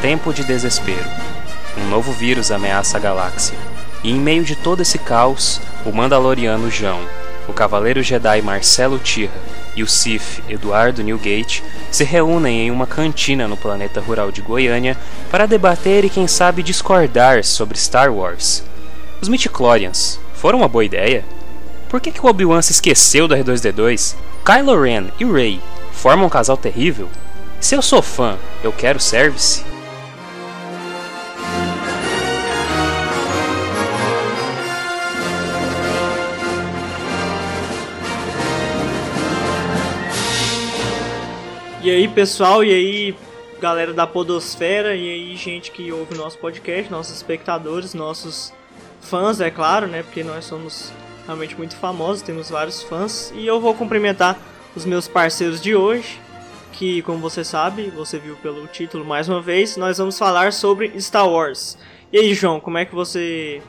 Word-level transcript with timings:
Tempo 0.00 0.32
de 0.32 0.44
desespero. 0.44 1.10
Um 1.76 1.88
novo 1.88 2.12
vírus 2.12 2.52
ameaça 2.52 2.96
a 2.96 3.00
galáxia. 3.00 3.58
E 4.04 4.12
em 4.12 4.20
meio 4.20 4.44
de 4.44 4.54
todo 4.54 4.80
esse 4.80 4.96
caos, 4.96 5.60
o 5.84 5.90
Mandaloriano 5.90 6.70
Jão, 6.70 7.00
o 7.48 7.52
Cavaleiro 7.52 8.00
Jedi 8.00 8.40
Marcelo 8.40 9.00
Tirra 9.00 9.32
e 9.74 9.82
o 9.82 9.88
Sith 9.88 10.40
Eduardo 10.48 11.02
Newgate 11.02 11.64
se 11.90 12.04
reúnem 12.04 12.68
em 12.68 12.70
uma 12.70 12.86
cantina 12.86 13.48
no 13.48 13.56
planeta 13.56 14.00
rural 14.00 14.30
de 14.30 14.40
Goiânia 14.40 14.96
para 15.32 15.46
debater 15.46 16.04
e 16.04 16.10
quem 16.10 16.28
sabe 16.28 16.62
discordar 16.62 17.42
sobre 17.42 17.76
Star 17.76 18.12
Wars. 18.12 18.62
Os 19.20 19.28
midichlorians 19.28 20.20
foram 20.32 20.58
uma 20.58 20.68
boa 20.68 20.84
ideia? 20.84 21.24
Por 21.88 22.00
que, 22.00 22.12
que 22.12 22.24
o 22.24 22.28
Obi-Wan 22.28 22.62
se 22.62 22.70
esqueceu 22.70 23.26
do 23.26 23.34
R2-D2? 23.34 24.14
Kylo 24.44 24.80
Ren 24.80 25.06
e 25.18 25.24
Rey 25.24 25.60
formam 25.90 26.26
um 26.26 26.30
casal 26.30 26.56
terrível? 26.56 27.08
Se 27.58 27.74
eu 27.74 27.82
sou 27.82 28.00
fã, 28.00 28.36
eu 28.62 28.72
quero 28.72 29.00
service? 29.00 29.64
E 41.80 41.92
aí, 41.92 42.08
pessoal, 42.08 42.64
e 42.64 42.74
aí, 42.74 43.16
galera 43.60 43.94
da 43.94 44.04
Podosfera, 44.04 44.96
e 44.96 45.10
aí, 45.10 45.36
gente 45.36 45.70
que 45.70 45.92
ouve 45.92 46.12
o 46.12 46.18
nosso 46.18 46.36
podcast, 46.38 46.90
nossos 46.90 47.14
espectadores, 47.14 47.94
nossos 47.94 48.52
fãs, 49.00 49.40
é 49.40 49.48
claro, 49.48 49.86
né? 49.86 50.02
Porque 50.02 50.24
nós 50.24 50.44
somos 50.44 50.92
realmente 51.24 51.56
muito 51.56 51.76
famosos, 51.76 52.20
temos 52.20 52.50
vários 52.50 52.82
fãs. 52.82 53.32
E 53.36 53.46
eu 53.46 53.60
vou 53.60 53.74
cumprimentar 53.74 54.36
os 54.74 54.84
meus 54.84 55.06
parceiros 55.06 55.60
de 55.60 55.76
hoje, 55.76 56.20
que, 56.72 57.00
como 57.02 57.20
você 57.20 57.44
sabe, 57.44 57.90
você 57.90 58.18
viu 58.18 58.34
pelo 58.42 58.66
título 58.66 59.04
mais 59.04 59.28
uma 59.28 59.40
vez, 59.40 59.76
nós 59.76 59.98
vamos 59.98 60.18
falar 60.18 60.52
sobre 60.52 61.00
Star 61.00 61.28
Wars. 61.28 61.78
E 62.12 62.18
aí, 62.18 62.34
João, 62.34 62.58
como 62.58 62.78
é 62.78 62.84
que 62.84 62.94
você 62.94 63.62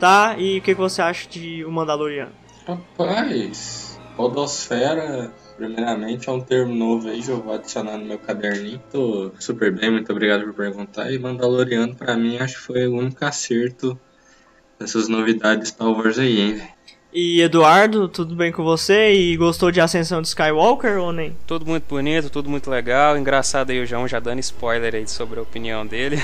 tá 0.00 0.34
e 0.36 0.58
o 0.58 0.62
que, 0.62 0.74
que 0.74 0.80
você 0.80 1.00
acha 1.00 1.28
de 1.28 1.64
O 1.64 1.70
Mandaloriano? 1.70 2.32
Rapaz, 2.66 4.00
Podosfera 4.16 5.32
Primeiramente, 5.62 6.28
é 6.28 6.32
um 6.32 6.40
termo 6.40 6.74
novo 6.74 7.08
aí, 7.08 7.22
eu 7.24 7.40
vou 7.40 7.54
adicionar 7.54 7.96
no 7.96 8.04
meu 8.04 8.18
caderninho. 8.18 8.82
Tô 8.90 9.30
super 9.38 9.72
bem, 9.72 9.92
muito 9.92 10.10
obrigado 10.10 10.42
por 10.42 10.54
perguntar. 10.54 11.12
E 11.12 11.20
Mandaloriano, 11.20 11.94
pra 11.94 12.16
mim, 12.16 12.36
acho 12.38 12.56
que 12.56 12.62
foi 12.62 12.88
o 12.88 12.96
único 12.96 13.24
acerto 13.24 13.96
dessas 14.76 15.06
novidades 15.06 15.68
Star 15.68 15.88
Wars 15.88 16.18
aí, 16.18 16.40
hein, 16.40 16.68
E 17.12 17.40
Eduardo, 17.40 18.08
tudo 18.08 18.34
bem 18.34 18.50
com 18.50 18.64
você? 18.64 19.14
E 19.14 19.36
gostou 19.36 19.70
de 19.70 19.80
Ascensão 19.80 20.20
de 20.20 20.26
Skywalker 20.26 20.98
ou 20.98 21.12
nem? 21.12 21.36
Tudo 21.46 21.64
muito 21.64 21.84
bonito, 21.84 22.28
tudo 22.28 22.50
muito 22.50 22.68
legal. 22.68 23.16
Engraçado 23.16 23.70
aí 23.70 23.80
o 23.80 23.86
João 23.86 24.08
já 24.08 24.18
dando 24.18 24.40
spoiler 24.40 24.96
aí 24.96 25.06
sobre 25.06 25.38
a 25.38 25.44
opinião 25.44 25.86
dele. 25.86 26.16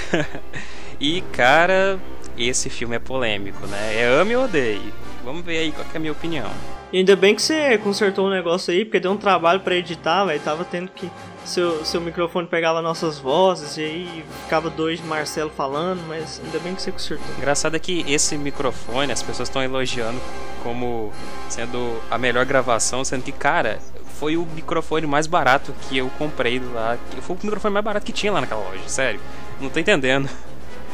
e 0.98 1.20
cara, 1.30 2.00
esse 2.36 2.68
filme 2.68 2.96
é 2.96 2.98
polêmico, 2.98 3.64
né? 3.68 4.00
É 4.02 4.20
ame 4.20 4.34
ou 4.34 4.46
odeie. 4.46 4.92
Vamos 5.24 5.44
ver 5.44 5.58
aí 5.58 5.70
qual 5.70 5.86
é 5.94 5.96
a 5.96 6.00
minha 6.00 6.12
opinião. 6.12 6.50
E 6.92 6.98
ainda 6.98 7.14
bem 7.14 7.34
que 7.34 7.42
você 7.42 7.76
consertou 7.78 8.26
o 8.26 8.30
negócio 8.30 8.72
aí, 8.72 8.84
porque 8.84 8.98
deu 8.98 9.12
um 9.12 9.16
trabalho 9.16 9.60
para 9.60 9.74
editar, 9.76 10.24
velho. 10.24 10.40
Tava 10.40 10.64
tendo 10.64 10.90
que. 10.90 11.10
Seu, 11.44 11.82
seu 11.82 11.98
microfone 11.98 12.46
pegava 12.46 12.82
nossas 12.82 13.18
vozes 13.18 13.78
e 13.78 13.80
aí 13.80 14.24
ficava 14.42 14.68
dois 14.68 15.00
Marcelo 15.00 15.48
falando, 15.48 16.06
mas 16.06 16.42
ainda 16.44 16.58
bem 16.58 16.74
que 16.74 16.82
você 16.82 16.92
consertou. 16.92 17.26
Engraçado 17.38 17.74
é 17.74 17.78
que 17.78 18.04
esse 18.06 18.36
microfone 18.36 19.10
as 19.10 19.22
pessoas 19.22 19.48
estão 19.48 19.62
elogiando 19.62 20.20
como 20.62 21.10
sendo 21.48 22.02
a 22.10 22.18
melhor 22.18 22.44
gravação, 22.44 23.02
sendo 23.02 23.22
que, 23.22 23.32
cara, 23.32 23.78
foi 24.18 24.36
o 24.36 24.44
microfone 24.44 25.06
mais 25.06 25.26
barato 25.26 25.74
que 25.88 25.96
eu 25.96 26.10
comprei 26.18 26.58
lá. 26.58 26.98
Foi 27.22 27.34
o 27.34 27.38
microfone 27.42 27.72
mais 27.72 27.84
barato 27.84 28.04
que 28.04 28.12
tinha 28.12 28.30
lá 28.30 28.42
naquela 28.42 28.60
loja, 28.68 28.86
sério. 28.86 29.20
Não 29.58 29.70
tô 29.70 29.80
entendendo 29.80 30.28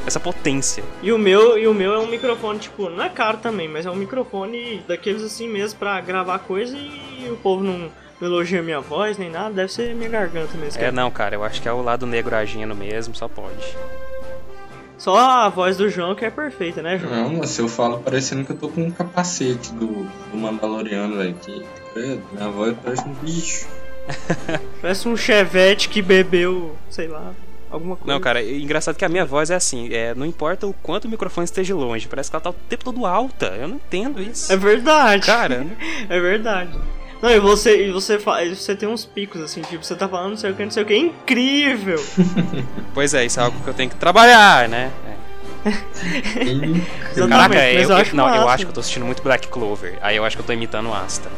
essa 0.07 0.21
potência. 0.21 0.85
E 1.03 1.13
o 1.13 1.19
meu, 1.19 1.59
e 1.59 1.67
o 1.67 1.75
meu 1.75 1.95
é 1.95 1.99
um 1.99 2.07
microfone, 2.07 2.59
tipo, 2.59 2.89
não 2.89 3.05
é 3.05 3.09
caro 3.09 3.39
também, 3.39 3.69
mas 3.69 3.87
é 3.87 3.91
um 3.91 3.97
microfone 3.97 4.83
daqueles 4.87 5.23
assim 5.23 5.49
mesmo 5.49 5.79
para 5.79 6.01
gravar 6.01 6.39
coisa 6.41 6.77
e 6.77 7.29
o 7.31 7.37
povo 7.37 7.63
não, 7.63 7.91
não 8.21 8.29
elogia 8.29 8.63
minha 8.63 8.81
voz 8.81 9.19
nem 9.19 9.31
nada, 9.31 9.55
deve 9.55 9.73
ser 9.73 9.95
minha 9.95 10.09
garganta 10.09 10.57
mesmo. 10.57 10.81
É, 10.81 10.91
não, 10.91 11.11
cara, 11.11 11.35
eu 11.35 11.45
acho 11.45 11.61
que 11.61 11.69
é 11.69 11.73
o 11.73 11.83
lado 11.83 12.07
negro 12.07 12.35
agindo 12.35 12.75
mesmo, 12.75 13.15
só 13.15 13.29
pode. 13.29 13.77
Só 14.97 15.19
a 15.19 15.49
voz 15.49 15.77
do 15.77 15.89
João 15.91 16.15
que 16.15 16.25
é 16.25 16.31
perfeita, 16.31 16.81
né, 16.81 16.99
João? 16.99 17.13
Não, 17.13 17.39
mas 17.39 17.59
eu 17.59 17.69
falo 17.69 17.99
parecendo 17.99 18.45
que 18.45 18.53
eu 18.53 18.57
tô 18.57 18.69
com 18.69 18.83
um 18.83 18.91
capacete 18.91 19.73
do, 19.75 19.87
do 19.87 20.37
Mandaloriano, 20.37 21.17
velho. 21.17 21.35
Que, 21.35 21.65
minha 22.33 22.49
voz 22.49 22.77
parece 22.83 23.07
um 23.07 23.13
bicho. 23.15 23.67
parece 24.81 25.09
um 25.09 25.17
chevette 25.17 25.89
que 25.89 26.01
bebeu, 26.01 26.77
sei 26.89 27.09
lá 27.09 27.33
alguma 27.75 27.97
coisa. 27.97 28.13
Não, 28.13 28.21
cara, 28.21 28.43
é 28.43 28.57
engraçado 28.57 28.97
que 28.97 29.05
a 29.05 29.09
minha 29.09 29.25
voz 29.25 29.51
é 29.51 29.55
assim, 29.55 29.93
é, 29.93 30.15
não 30.15 30.25
importa 30.25 30.67
o 30.67 30.73
quanto 30.73 31.07
o 31.07 31.09
microfone 31.09 31.45
esteja 31.45 31.75
longe, 31.75 32.09
parece 32.09 32.31
que 32.31 32.37
ela 32.37 32.43
tá 32.43 32.51
o 32.51 32.55
tempo 32.69 32.85
todo 32.85 33.05
alta. 33.07 33.47
Eu 33.59 33.69
não 33.69 33.77
entendo 33.77 34.23
isso. 34.23 34.53
É 34.53 34.57
verdade. 34.57 35.27
Cara, 35.27 35.67
é 36.09 36.21
verdade. 36.21 36.79
Não, 37.23 37.31
e 37.31 37.41
você, 37.41 37.89
e 37.89 37.91
você, 37.91 38.19
você 38.19 38.77
tem 38.77 38.89
uns 38.89 39.07
picos 39.07 39.41
assim, 39.41 39.63
tipo, 39.63 39.83
você 39.83 39.95
tá 39.95 40.07
falando 40.07 40.31
não 40.31 40.37
sei 40.37 40.51
o 40.51 40.55
que, 40.55 40.63
não 40.63 40.71
sei 40.71 40.83
o 40.83 40.87
que, 40.87 40.93
é 40.93 40.99
incrível! 40.99 42.05
pois 42.93 43.15
é, 43.15 43.25
isso 43.25 43.41
é 43.41 43.45
algo 43.45 43.59
que 43.61 43.69
eu 43.69 43.73
tenho 43.73 43.89
que 43.89 43.97
trabalhar, 43.97 44.69
né? 44.69 44.93
É. 45.09 45.15
Caraca, 47.27 47.71
eu, 47.71 47.89
eu, 47.89 47.97
acho 47.97 48.15
não, 48.15 48.25
massa. 48.25 48.39
eu 48.39 48.49
acho 48.49 48.65
que 48.67 48.71
eu 48.71 48.75
tô 48.75 48.81
assistindo 48.81 49.07
muito 49.07 49.23
Black 49.23 49.49
Clover. 49.49 49.97
Aí 50.03 50.17
eu 50.17 50.25
acho 50.25 50.37
que 50.37 50.43
eu 50.43 50.47
tô 50.47 50.53
imitando 50.53 50.91
o 50.91 50.95
Asta. 50.95 51.31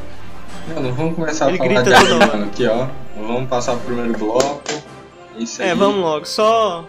Não, 0.68 0.82
não 0.82 0.92
vamos 0.92 1.14
começar 1.14 1.48
Ele 1.48 1.56
a 1.62 1.84
falar 1.84 2.36
de 2.36 2.44
aqui, 2.44 2.66
ó. 2.66 2.88
Vamos 3.16 3.48
passar 3.48 3.74
o 3.74 3.78
primeiro 3.78 4.18
bloco. 4.18 4.62
Isso 5.38 5.62
é, 5.62 5.74
vamos 5.74 6.00
logo. 6.00 6.24
Só 6.24 6.86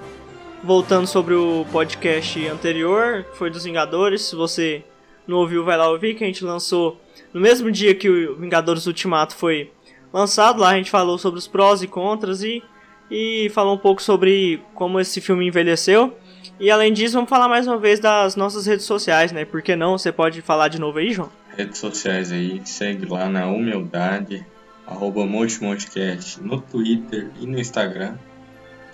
voltando 0.64 1.06
sobre 1.06 1.34
o 1.34 1.66
podcast 1.72 2.48
anterior, 2.48 3.24
que 3.24 3.38
foi 3.38 3.50
dos 3.50 3.64
Vingadores. 3.64 4.22
Se 4.22 4.36
você 4.36 4.84
não 5.28 5.38
ouviu, 5.38 5.64
vai 5.64 5.78
lá 5.78 5.90
ouvir, 5.90 6.16
que 6.16 6.24
a 6.24 6.28
gente 6.28 6.44
lançou 6.44 7.00
no 7.34 7.42
mesmo 7.42 7.72
dia 7.72 7.94
que 7.94 8.10
o 8.10 8.36
Vingadores 8.36 8.88
Ultimato 8.88 9.36
foi 9.36 9.72
lançado. 10.14 10.60
Lá 10.62 10.70
a 10.70 10.76
gente 10.76 10.90
falou 10.90 11.18
sobre 11.18 11.40
os 11.40 11.48
prós 11.48 11.82
e 11.84 11.88
contras 11.88 12.42
e, 12.42 12.64
e 13.12 13.50
falou 13.54 13.76
um 13.76 13.80
pouco 13.80 14.02
sobre 14.02 14.62
como 14.74 15.00
esse 15.00 15.20
filme 15.20 15.48
envelheceu. 15.48 16.18
E 16.60 16.72
além 16.72 16.94
disso, 16.94 17.16
vamos 17.16 17.30
falar 17.30 17.48
mais 17.48 17.68
uma 17.68 17.78
vez 17.78 18.00
das 18.00 18.36
nossas 18.36 18.66
redes 18.66 18.86
sociais, 18.86 19.32
né? 19.32 19.46
Por 19.46 19.62
que 19.62 19.76
não? 19.76 19.98
Você 19.98 20.12
pode 20.12 20.42
falar 20.42 20.70
de 20.70 20.80
novo 20.80 21.00
aí, 21.00 21.12
João? 21.12 21.30
Redes 21.56 21.78
sociais 21.80 22.32
aí, 22.32 22.62
segue 22.64 23.06
lá 23.06 23.28
na 23.28 23.48
Humildade, 23.48 24.46
arroba 24.86 25.26
no 25.26 26.62
Twitter 26.62 27.30
e 27.40 27.46
no 27.46 27.60
Instagram. 27.60 28.16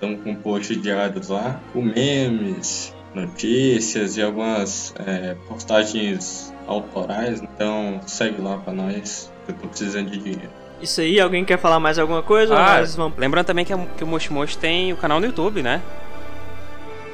Estamos 0.04 0.22
com 0.22 0.36
posts 0.36 0.82
diários 0.82 1.30
lá, 1.30 1.62
com 1.72 1.82
memes, 1.82 2.94
notícias 3.16 4.18
e 4.18 4.22
algumas 4.22 4.94
é, 5.00 5.34
postagens 5.48 6.54
autorais. 6.68 7.42
Então 7.42 8.02
segue 8.06 8.42
lá 8.42 8.58
para 8.58 8.74
nós, 8.74 9.32
que 9.46 9.54
eu 9.54 9.56
tô 9.56 9.68
precisando 9.70 10.10
de 10.10 10.18
dinheiro. 10.18 10.50
Isso 10.82 11.00
aí, 11.00 11.22
alguém 11.22 11.46
quer 11.46 11.58
falar 11.58 11.80
mais 11.80 11.98
alguma 11.98 12.22
coisa? 12.22 12.54
Ah, 12.54 12.84
vamos... 12.98 13.18
Lembrando 13.18 13.46
também 13.46 13.64
que, 13.64 13.74
que 13.98 14.04
o 14.04 14.08
Moshi 14.08 14.34
Moshi 14.34 14.58
tem 14.58 14.92
o 14.92 14.98
canal 14.98 15.22
no 15.22 15.26
YouTube, 15.26 15.64
né? 15.64 15.82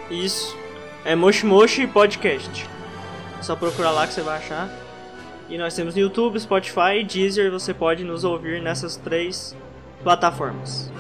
Isso. 0.10 0.58
É 1.06 1.16
Moshi 1.16 1.46
Moshi 1.46 1.86
Podcast. 1.86 2.66
É 3.38 3.44
só 3.44 3.56
procurar 3.56 3.92
lá 3.92 4.08
que 4.08 4.14
você 4.16 4.22
vai 4.22 4.40
achar. 4.40 4.68
E 5.48 5.60
nós 5.60 5.76
temos 5.76 5.94
no 5.94 6.02
YouTube, 6.02 6.40
Spotify 6.40 7.02
e 7.02 7.04
Deezer. 7.04 7.52
Você 7.52 7.72
pode 7.72 8.04
nos 8.04 8.24
ouvir 8.24 8.60
nessas 8.60 8.96
três 8.96 9.56
plataformas. 10.02 10.92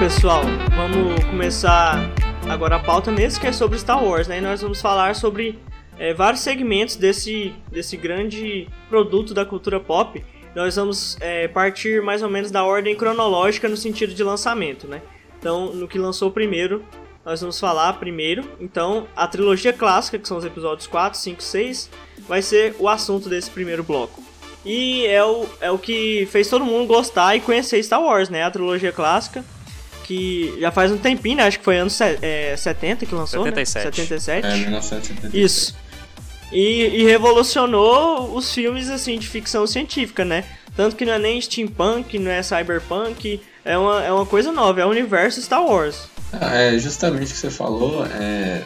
Pessoal, 0.00 0.44
vamos 0.74 1.22
começar 1.24 2.10
agora 2.48 2.76
a 2.76 2.78
pauta 2.78 3.10
nesse 3.10 3.38
que 3.38 3.46
é 3.46 3.52
sobre 3.52 3.78
Star 3.78 4.02
Wars, 4.02 4.26
né? 4.26 4.38
E 4.38 4.40
nós 4.40 4.62
vamos 4.62 4.80
falar 4.80 5.14
sobre 5.14 5.58
é, 5.98 6.14
vários 6.14 6.40
segmentos 6.40 6.96
desse, 6.96 7.52
desse 7.70 7.98
grande 7.98 8.66
produto 8.88 9.34
da 9.34 9.44
cultura 9.44 9.78
pop. 9.78 10.24
Nós 10.56 10.76
vamos 10.76 11.18
é, 11.20 11.48
partir 11.48 12.00
mais 12.00 12.22
ou 12.22 12.30
menos 12.30 12.50
da 12.50 12.64
ordem 12.64 12.96
cronológica 12.96 13.68
no 13.68 13.76
sentido 13.76 14.14
de 14.14 14.24
lançamento, 14.24 14.88
né? 14.88 15.02
Então, 15.38 15.74
no 15.74 15.86
que 15.86 15.98
lançou 15.98 16.30
primeiro, 16.30 16.82
nós 17.22 17.42
vamos 17.42 17.60
falar 17.60 17.92
primeiro. 17.98 18.42
Então, 18.58 19.06
a 19.14 19.26
trilogia 19.26 19.74
clássica, 19.74 20.18
que 20.18 20.26
são 20.26 20.38
os 20.38 20.46
episódios 20.46 20.86
4, 20.86 21.18
5, 21.18 21.42
6, 21.42 21.90
vai 22.26 22.40
ser 22.40 22.74
o 22.78 22.88
assunto 22.88 23.28
desse 23.28 23.50
primeiro 23.50 23.84
bloco. 23.84 24.22
E 24.64 25.04
é 25.04 25.22
o, 25.22 25.46
é 25.60 25.70
o 25.70 25.78
que 25.78 26.26
fez 26.32 26.48
todo 26.48 26.64
mundo 26.64 26.86
gostar 26.86 27.36
e 27.36 27.40
conhecer 27.40 27.82
Star 27.82 28.02
Wars, 28.02 28.30
né? 28.30 28.44
A 28.44 28.50
trilogia 28.50 28.92
clássica 28.92 29.44
que 30.10 30.56
já 30.58 30.72
faz 30.72 30.90
um 30.90 30.98
tempinho, 30.98 31.36
né? 31.36 31.44
Acho 31.44 31.60
que 31.60 31.64
foi 31.64 31.78
anos 31.78 31.96
é, 32.00 32.56
70 32.56 33.06
que 33.06 33.14
lançou, 33.14 33.44
77. 33.44 33.84
né? 33.84 33.92
77. 33.92 34.44
É, 34.44 34.56
1977. 34.56 35.40
Isso. 35.40 35.76
E, 36.50 37.00
e, 37.00 37.04
revolucionou 37.04 38.36
os 38.36 38.52
filmes, 38.52 38.90
assim, 38.90 39.16
de 39.20 39.28
ficção 39.28 39.68
científica, 39.68 40.24
né? 40.24 40.44
Tanto 40.74 40.96
que 40.96 41.06
não 41.06 41.12
é 41.12 41.18
nem 41.20 41.40
steampunk, 41.40 42.18
não 42.18 42.28
é 42.28 42.42
cyberpunk, 42.42 43.40
é 43.64 43.78
uma, 43.78 44.02
é 44.02 44.10
uma 44.10 44.26
coisa 44.26 44.50
nova, 44.50 44.80
é 44.80 44.84
o 44.84 44.88
universo 44.88 45.40
Star 45.40 45.64
Wars. 45.64 46.08
É 46.32 46.76
justamente 46.76 47.26
o 47.26 47.30
que 47.30 47.38
você 47.38 47.50
falou, 47.50 48.04
é... 48.04 48.64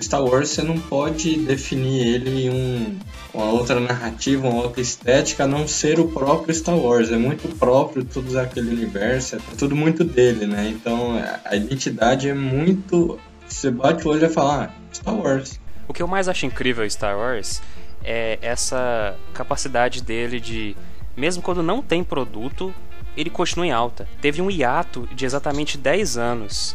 Star 0.00 0.24
Wars 0.24 0.50
você 0.50 0.62
não 0.62 0.78
pode 0.78 1.36
definir 1.36 2.06
ele 2.06 2.46
em 2.46 2.50
um, 2.50 2.98
uma 3.32 3.46
outra 3.46 3.78
narrativa, 3.78 4.48
uma 4.48 4.62
outra 4.62 4.80
estética, 4.80 5.44
a 5.44 5.46
não 5.46 5.68
ser 5.68 6.00
o 6.00 6.08
próprio 6.08 6.54
Star 6.54 6.76
Wars. 6.76 7.10
É 7.10 7.16
muito 7.16 7.48
próprio 7.56 8.04
todo 8.04 8.36
aquele 8.38 8.70
universo, 8.70 9.36
é 9.36 9.38
tudo 9.56 9.76
muito 9.76 10.02
dele, 10.02 10.46
né? 10.46 10.68
Então 10.68 11.12
a 11.44 11.54
identidade 11.54 12.28
é 12.28 12.34
muito. 12.34 13.18
Você 13.46 13.70
bate 13.70 14.06
o 14.06 14.10
olho 14.10 14.26
e 14.26 14.28
fala, 14.28 14.64
ah, 14.64 14.70
Star 14.92 15.14
Wars. 15.14 15.60
O 15.86 15.92
que 15.92 16.02
eu 16.02 16.08
mais 16.08 16.28
acho 16.28 16.46
incrível 16.46 16.84
em 16.84 16.90
Star 16.90 17.16
Wars 17.16 17.62
é 18.02 18.38
essa 18.42 19.16
capacidade 19.32 20.02
dele 20.02 20.40
de, 20.40 20.76
mesmo 21.16 21.42
quando 21.42 21.62
não 21.62 21.82
tem 21.82 22.02
produto, 22.02 22.74
ele 23.16 23.30
continua 23.30 23.66
em 23.66 23.72
alta. 23.72 24.08
Teve 24.20 24.42
um 24.42 24.50
hiato 24.50 25.08
de 25.14 25.24
exatamente 25.24 25.78
10 25.78 26.16
anos 26.16 26.74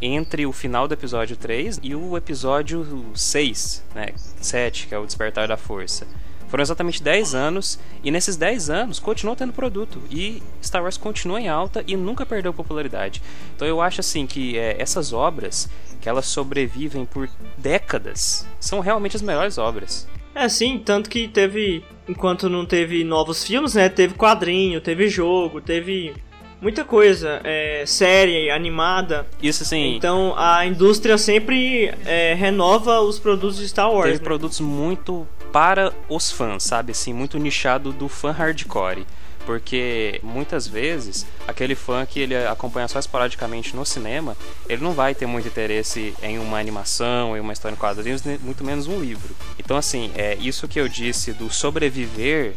entre 0.00 0.46
o 0.46 0.52
final 0.52 0.86
do 0.86 0.94
episódio 0.94 1.36
3 1.36 1.80
e 1.82 1.94
o 1.94 2.16
episódio 2.16 3.12
6, 3.14 3.84
né, 3.94 4.08
7, 4.40 4.86
que 4.86 4.94
é 4.94 4.98
o 4.98 5.06
Despertar 5.06 5.48
da 5.48 5.56
Força. 5.56 6.06
Foram 6.48 6.62
exatamente 6.62 7.02
10 7.02 7.34
anos, 7.34 7.78
e 8.02 8.10
nesses 8.10 8.34
10 8.36 8.70
anos 8.70 8.98
continuou 8.98 9.36
tendo 9.36 9.52
produto. 9.52 10.00
E 10.10 10.42
Star 10.62 10.82
Wars 10.82 10.96
continua 10.96 11.40
em 11.40 11.48
alta 11.48 11.84
e 11.86 11.94
nunca 11.94 12.24
perdeu 12.24 12.54
popularidade. 12.54 13.22
Então 13.54 13.68
eu 13.68 13.82
acho 13.82 14.00
assim 14.00 14.26
que 14.26 14.56
é, 14.56 14.80
essas 14.80 15.12
obras, 15.12 15.68
que 16.00 16.08
elas 16.08 16.24
sobrevivem 16.26 17.04
por 17.04 17.28
décadas, 17.58 18.46
são 18.58 18.80
realmente 18.80 19.14
as 19.14 19.22
melhores 19.22 19.58
obras. 19.58 20.08
É, 20.34 20.48
sim, 20.48 20.80
tanto 20.82 21.10
que 21.10 21.28
teve, 21.28 21.84
enquanto 22.08 22.48
não 22.48 22.64
teve 22.64 23.04
novos 23.04 23.44
filmes, 23.44 23.74
né, 23.74 23.88
teve 23.88 24.14
quadrinho, 24.14 24.80
teve 24.80 25.08
jogo, 25.08 25.60
teve 25.60 26.14
muita 26.60 26.84
coisa, 26.84 27.40
é, 27.44 27.84
série, 27.86 28.50
animada. 28.50 29.26
Isso 29.42 29.64
sim. 29.64 29.96
Então 29.96 30.34
a 30.36 30.66
indústria 30.66 31.16
sempre 31.18 31.92
é, 32.04 32.34
renova 32.34 33.00
os 33.00 33.18
produtos 33.18 33.58
de 33.58 33.68
Star 33.68 33.90
Wars. 33.90 34.06
Teve 34.06 34.18
né? 34.18 34.24
produtos 34.24 34.60
muito 34.60 35.26
para 35.52 35.92
os 36.08 36.30
fãs, 36.30 36.62
sabe? 36.62 36.92
Assim, 36.92 37.12
muito 37.12 37.38
nichado 37.38 37.92
do 37.92 38.08
fã 38.08 38.30
hardcore. 38.30 39.06
Porque 39.46 40.20
muitas 40.22 40.66
vezes 40.66 41.26
aquele 41.46 41.74
fã 41.74 42.04
que 42.04 42.20
ele 42.20 42.36
acompanha 42.36 42.86
só 42.86 42.98
esporadicamente 42.98 43.74
no 43.74 43.82
cinema, 43.86 44.36
ele 44.68 44.82
não 44.82 44.92
vai 44.92 45.14
ter 45.14 45.24
muito 45.24 45.48
interesse 45.48 46.14
em 46.22 46.38
uma 46.38 46.58
animação, 46.58 47.34
em 47.34 47.40
uma 47.40 47.54
história 47.54 47.74
em 47.74 47.78
quadrinhos, 47.78 48.22
muito 48.42 48.62
menos 48.62 48.86
um 48.86 49.00
livro. 49.00 49.34
Então, 49.58 49.78
assim, 49.78 50.12
é 50.14 50.36
isso 50.38 50.68
que 50.68 50.78
eu 50.78 50.86
disse 50.86 51.32
do 51.32 51.50
sobreviver, 51.50 52.56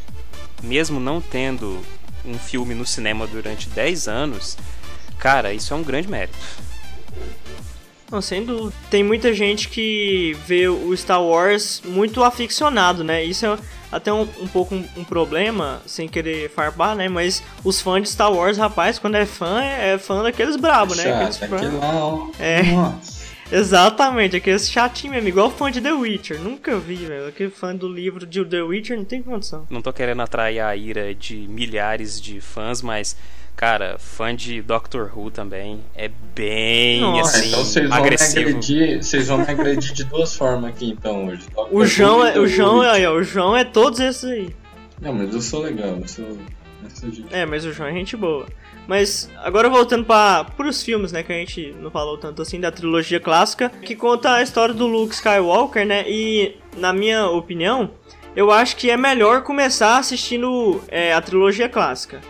mesmo 0.62 1.00
não 1.00 1.22
tendo 1.22 1.82
um 2.26 2.38
filme 2.38 2.74
no 2.74 2.86
cinema 2.86 3.28
durante 3.28 3.70
10 3.70 4.08
anos, 4.08 4.58
cara, 5.18 5.54
isso 5.54 5.74
é 5.74 5.78
um 5.78 5.84
grande 5.84 6.08
mérito. 6.08 6.38
Não, 8.12 8.22
sem 8.22 8.44
dúvida. 8.44 8.74
Tem 8.90 9.04
muita 9.04 9.34
gente 9.34 9.70
que 9.70 10.36
vê 10.46 10.68
o 10.68 10.96
Star 10.98 11.24
Wars 11.24 11.82
muito 11.86 12.22
aficionado, 12.24 13.06
né? 13.06 13.24
Isso 13.24 13.46
é 13.46 13.58
até 13.90 14.12
um, 14.12 14.28
um 14.40 14.48
pouco 14.48 14.76
um, 14.76 14.86
um, 14.98 15.04
problema, 15.04 15.82
sem 15.86 16.10
querer 16.10 16.50
farpar, 16.50 16.94
né? 16.94 17.08
Mas 17.08 17.42
os 17.64 17.80
fãs 17.80 18.04
de 18.04 18.10
Star 18.10 18.32
Wars, 18.32 18.58
rapaz, 18.58 19.00
quando 19.00 19.16
é 19.16 19.26
fã, 19.26 19.62
é, 19.62 19.94
é 19.94 19.98
fã 19.98 20.22
daqueles 20.24 20.58
brabo, 20.58 20.94
né? 20.96 21.14
Aqueles 21.14 21.38
fã... 21.38 21.78
lá, 21.78 22.06
ó. 22.06 22.28
É. 22.38 22.64
Nossa. 22.64 23.11
Exatamente, 23.52 24.36
aqueles 24.38 24.70
chatinho 24.70 25.14
mesmo, 25.14 25.28
igual 25.28 25.52
fã 25.52 25.70
de 25.70 25.82
The 25.82 25.92
Witcher. 25.92 26.40
Nunca 26.40 26.78
vi, 26.80 26.96
velho. 26.96 27.28
Aquele 27.28 27.50
fã 27.50 27.76
do 27.76 27.88
livro 27.88 28.26
de 28.26 28.44
The 28.46 28.62
Witcher 28.62 28.98
não 28.98 29.06
tem 29.06 29.22
condição. 29.22 29.68
Não 29.70 29.82
tô 29.82 29.92
querendo 29.92 30.22
atrair 30.22 30.60
a 30.60 30.76
ira 30.76 31.14
de 31.14 31.36
milhares 31.36 32.20
de 32.22 32.40
fãs, 32.40 32.82
mas 32.82 33.18
Cara, 33.56 33.98
fã 34.00 34.36
de 34.36 34.62
Doctor 34.62 35.12
Who 35.16 35.30
também 35.30 35.82
é 35.96 36.10
bem 36.34 37.02
Nossa, 37.02 37.38
assim, 37.38 37.50
então 37.50 37.64
vocês 37.64 37.90
vão 37.90 37.98
agressivo. 37.98 38.46
Me 38.46 38.50
agredir, 38.50 39.04
vocês 39.04 39.28
vão 39.28 39.38
me 39.38 39.44
agredir 39.48 39.94
de 39.94 40.04
duas 40.06 40.36
formas 40.36 40.72
aqui 40.72 40.90
então 40.90 41.28
hoje. 41.28 41.44
Doctor 41.54 41.68
o 41.72 41.86
João 41.86 42.26
é, 42.26 42.40
o 42.40 42.48
João 42.48 42.84
é, 42.84 43.10
o 43.10 43.22
João 43.22 43.56
é 43.56 43.64
todos 43.64 44.00
esses 44.00 44.24
aí. 44.24 44.56
Não, 45.00 45.14
mas 45.14 45.34
eu 45.34 45.42
sou 45.42 45.62
legal, 45.62 45.98
eu 45.98 46.08
sou, 46.08 46.26
eu 46.26 46.90
sou 46.90 47.10
É, 47.30 47.46
mas 47.46 47.64
o 47.64 47.72
João 47.72 47.90
é 47.90 47.94
gente 47.94 48.18
boa. 48.18 48.48
Mas 48.88 49.30
agora 49.38 49.70
voltando 49.70 50.06
para 50.06 50.46
os 50.60 50.84
filmes, 50.84 51.12
né, 51.12 51.24
que 51.24 51.32
a 51.32 51.36
gente 51.36 51.74
não 51.80 51.92
falou 51.92 52.18
tanto 52.18 52.42
assim 52.42 52.60
da 52.60 52.72
trilogia 52.72 53.20
clássica, 53.20 53.70
que 53.70 53.96
conta 53.96 54.34
a 54.34 54.42
história 54.42 54.74
do 54.74 54.88
Luke 54.88 55.14
Skywalker, 55.14 55.86
né? 55.86 56.04
E 56.08 56.56
na 56.76 56.92
minha 56.92 57.28
opinião, 57.28 57.92
eu 58.36 58.52
acho 58.52 58.76
que 58.76 58.90
é 58.90 58.98
melhor 58.98 59.44
começar 59.44 59.98
assistindo 59.98 60.82
é, 60.88 61.14
a 61.14 61.22
trilogia 61.22 61.70
clássica. 61.70 62.22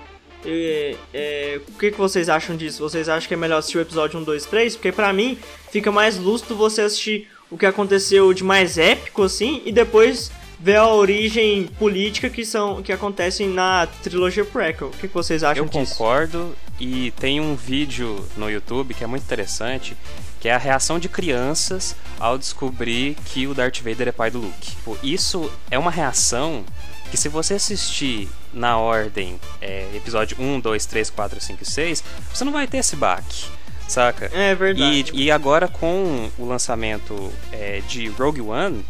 E, 0.46 0.96
é, 1.14 1.60
o 1.68 1.78
que, 1.78 1.92
que 1.92 1.98
vocês 1.98 2.30
acham 2.30 2.56
disso? 2.56 2.82
Vocês 2.82 3.08
acham 3.08 3.28
que 3.28 3.34
é 3.34 3.38
melhor 3.38 3.60
assistir 3.60 3.78
o 3.78 3.82
episódio 3.82 4.20
1, 4.20 4.24
2, 4.24 4.46
3? 4.46 4.76
Porque 4.76 4.92
pra 4.92 5.14
mim 5.14 5.38
fica 5.72 5.92
mais 5.92 6.18
lúcido 6.18 6.56
você 6.56 6.82
assistir 6.82 7.30
o 7.50 7.58
que 7.58 7.66
aconteceu 7.66 8.34
de 8.34 8.44
mais 8.44 8.78
épico, 8.78 9.24
assim, 9.24 9.62
e 9.66 9.72
depois 9.72 10.32
ver 10.62 10.76
a 10.76 10.88
origem 10.88 11.68
política 11.80 12.30
que 12.30 12.46
são 12.46 12.82
que 12.84 12.94
acontecem 12.94 13.50
na 13.50 13.88
trilogia 13.88 14.46
prequel. 14.46 14.90
O 14.90 14.92
que, 14.92 15.08
vocês 15.08 15.44
acham 15.44 15.64
Eu 15.64 15.70
disso? 15.70 15.94
Eu 15.94 15.98
concordo 15.98 16.56
e 16.80 17.12
tem 17.12 17.40
um 17.40 17.56
vídeo 17.56 18.24
no 18.38 18.50
YouTube 18.50 18.94
que 18.94 19.04
é 19.04 19.08
muito 19.08 19.24
interessante, 19.24 19.98
que 20.40 20.48
é 20.48 20.54
a 20.54 20.58
reação 20.58 21.00
de 21.00 21.10
crianças 21.10 21.96
ao 22.20 22.38
descobrir 22.38 23.16
que 23.26 23.48
o 23.48 23.54
Darth 23.54 23.80
Vader 23.80 24.10
é 24.10 24.12
pai 24.12 24.30
do 24.30 24.40
Luke. 24.40 24.76
Isso 25.04 25.52
é 25.72 25.80
uma 25.80 25.92
reação 25.92 26.64
que 27.10 27.18
se 27.18 27.28
você 27.28 27.56
assistir 27.56 28.30
na 28.54 28.78
ordem 28.78 29.40
é, 29.62 29.88
episódio 29.94 30.38
1, 30.40 30.60
2, 30.60 30.86
3, 30.86 31.10
4, 31.10 31.42
5 31.42 31.64
e 31.64 31.66
6, 31.66 32.04
você 32.34 32.46
não 32.46 32.54
vai 32.54 32.68
ter 32.68 32.78
esse 32.78 32.96
baque. 32.96 33.46
Saca? 33.88 34.32
É 34.34 34.56
verdade. 34.56 35.12
E, 35.14 35.24
e 35.24 35.32
agora 35.32 35.68
com 35.68 36.30
o 36.38 36.46
lançamento 36.46 37.30
é, 37.52 37.82
de 37.90 38.08
Rogue 38.08 38.40
One, 38.40 38.86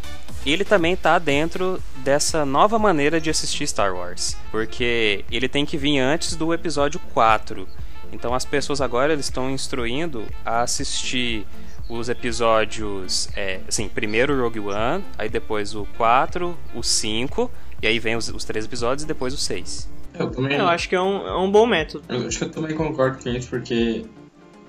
ele 0.50 0.64
também 0.64 0.96
tá 0.96 1.18
dentro 1.18 1.80
dessa 1.96 2.44
nova 2.44 2.78
maneira 2.78 3.20
de 3.20 3.30
assistir 3.30 3.66
Star 3.66 3.94
Wars. 3.94 4.36
Porque 4.50 5.24
ele 5.30 5.48
tem 5.48 5.64
que 5.64 5.76
vir 5.76 5.98
antes 5.98 6.34
do 6.34 6.52
episódio 6.52 7.00
4. 7.14 7.68
Então 8.12 8.34
as 8.34 8.44
pessoas 8.44 8.80
agora 8.80 9.12
eles 9.12 9.26
estão 9.26 9.50
instruindo 9.50 10.26
a 10.44 10.62
assistir 10.62 11.46
os 11.88 12.08
episódios, 12.08 13.28
é, 13.36 13.60
assim, 13.68 13.88
primeiro 13.88 14.34
o 14.34 14.42
Rogue 14.42 14.60
One, 14.60 15.04
aí 15.18 15.28
depois 15.28 15.74
o 15.74 15.86
4, 15.96 16.56
o 16.74 16.82
5 16.82 17.50
e 17.82 17.86
aí 17.88 17.98
vem 17.98 18.14
os, 18.14 18.28
os 18.28 18.44
três 18.44 18.64
episódios 18.64 19.02
e 19.02 19.06
depois 19.06 19.34
os 19.34 19.42
seis. 19.42 19.90
Eu 20.14 20.30
também. 20.30 20.56
Eu 20.56 20.68
acho 20.68 20.88
que 20.88 20.94
é 20.94 21.00
um, 21.00 21.26
é 21.26 21.36
um 21.36 21.50
bom 21.50 21.66
método. 21.66 22.04
Eu 22.08 22.28
acho 22.28 22.38
que 22.38 22.44
eu 22.44 22.50
também 22.50 22.76
concordo 22.76 23.18
com 23.20 23.28
isso, 23.28 23.48
porque. 23.50 24.04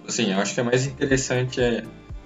Assim, 0.07 0.33
eu 0.33 0.39
acho 0.39 0.53
que 0.53 0.59
é 0.59 0.63
mais 0.63 0.85
interessante 0.87 1.61
é 1.61 1.83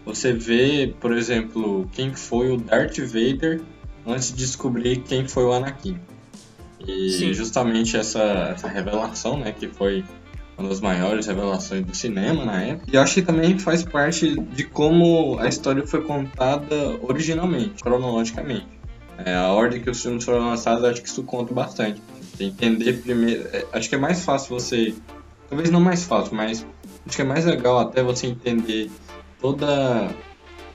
você 0.08 0.32
ver, 0.32 0.96
por 1.02 1.12
exemplo, 1.12 1.88
quem 1.92 2.14
foi 2.14 2.50
o 2.50 2.58
Darth 2.58 2.98
Vader 2.98 3.60
antes 4.06 4.30
de 4.30 4.38
descobrir 4.38 5.02
quem 5.02 5.28
foi 5.28 5.44
o 5.44 5.52
Anakin. 5.52 6.00
E 6.80 7.10
Sim. 7.12 7.34
justamente 7.34 7.98
essa, 7.98 8.24
essa 8.56 8.70
revelação, 8.70 9.38
né, 9.38 9.52
que 9.52 9.68
foi 9.68 10.06
uma 10.58 10.70
das 10.70 10.80
maiores 10.80 11.28
revelações 11.28 11.86
do 11.86 11.94
cinema 11.94 12.46
na 12.46 12.64
época. 12.64 12.86
E 12.90 12.96
eu 12.96 13.02
acho 13.02 13.16
que 13.16 13.22
também 13.22 13.60
faz 13.60 13.84
parte 13.84 14.34
de 14.40 14.64
como 14.64 15.38
a 15.40 15.48
história 15.50 15.86
foi 15.86 16.02
contada 16.02 16.98
originalmente, 17.02 17.84
cronologicamente. 17.84 18.66
É, 19.18 19.36
a 19.36 19.52
ordem 19.52 19.82
que 19.82 19.90
os 19.90 20.02
filmes 20.02 20.24
foram 20.24 20.48
lançados, 20.48 20.86
acho 20.86 21.02
que 21.02 21.10
isso 21.10 21.24
conta 21.24 21.54
bastante. 21.54 22.02
Entender 22.40 23.02
primeiro. 23.02 23.50
É, 23.52 23.66
acho 23.74 23.90
que 23.90 23.96
é 23.96 23.98
mais 23.98 24.24
fácil 24.24 24.58
você. 24.58 24.94
Talvez 25.50 25.70
não 25.70 25.82
mais 25.82 26.06
fácil, 26.06 26.36
mas 26.36 26.66
acho 27.06 27.16
que 27.16 27.22
é 27.22 27.26
mais 27.26 27.46
legal 27.46 27.80
até 27.80 28.02
você 28.04 28.28
entender 28.28 28.90
toda. 29.40 30.10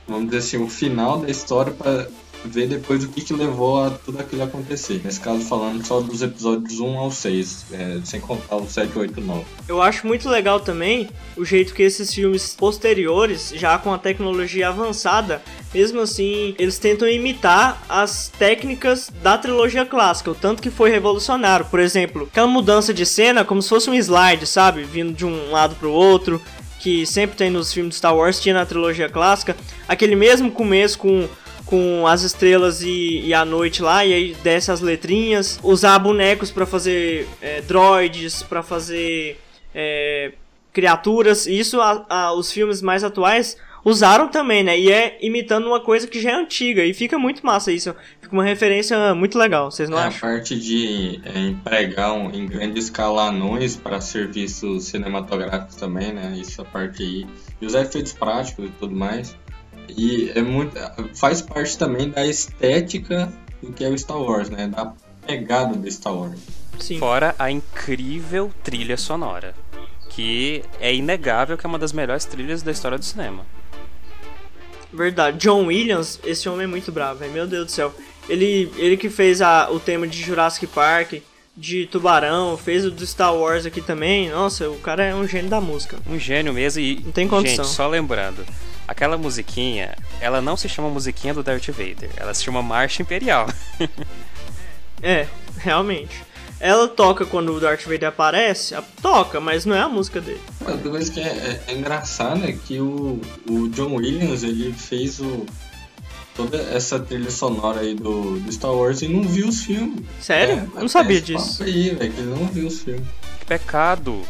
Vamos 0.07 0.27
dizer 0.27 0.39
assim, 0.39 0.57
o 0.65 0.69
final 0.69 1.19
da 1.19 1.31
história 1.31 1.73
para 1.73 2.09
ver 2.45 2.67
depois 2.67 3.05
o 3.05 3.09
que, 3.09 3.21
que 3.21 3.33
levou 3.33 3.85
a 3.85 3.91
tudo 3.91 4.21
aquilo 4.21 4.43
acontecer. 4.43 5.01
Nesse 5.05 5.21
caso, 5.21 5.41
falando 5.41 5.85
só 5.85 6.01
dos 6.01 6.23
episódios 6.23 6.81
1 6.81 6.99
ao 6.99 7.11
6, 7.11 7.67
é, 7.73 8.01
sem 8.05 8.21
contar 8.21 8.57
o 8.57 8.69
7, 8.69 8.99
8 8.99 9.21
9. 9.21 9.45
Eu 9.69 9.81
acho 9.81 10.07
muito 10.07 10.29
legal 10.29 10.61
também 10.61 11.09
o 11.37 11.45
jeito 11.45 11.75
que 11.75 11.83
esses 11.83 12.13
filmes 12.13 12.55
posteriores, 12.55 13.53
já 13.55 13.79
com 13.79 13.93
a 13.93 13.99
tecnologia 13.99 14.69
avançada, 14.69 15.43
mesmo 15.73 16.01
assim, 16.01 16.55
eles 16.59 16.79
tentam 16.79 17.09
imitar 17.09 17.83
as 17.89 18.29
técnicas 18.29 19.11
da 19.23 19.39
trilogia 19.39 19.87
clássica, 19.87 20.31
o 20.31 20.35
tanto 20.35 20.63
que 20.63 20.71
foi 20.71 20.91
revolucionário. 20.91 21.67
Por 21.67 21.81
exemplo, 21.81 22.29
aquela 22.31 22.47
mudança 22.47 22.93
de 22.93 23.07
cena 23.07 23.45
como 23.45 23.63
se 23.63 23.69
fosse 23.69 23.89
um 23.89 23.95
slide, 23.95 24.47
sabe? 24.47 24.83
Vindo 24.83 25.13
de 25.13 25.25
um 25.25 25.51
lado 25.51 25.75
para 25.77 25.89
o 25.89 25.93
outro 25.93 26.41
que 26.83 27.07
sempre 27.07 27.37
tem 27.37 27.49
nos 27.49 27.73
filmes 27.73 27.95
Star 27.97 28.15
Wars, 28.15 28.41
tinha 28.41 28.55
na 28.55 28.67
trilogia 28.67 29.09
clássica, 29.09 29.57
aquele 29.87 30.17
mesmo 30.17 30.51
começo 30.51 30.99
com 30.99 31.29
com 31.65 32.07
as 32.07 32.21
estrelas 32.21 32.83
e, 32.83 33.23
e, 33.25 33.33
a 33.33 33.47
noite 33.47 33.81
lá, 33.81 34.05
e 34.05 34.13
aí 34.13 34.37
desce 34.43 34.71
as 34.71 34.83
letrinhas, 34.83 35.59
usar 35.63 35.99
bonecos 35.99 36.51
para 36.51 36.67
fazer 36.67 37.27
é, 37.41 37.63
droids, 37.63 38.43
para 38.43 38.63
fazer 38.63 39.41
é, 39.75 40.33
criaturas. 40.71 41.47
Isso 41.47 41.81
a, 41.81 42.05
a, 42.11 42.33
os 42.35 42.53
filmes 42.53 42.83
mais 42.83 43.03
atuais 43.03 43.57
usaram 43.85 44.29
também, 44.29 44.63
né? 44.63 44.79
E 44.79 44.93
é 44.93 45.17
imitando 45.23 45.67
uma 45.67 45.81
coisa 45.81 46.07
que 46.07 46.21
já 46.21 46.33
é 46.33 46.35
antiga. 46.35 46.85
E 46.85 46.93
fica 46.93 47.19
muito 47.19 47.45
massa 47.45 47.73
isso. 47.73 47.95
Fica 48.33 48.41
uma 48.41 48.45
referência 48.45 49.15
muito 49.15 49.39
legal, 49.39 49.71
vocês 49.71 49.91
não 49.91 49.99
é, 49.99 50.05
acham? 50.05 50.27
A 50.27 50.33
parte 50.33 50.59
de 50.59 51.21
é, 51.23 51.39
empregar 51.39 52.15
um, 52.15 52.31
em 52.31 52.47
grande 52.47 52.79
escala 52.79 53.29
anões 53.29 53.77
para 53.77 54.01
serviços 54.01 54.85
cinematográficos 54.85 55.75
também, 55.75 56.15
né? 56.15 56.35
Isso 56.39 56.63
a 56.63 56.65
parte 56.65 57.03
aí. 57.03 57.27
E 57.61 57.67
os 57.67 57.75
efeitos 57.75 58.15
práticos 58.15 58.65
e 58.65 58.69
tudo 58.71 58.97
mais. 58.97 59.37
E 59.87 60.33
é 60.35 60.41
muito. 60.41 60.75
Faz 61.15 61.43
parte 61.43 61.77
também 61.77 62.09
da 62.09 62.27
estética 62.27 63.31
do 63.63 63.71
que 63.71 63.85
é 63.85 63.91
o 63.91 63.99
Star 63.99 64.19
Wars, 64.19 64.49
né? 64.49 64.67
Da 64.67 64.95
pegada 65.27 65.77
do 65.77 65.91
Star 65.91 66.17
Wars. 66.17 66.41
Sim. 66.81 66.99
Fora 66.99 67.35
a 67.39 67.51
incrível 67.51 68.51
trilha 68.65 68.97
sonora. 68.97 69.55
Que 70.09 70.65
é 70.81 70.95
inegável 70.95 71.59
que 71.59 71.67
é 71.67 71.69
uma 71.69 71.79
das 71.79 71.93
melhores 71.93 72.25
trilhas 72.25 72.63
da 72.63 72.73
história 72.73 72.97
do 72.97 73.05
cinema. 73.05 73.45
Verdade. 74.91 75.37
John 75.37 75.67
Williams, 75.67 76.19
esse 76.25 76.49
homem 76.49 76.65
é 76.65 76.67
muito 76.67 76.91
bravo, 76.91 77.19
véio. 77.19 77.33
meu 77.33 77.47
Deus 77.47 77.67
do 77.67 77.71
céu. 77.71 77.95
Ele, 78.29 78.73
ele 78.77 78.97
que 78.97 79.11
fez 79.11 79.43
a, 79.43 79.71
o 79.71 79.81
tema 79.81 80.07
de 80.07 80.23
Jurassic 80.23 80.67
Park, 80.69 81.15
de 81.57 81.87
Tubarão, 81.87 82.57
fez 82.57 82.85
o 82.85 82.91
do 82.91 83.07
Star 83.07 83.35
Wars 83.35 83.67
aqui 83.67 83.81
também. 83.81 84.31
Nossa, 84.31 84.71
o 84.71 84.79
cara 84.79 85.05
é 85.05 85.15
um 85.15 85.27
gênio 85.27 85.51
da 85.51 85.61
música. 85.61 85.99
Um 86.09 86.19
gênio 86.19 86.53
mesmo 86.53 86.81
e. 86.81 87.01
Não 87.05 87.13
tem 87.13 87.29
condição. 87.29 87.65
Gente, 87.65 87.75
só 87.75 87.87
lembrando, 87.89 88.45
aquela 88.87 89.19
musiquinha, 89.19 89.95
ela 90.21 90.41
não 90.41 90.57
se 90.57 90.69
chama 90.69 90.89
musiquinha 90.89 91.35
do 91.35 91.43
Darth 91.43 91.69
Vader, 91.69 92.11
ela 92.17 92.33
se 92.33 92.45
chama 92.45 92.63
Marcha 92.63 93.03
Imperial. 93.03 93.47
é, 95.03 95.27
realmente. 95.59 96.17
Ela 96.59 96.87
toca 96.87 97.27
quando 97.27 97.53
o 97.53 97.59
Darth 97.59 97.83
Vader 97.83 98.09
aparece, 98.09 98.73
toca, 99.03 99.41
mas 99.41 99.67
não 99.67 99.75
é 99.75 99.81
a 99.81 99.89
música 99.89 100.21
dele. 100.21 100.41
Uma 100.61 100.79
coisa 100.79 101.11
que 101.11 101.21
é, 101.21 101.25
é, 101.25 101.63
é 101.67 101.75
engraçada 101.75 102.49
é 102.49 102.53
que 102.53 102.79
o, 102.79 103.21
o 103.51 103.69
John 103.71 103.97
Williams 103.97 104.45
ele 104.45 104.73
fez 104.73 105.19
o, 105.19 105.45
toda 106.35 106.57
essa 106.57 106.99
trilha 106.99 107.31
sonora 107.31 107.81
aí 107.81 107.95
do, 107.95 108.39
do 108.39 108.53
Star 108.53 108.73
Wars 108.73 109.03
e 109.03 109.09
não 109.09 109.23
viu 109.23 109.49
os 109.49 109.63
filmes. 109.63 110.05
Sério? 110.21 110.55
É, 110.55 110.77
eu 110.77 110.81
não 110.81 110.89
sabia 110.89 111.21
disso. 111.21 111.63
Aí, 111.63 111.95
véio, 111.95 112.13
que 112.13 112.21
ele 112.21 112.31
não 112.31 112.47
viu 112.47 112.67
os 112.67 112.81
filmes. 112.81 113.07
Que 113.39 113.47
pecado. 113.47 114.23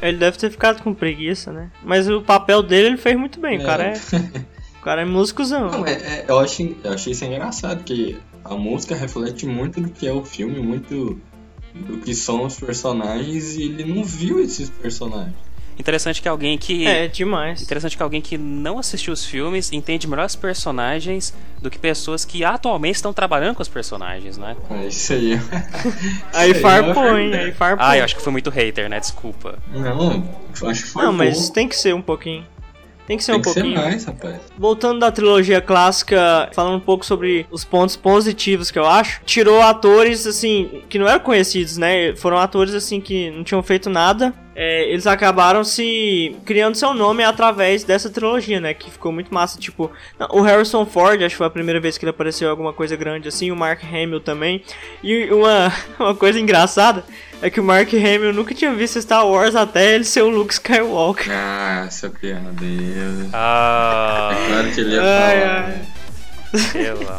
Ele 0.00 0.18
deve 0.18 0.36
ter 0.36 0.50
ficado 0.50 0.82
com 0.82 0.92
preguiça, 0.92 1.52
né? 1.52 1.70
Mas 1.82 2.08
o 2.08 2.20
papel 2.22 2.62
dele 2.62 2.88
ele 2.88 2.96
fez 2.96 3.16
muito 3.16 3.40
bem. 3.40 3.58
É. 3.58 3.62
O 3.62 3.66
cara 3.66 3.84
é. 3.84 3.94
o 4.80 4.82
cara 4.82 5.02
é 5.02 5.04
músicozão. 5.04 5.70
Não, 5.70 5.86
é, 5.86 5.92
é, 5.92 6.24
eu, 6.28 6.38
achei, 6.38 6.76
eu 6.82 6.92
achei 6.92 7.12
isso 7.12 7.24
engraçado, 7.24 7.84
que 7.84 8.18
a 8.44 8.54
música 8.54 8.94
reflete 8.94 9.46
muito 9.46 9.80
do 9.80 9.90
que 9.90 10.06
é 10.06 10.12
o 10.12 10.24
filme, 10.24 10.58
muito 10.60 11.20
do 11.74 11.98
que 11.98 12.14
são 12.14 12.44
os 12.44 12.58
personagens 12.58 13.54
e 13.54 13.62
ele 13.62 13.84
não 13.84 14.04
viu 14.04 14.40
esses 14.40 14.68
personagens. 14.68 15.51
Interessante 15.78 16.20
que 16.20 16.28
alguém 16.28 16.58
que. 16.58 16.86
É, 16.86 17.08
demais. 17.08 17.62
Interessante 17.62 17.96
que 17.96 18.02
alguém 18.02 18.20
que 18.20 18.36
não 18.36 18.78
assistiu 18.78 19.12
os 19.12 19.24
filmes 19.24 19.72
entende 19.72 20.06
melhor 20.06 20.26
os 20.26 20.36
personagens 20.36 21.34
do 21.60 21.70
que 21.70 21.78
pessoas 21.78 22.24
que 22.24 22.44
atualmente 22.44 22.96
estão 22.96 23.12
trabalhando 23.12 23.54
com 23.54 23.62
os 23.62 23.68
personagens, 23.68 24.36
né? 24.36 24.56
É 24.70 24.86
isso 24.86 25.12
aí. 25.12 25.40
aí 26.32 26.54
farpou, 26.54 27.18
hein? 27.18 27.34
Aí 27.34 27.52
farpou. 27.52 27.86
Ah, 27.86 27.96
eu 27.96 28.04
acho 28.04 28.16
que 28.16 28.22
foi 28.22 28.32
muito 28.32 28.50
hater, 28.50 28.88
né? 28.88 29.00
Desculpa. 29.00 29.58
Não, 29.72 30.24
acho 30.68 30.82
que 30.82 30.88
foi. 30.88 31.04
Não, 31.04 31.12
mas 31.12 31.50
tem 31.50 31.68
que 31.68 31.76
ser 31.76 31.94
um 31.94 32.02
pouquinho. 32.02 32.44
Tem 33.06 33.16
que 33.16 33.24
ser 33.24 33.32
Tem 33.32 33.40
um 33.40 33.42
que 33.42 33.52
pouquinho. 33.52 33.76
Ser 33.76 33.84
mais, 33.84 34.04
rapaz. 34.04 34.40
Voltando 34.56 35.00
da 35.00 35.10
trilogia 35.10 35.60
clássica, 35.60 36.48
falando 36.52 36.76
um 36.76 36.80
pouco 36.80 37.04
sobre 37.04 37.46
os 37.50 37.64
pontos 37.64 37.96
positivos 37.96 38.70
que 38.70 38.78
eu 38.78 38.86
acho, 38.86 39.20
tirou 39.24 39.60
atores 39.60 40.26
assim 40.26 40.82
que 40.88 40.98
não 40.98 41.08
eram 41.08 41.20
conhecidos, 41.20 41.76
né? 41.76 42.14
Foram 42.14 42.38
atores 42.38 42.74
assim 42.74 43.00
que 43.00 43.30
não 43.30 43.42
tinham 43.42 43.62
feito 43.62 43.90
nada. 43.90 44.32
É, 44.54 44.84
eles 44.90 45.06
acabaram 45.06 45.64
se 45.64 46.36
criando 46.44 46.74
seu 46.74 46.92
nome 46.92 47.24
através 47.24 47.84
dessa 47.84 48.10
trilogia, 48.10 48.60
né? 48.60 48.74
Que 48.74 48.90
ficou 48.90 49.10
muito 49.10 49.32
massa. 49.32 49.58
Tipo, 49.58 49.90
o 50.30 50.42
Harrison 50.42 50.84
Ford, 50.84 51.22
acho 51.22 51.30
que 51.34 51.38
foi 51.38 51.46
a 51.46 51.50
primeira 51.50 51.80
vez 51.80 51.96
que 51.96 52.04
ele 52.04 52.10
apareceu 52.10 52.48
em 52.48 52.50
alguma 52.50 52.72
coisa 52.72 52.94
grande 52.94 53.28
assim. 53.28 53.50
O 53.50 53.56
Mark 53.56 53.82
Hamill 53.82 54.20
também. 54.20 54.62
E 55.02 55.30
uma, 55.30 55.72
uma 55.98 56.14
coisa 56.14 56.38
engraçada 56.38 57.04
é 57.40 57.48
que 57.48 57.60
o 57.60 57.64
Mark 57.64 57.88
Hamill 57.92 58.32
nunca 58.32 58.54
tinha 58.54 58.72
visto 58.74 59.00
Star 59.00 59.26
Wars 59.26 59.56
até 59.56 59.94
ele 59.94 60.04
ser 60.04 60.22
o 60.22 60.28
Luke 60.28 60.52
Skywalker. 60.52 61.28
Ah, 61.30 61.84
essa 61.86 62.10
piada 62.10 62.50
dele. 62.52 63.30
Ah. 63.32 64.30
É 64.32 64.46
claro 64.48 64.70
que 64.70 64.80
ele 64.80 64.94
ia 64.94 65.02
Ai, 65.02 65.40
falar. 65.40 65.64
ai. 65.64 66.01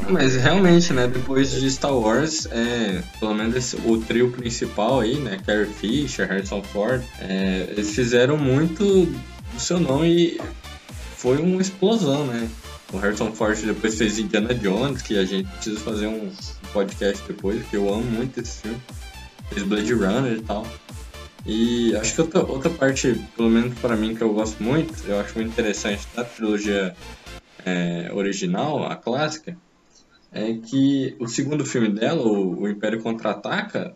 Mas 0.10 0.36
realmente, 0.36 0.94
né, 0.94 1.08
depois 1.08 1.52
de 1.52 1.70
Star 1.72 1.96
Wars, 1.96 2.46
é, 2.52 3.02
pelo 3.20 3.34
menos 3.34 3.56
esse- 3.56 3.75
o 3.86 3.98
trio 4.00 4.32
principal 4.32 5.00
aí, 5.00 5.16
né, 5.16 5.40
Carrie 5.46 5.66
Fisher, 5.74 6.28
Harrison 6.28 6.62
Ford, 6.62 7.02
é, 7.20 7.68
eles 7.72 7.92
fizeram 7.96 8.38
muito 8.38 8.84
do 9.54 9.60
seu 9.60 9.80
nome 9.80 10.08
e 10.10 10.42
foi 11.18 11.38
uma 11.38 11.62
explosão, 11.62 12.25
né? 12.25 12.48
O 12.92 12.98
Harrison 12.98 13.32
Ford 13.32 13.58
depois 13.66 13.96
fez 13.98 14.20
Indiana 14.20 14.54
Jones, 14.54 15.02
que 15.02 15.18
a 15.18 15.25
gente 15.25 15.50
precisa 15.50 15.80
fazer 15.80 16.08
um 16.08 16.32
podcast 16.72 17.24
depois, 17.28 17.60
porque 17.62 17.78
eu 17.78 17.92
amo 17.92 18.04
muito 18.04 18.40
esse 18.40 18.62
filme. 18.62 18.78
Fez 19.50 19.63
Blade 19.63 19.94
Runner 19.94 20.34
e 20.34 20.42
tal. 20.42 20.68
E 21.46 21.96
acho 21.96 22.13
que 22.13 22.22
outra, 22.22 22.44
outra 22.46 22.70
parte, 22.70 23.20
pelo 23.36 23.50
menos 23.50 23.78
para 23.80 23.96
mim, 23.96 24.16
que 24.16 24.22
eu 24.22 24.32
gosto 24.34 24.62
muito, 24.63 24.94
eu 25.08 25.20
acho 25.20 25.34
muito 25.36 25.50
interessante 25.50 26.08
da 26.16 26.24
trilogia 26.24 26.96
é, 27.65 28.12
original, 28.13 28.84
a 28.84 28.96
clássica, 28.96 29.58
é 30.32 30.53
que 30.53 31.15
o 31.20 31.27
segundo 31.27 31.65
filme 31.65 31.89
dela, 31.89 32.22
o, 32.22 32.62
o 32.62 32.70
Império 32.70 33.01
Contra-Ataca, 33.01 33.96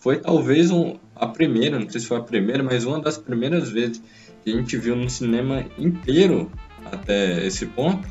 foi 0.00 0.18
talvez 0.18 0.70
um, 0.70 0.96
a 1.14 1.26
primeira, 1.26 1.78
não 1.78 1.88
sei 1.90 2.00
se 2.00 2.06
foi 2.06 2.18
a 2.18 2.22
primeira, 2.22 2.62
mas 2.62 2.84
uma 2.84 3.00
das 3.00 3.18
primeiras 3.18 3.68
vezes 3.70 4.00
que 4.44 4.52
a 4.52 4.56
gente 4.56 4.76
viu 4.76 4.94
no 4.94 5.10
cinema 5.10 5.64
inteiro, 5.76 6.50
até 6.84 7.44
esse 7.44 7.66
ponto, 7.66 8.08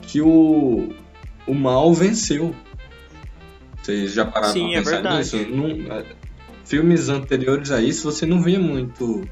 que 0.00 0.20
o, 0.20 0.94
o 1.46 1.54
mal 1.54 1.92
venceu. 1.92 2.54
Vocês 3.82 4.12
já 4.12 4.24
pararam 4.24 4.52
Sim, 4.52 4.70
pra 4.70 4.72
é 4.72 4.78
pensar 4.78 4.90
verdade. 4.92 5.18
nisso? 5.18 5.36
Não- 5.50 5.92
é, 5.96 6.04
filmes 6.64 7.08
anteriores 7.08 7.70
a 7.70 7.82
isso, 7.82 8.10
você 8.10 8.26
não 8.26 8.40
via 8.42 8.60
muito, 8.60 9.26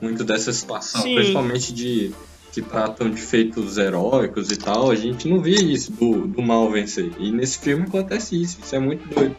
muito 0.00 0.24
dessa 0.24 0.52
situação, 0.52 1.02
Sim. 1.02 1.14
principalmente 1.14 1.72
de 1.72 2.12
que 2.52 2.60
tratam 2.62 3.10
de 3.10 3.20
feitos 3.20 3.78
heróicos 3.78 4.50
e 4.52 4.56
tal, 4.56 4.90
a 4.90 4.94
gente 4.94 5.26
não 5.26 5.40
via 5.40 5.60
isso 5.62 5.90
do, 5.92 6.26
do 6.28 6.42
mal 6.42 6.70
vencer. 6.70 7.10
E 7.18 7.30
nesse 7.32 7.58
filme 7.58 7.84
acontece 7.84 8.40
isso, 8.40 8.58
isso 8.62 8.76
é 8.76 8.78
muito 8.78 9.08
doido. 9.08 9.34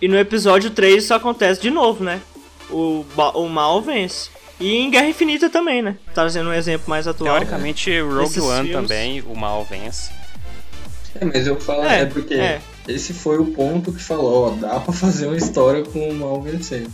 E 0.00 0.08
no 0.08 0.16
episódio 0.18 0.70
3 0.70 1.04
isso 1.04 1.12
acontece 1.14 1.60
de 1.60 1.70
novo, 1.70 2.02
né? 2.02 2.20
O, 2.70 3.04
o 3.34 3.48
mal 3.48 3.82
vence. 3.82 4.30
E 4.58 4.76
em 4.76 4.90
Guerra 4.90 5.08
Infinita 5.08 5.50
também, 5.50 5.82
né? 5.82 5.96
Trazendo 6.14 6.48
um 6.50 6.52
exemplo 6.54 6.88
mais 6.88 7.06
atual. 7.06 7.34
Teoricamente, 7.34 8.00
Rogue 8.00 8.24
Esses 8.24 8.42
One 8.42 8.68
filmes- 8.68 8.72
também, 8.88 9.20
o 9.22 9.34
mal 9.36 9.64
vence. 9.64 10.10
É, 11.20 11.24
mas 11.24 11.46
eu 11.46 11.58
falo, 11.60 11.82
É, 11.84 12.02
é, 12.02 12.06
porque 12.06 12.34
é. 12.34 12.60
esse 12.88 13.12
foi 13.12 13.38
o 13.38 13.46
ponto 13.46 13.92
que 13.92 14.00
falou, 14.02 14.48
ó, 14.48 14.50
dá 14.50 14.78
pra 14.80 14.92
fazer 14.92 15.26
uma 15.26 15.36
história 15.36 15.82
com 15.82 16.08
o 16.08 16.14
mal 16.14 16.40
vencendo. 16.40 16.90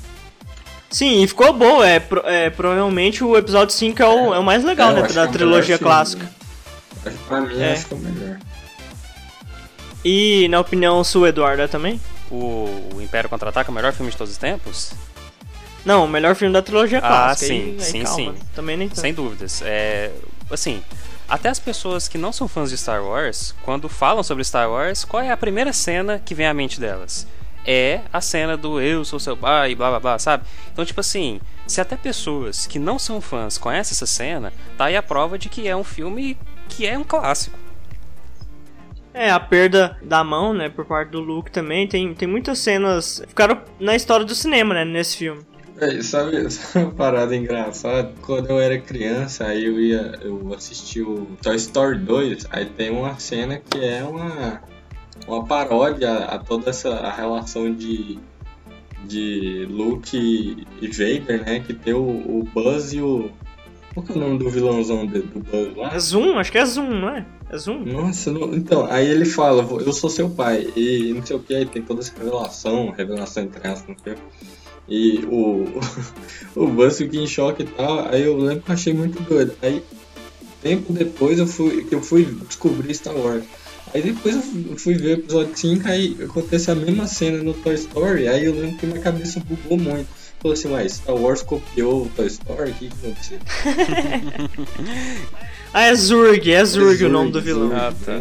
Sim, 0.91 1.23
e 1.23 1.27
ficou 1.27 1.53
boa. 1.53 1.87
É, 1.87 1.99
pro- 2.01 2.27
é, 2.27 2.49
provavelmente 2.51 3.23
o 3.25 3.37
episódio 3.37 3.75
5 3.75 4.03
é 4.03 4.07
o, 4.09 4.35
é 4.35 4.39
o 4.39 4.45
mais 4.45 4.65
legal, 4.65 4.91
É, 4.97 5.03
né? 5.03 5.09
Da 5.09 5.25
é 5.25 5.27
trilogia 5.27 5.79
clássica. 5.79 6.31
Acho 7.05 7.17
que 7.17 7.25
Pra 7.25 7.41
mim, 7.41 7.61
É. 7.61 7.73
acho 7.73 7.87
que 7.87 7.95
é 7.95 7.97
o 7.97 8.01
melhor. 8.01 8.39
E 10.05 10.49
na 10.49 10.61
opinião 10.61 11.03
sua, 11.03 11.29
Eduardo, 11.31 11.63
é 11.63 11.67
também? 11.69 12.01
O, 12.31 12.91
o 12.95 13.03
Império 13.03 13.29
Contra-Ataca 13.29 13.71
é 13.71 13.73
o 13.73 13.75
melhor 13.75 13.93
filme 13.93 14.11
de 14.11 14.17
todos 14.17 14.33
os 14.33 14.39
tempos? 14.39 14.93
Não, 15.85 16.05
o 16.05 16.09
melhor 16.09 16.35
filme 16.35 16.53
da 16.53 16.63
trilogia 16.63 16.99
Ah, 16.99 17.03
clássica. 17.03 17.47
sim, 17.47 17.61
aí, 17.63 17.77
aí 17.79 17.81
sim, 17.81 18.03
calma, 18.03 18.17
sim. 18.17 18.35
Também 18.55 18.77
nem 18.77 18.89
tanto. 18.89 19.01
Sem 19.01 19.15
dúvidas. 19.15 19.63
É, 19.65 20.11
assim, 20.51 20.83
até 21.29 21.49
as 21.49 21.59
pessoas 21.61 22.09
que 22.09 22.19
não 22.19 22.33
são 22.33 22.49
fãs 22.49 22.71
de 22.71 22.77
Star 22.77 23.03
Wars, 23.05 23.55
quando 23.63 23.89
falam 23.89 24.23
sobre 24.23 24.43
Star 24.45 24.69
Wars, 24.71 25.05
qual 25.05 25.23
é 25.23 25.31
a 25.31 25.37
primeira 25.37 25.73
cena 25.73 26.21
que 26.25 26.35
vem 26.35 26.47
à 26.47 26.55
mente 26.55 26.81
delas? 26.81 27.27
É 27.67 28.03
a 28.13 28.21
cena 28.21 28.57
do 28.57 28.81
eu 28.81 29.05
sou 29.05 29.19
seu 29.19 29.37
pai, 29.37 29.75
blá 29.75 29.91
blá 29.91 30.01
blá, 30.01 30.19
sabe? 30.19 30.45
Então, 30.73 30.85
tipo 30.85 31.01
assim, 31.01 31.41
se 31.67 31.81
até 31.81 31.97
pessoas 31.97 32.67
que 32.67 32.79
não 32.79 32.99
são 32.99 33.21
fãs 33.21 33.59
conhecem 33.59 33.93
essa 33.93 34.07
cena, 34.07 34.53
tá 34.79 34.85
aí 34.85 34.97
a 34.97 35.03
prova 35.03 35.37
de 35.39 35.49
que 35.49 35.67
é 35.67 35.77
um 35.77 35.85
filme 35.85 36.39
que 36.69 36.87
é 36.87 36.97
um 36.97 37.05
clássico. 37.05 37.59
É, 39.13 39.31
a 39.31 39.41
perda 39.41 39.97
da 40.03 40.23
mão, 40.23 40.53
né, 40.53 40.69
por 40.69 40.85
parte 40.85 41.09
do 41.09 41.21
Luke 41.21 41.51
também. 41.51 41.89
Tem, 41.89 42.13
tem 42.15 42.29
muitas 42.29 42.59
cenas. 42.59 43.23
Ficaram 43.27 43.63
na 43.81 43.97
história 43.97 44.27
do 44.27 44.35
cinema, 44.35 44.75
né, 44.75 44.85
nesse 44.85 45.17
filme. 45.17 45.41
É, 45.79 46.03
sabe, 46.03 46.49
sabe 46.53 46.85
uma 46.85 46.95
parada 46.95 47.35
engraçada? 47.35 48.13
Quando 48.21 48.51
eu 48.51 48.61
era 48.61 48.79
criança, 48.79 49.47
aí 49.47 49.65
eu 49.65 49.81
ia. 49.81 50.19
Eu 50.21 50.53
assisti 50.55 51.01
o 51.01 51.27
Toy 51.43 51.57
Story 51.57 51.99
2, 51.99 52.47
aí 52.51 52.67
tem 52.67 52.91
uma 52.91 53.19
cena 53.19 53.59
que 53.59 53.83
é 53.83 54.05
uma. 54.05 54.63
Uma 55.27 55.45
paródia 55.45 56.13
a 56.27 56.39
toda 56.39 56.71
essa 56.71 56.91
a 56.91 57.13
relação 57.13 57.73
de. 57.75 58.19
De 59.05 59.67
Luke 59.71 60.67
e 60.81 60.89
Vader, 60.89 61.45
né? 61.45 61.61
Que 61.61 61.73
tem 61.73 61.95
o, 61.95 62.01
o 62.01 62.49
Buzz 62.53 62.93
e 62.93 63.01
o. 63.01 63.31
Qual 63.95 64.05
que 64.05 64.13
é 64.13 64.17
o 64.17 64.19
nome 64.19 64.39
do 64.39 64.51
vilãozão 64.51 65.07
do, 65.07 65.23
do 65.23 65.39
Buzz 65.41 65.77
lá? 65.77 65.95
É 65.95 65.99
Zoom? 65.99 66.37
Acho 66.39 66.51
que 66.51 66.59
é 66.59 66.67
Zoom, 66.67 66.91
não 66.91 67.11
é? 67.11 67.25
É 67.51 67.57
Zoom? 67.57 67.85
Nossa, 67.85 68.33
não- 68.33 68.53
então, 68.55 68.85
aí 68.91 69.07
ele 69.07 69.25
fala, 69.25 69.63
"Vou- 69.63 69.81
eu 69.81 69.93
sou 69.93 70.11
seu 70.11 70.29
pai, 70.29 70.67
e 70.77 71.13
não 71.15 71.25
sei 71.25 71.37
o 71.37 71.39
que, 71.41 71.55
aí 71.55 71.65
tem 71.67 71.83
toda 71.83 72.01
essa 72.01 72.13
revelação, 72.19 72.91
revelação 72.91 73.45
entre 73.45 73.67
aspas, 73.69 73.89
não 73.97 73.97
sei. 74.03 74.15
E 74.89 75.25
o, 75.31 75.65
o 76.57 76.67
Buzz 76.67 76.99
fica 76.99 77.17
em 77.17 77.27
choque 77.29 77.63
e 77.63 77.67
tal, 77.67 78.09
aí 78.09 78.23
eu 78.25 78.37
lembro 78.37 78.65
que 78.65 78.71
eu 78.71 78.75
achei 78.75 78.93
muito 78.93 79.23
doido. 79.23 79.53
Aí 79.63 79.83
tempo 80.63 80.93
depois 80.93 81.39
eu 81.39 81.47
fui, 81.47 81.85
que 81.85 81.95
eu 81.95 82.03
fui 82.03 82.25
descobrir 82.49 82.93
Star 82.93 83.17
Wars. 83.17 83.45
Aí 83.95 84.03
depois 84.03 84.35
eu 84.35 84.77
fui 84.77 84.95
ver 84.95 85.17
o 85.17 85.21
episódio 85.21 85.57
5, 85.57 85.89
aí 85.89 86.17
acontece 86.23 86.71
a 86.71 86.75
mesma 86.75 87.07
cena 87.07 87.43
no 87.43 87.55
Toy 87.55 87.75
Story, 87.75 88.29
aí 88.29 88.45
eu 88.45 88.55
lembro 88.55 88.77
que 88.77 88.87
minha 88.87 89.01
cabeça 89.01 89.41
bugou 89.41 89.79
muito. 89.79 90.09
Falou 90.41 90.53
assim, 90.53 90.69
mas 90.69 90.95
Star 90.95 91.17
Wars 91.17 91.43
copiou 91.43 92.05
o 92.05 92.09
Toy 92.11 92.27
Story? 92.27 92.71
O 92.71 92.75
que, 92.75 92.89
que 92.89 93.07
aconteceu? 93.07 93.39
ah, 95.73 95.83
é 95.83 95.95
Zurg, 95.95 96.53
é 96.53 96.65
Zurg, 96.65 97.05
o 97.05 97.09
nome 97.09 97.33
do 97.33 97.41
vilão. 97.41 97.71
Ah, 97.75 97.93
tá. 98.05 98.21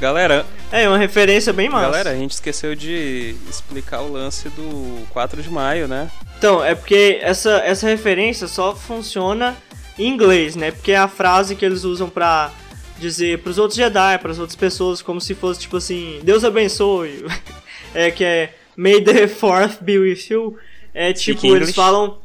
Galera. 0.00 0.44
É, 0.70 0.86
uma 0.88 0.98
referência 0.98 1.52
bem 1.52 1.68
massa. 1.68 1.86
Galera, 1.86 2.10
a 2.10 2.14
gente 2.14 2.32
esqueceu 2.32 2.74
de 2.74 3.34
explicar 3.48 4.02
o 4.02 4.12
lance 4.12 4.48
do 4.50 5.06
4 5.10 5.42
de 5.42 5.48
maio, 5.48 5.88
né? 5.88 6.10
Então, 6.36 6.62
é 6.62 6.74
porque 6.74 7.18
essa, 7.22 7.62
essa 7.64 7.86
referência 7.86 8.46
só 8.46 8.74
funciona 8.74 9.56
em 9.98 10.08
inglês, 10.08 10.54
né? 10.54 10.70
Porque 10.70 10.92
é 10.92 10.98
a 10.98 11.08
frase 11.08 11.56
que 11.56 11.64
eles 11.64 11.84
usam 11.84 12.10
pra 12.10 12.52
dizer 12.98 13.38
pros 13.38 13.58
outros 13.58 13.76
Jedi, 13.76 14.18
pras 14.18 14.38
outras 14.38 14.56
pessoas, 14.56 15.02
como 15.02 15.20
se 15.20 15.34
fosse 15.34 15.60
tipo 15.60 15.76
assim, 15.76 16.20
Deus 16.22 16.44
abençoe. 16.44 17.24
é 17.94 18.10
que 18.10 18.24
é 18.24 18.54
May 18.76 19.00
the 19.00 19.26
Fourth 19.26 19.82
be 19.82 19.98
with 19.98 20.26
you. 20.30 20.56
É 20.92 21.12
tipo, 21.12 21.46
eles 21.54 21.74
falam. 21.74 22.18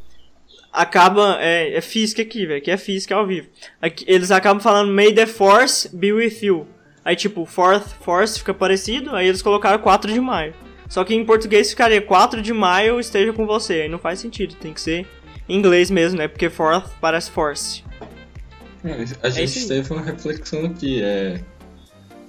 Acaba. 0.71 1.37
É, 1.39 1.75
é 1.75 1.81
física 1.81 2.21
aqui, 2.21 2.45
velho. 2.45 2.61
Que 2.61 2.71
é 2.71 2.77
física 2.77 3.15
ao 3.15 3.27
vivo. 3.27 3.47
Aqui, 3.81 4.05
eles 4.07 4.31
acabam 4.31 4.61
falando 4.61 4.93
May 4.93 5.13
the 5.13 5.25
Force 5.25 5.89
be 5.93 6.11
with 6.13 6.39
you. 6.41 6.67
Aí 7.03 7.15
tipo, 7.15 7.45
Fourth 7.45 7.87
Force 8.01 8.37
fica 8.37 8.53
parecido, 8.53 9.15
aí 9.15 9.27
eles 9.27 9.41
colocaram 9.41 9.79
4 9.79 10.13
de 10.13 10.19
maio. 10.19 10.53
Só 10.87 11.03
que 11.03 11.15
em 11.15 11.25
português 11.25 11.69
ficaria 11.69 12.01
4 12.01 12.41
de 12.41 12.53
maio 12.53 12.99
esteja 12.99 13.33
com 13.33 13.45
você. 13.45 13.81
Aí 13.81 13.89
não 13.89 13.97
faz 13.97 14.19
sentido, 14.19 14.55
tem 14.55 14.73
que 14.73 14.81
ser 14.81 15.07
em 15.49 15.57
inglês 15.57 15.89
mesmo, 15.89 16.17
né? 16.19 16.27
Porque 16.27 16.49
Fourth 16.49 16.85
parece 16.99 17.31
Force. 17.31 17.83
É, 18.83 19.05
a 19.23 19.27
é 19.27 19.31
gente 19.31 19.67
teve 19.67 19.93
uma 19.93 20.01
reflexão 20.01 20.65
aqui, 20.65 21.01
é, 21.03 21.41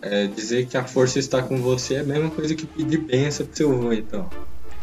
é, 0.02 0.26
dizer 0.26 0.66
que 0.66 0.76
a 0.76 0.84
força 0.84 1.18
está 1.18 1.42
com 1.42 1.56
você 1.58 1.94
é 1.94 2.00
a 2.00 2.04
mesma 2.04 2.30
coisa 2.30 2.54
que 2.54 2.66
pedir 2.66 2.98
benção 2.98 3.46
pro 3.46 3.56
seu 3.56 3.72
avô, 3.72 3.92
então. 3.92 4.28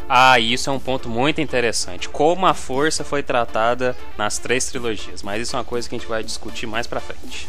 Ah, 0.07 0.39
isso 0.39 0.71
é 0.71 0.73
um 0.73 0.79
ponto 0.79 1.07
muito 1.07 1.39
interessante. 1.39 2.09
Como 2.09 2.47
a 2.47 2.55
força 2.55 3.03
foi 3.03 3.21
tratada 3.21 3.95
nas 4.17 4.39
três 4.39 4.65
trilogias, 4.65 5.21
mas 5.21 5.43
isso 5.43 5.55
é 5.55 5.59
uma 5.59 5.65
coisa 5.65 5.88
que 5.88 5.95
a 5.95 5.99
gente 5.99 6.07
vai 6.07 6.23
discutir 6.23 6.65
mais 6.65 6.88
pra 6.88 6.99
frente. 6.99 7.47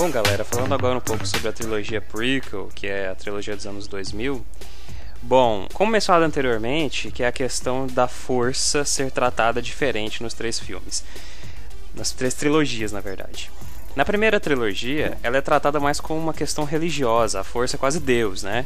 Bom, 0.00 0.10
galera, 0.10 0.44
falando 0.44 0.72
agora 0.72 0.96
um 0.96 1.00
pouco 1.02 1.26
sobre 1.26 1.48
a 1.48 1.52
trilogia 1.52 2.00
prequel, 2.00 2.70
que 2.74 2.86
é 2.86 3.10
a 3.10 3.14
trilogia 3.14 3.54
dos 3.54 3.66
anos 3.66 3.86
2000. 3.86 4.42
Bom, 5.20 5.68
como 5.74 5.92
mencionado 5.92 6.24
anteriormente, 6.24 7.10
que 7.10 7.22
é 7.22 7.26
a 7.26 7.32
questão 7.32 7.86
da 7.86 8.08
força 8.08 8.82
ser 8.82 9.10
tratada 9.10 9.60
diferente 9.60 10.22
nos 10.22 10.32
três 10.32 10.58
filmes. 10.58 11.04
Nas 11.94 12.12
três 12.12 12.32
trilogias, 12.32 12.92
na 12.92 13.00
verdade. 13.00 13.50
Na 13.94 14.02
primeira 14.02 14.40
trilogia, 14.40 15.18
ela 15.22 15.36
é 15.36 15.42
tratada 15.42 15.78
mais 15.78 16.00
como 16.00 16.18
uma 16.18 16.32
questão 16.32 16.64
religiosa, 16.64 17.40
a 17.40 17.44
força 17.44 17.76
é 17.76 17.78
quase 17.78 18.00
Deus, 18.00 18.42
né? 18.42 18.64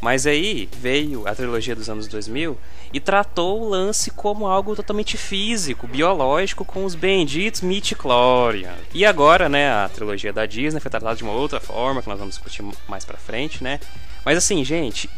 Mas 0.00 0.26
aí 0.26 0.68
veio 0.80 1.26
a 1.26 1.34
trilogia 1.34 1.74
dos 1.74 1.88
anos 1.88 2.06
2000 2.06 2.58
e 2.92 3.00
tratou 3.00 3.62
o 3.62 3.68
lance 3.68 4.10
como 4.10 4.46
algo 4.46 4.76
totalmente 4.76 5.16
físico, 5.16 5.86
biológico, 5.86 6.64
com 6.64 6.84
os 6.84 6.94
benditos 6.94 7.60
Midichlorians. 7.60 8.74
E 8.92 9.04
agora, 9.04 9.48
né, 9.48 9.70
a 9.70 9.88
trilogia 9.88 10.32
da 10.32 10.46
Disney 10.46 10.78
foi 10.78 10.90
tratada 10.90 11.16
de 11.16 11.24
uma 11.24 11.32
outra 11.32 11.58
forma, 11.58 12.02
que 12.02 12.08
nós 12.08 12.18
vamos 12.18 12.34
discutir 12.34 12.64
mais 12.86 13.04
pra 13.04 13.16
frente, 13.16 13.64
né? 13.64 13.80
Mas 14.24 14.38
assim, 14.38 14.64
gente, 14.64 15.08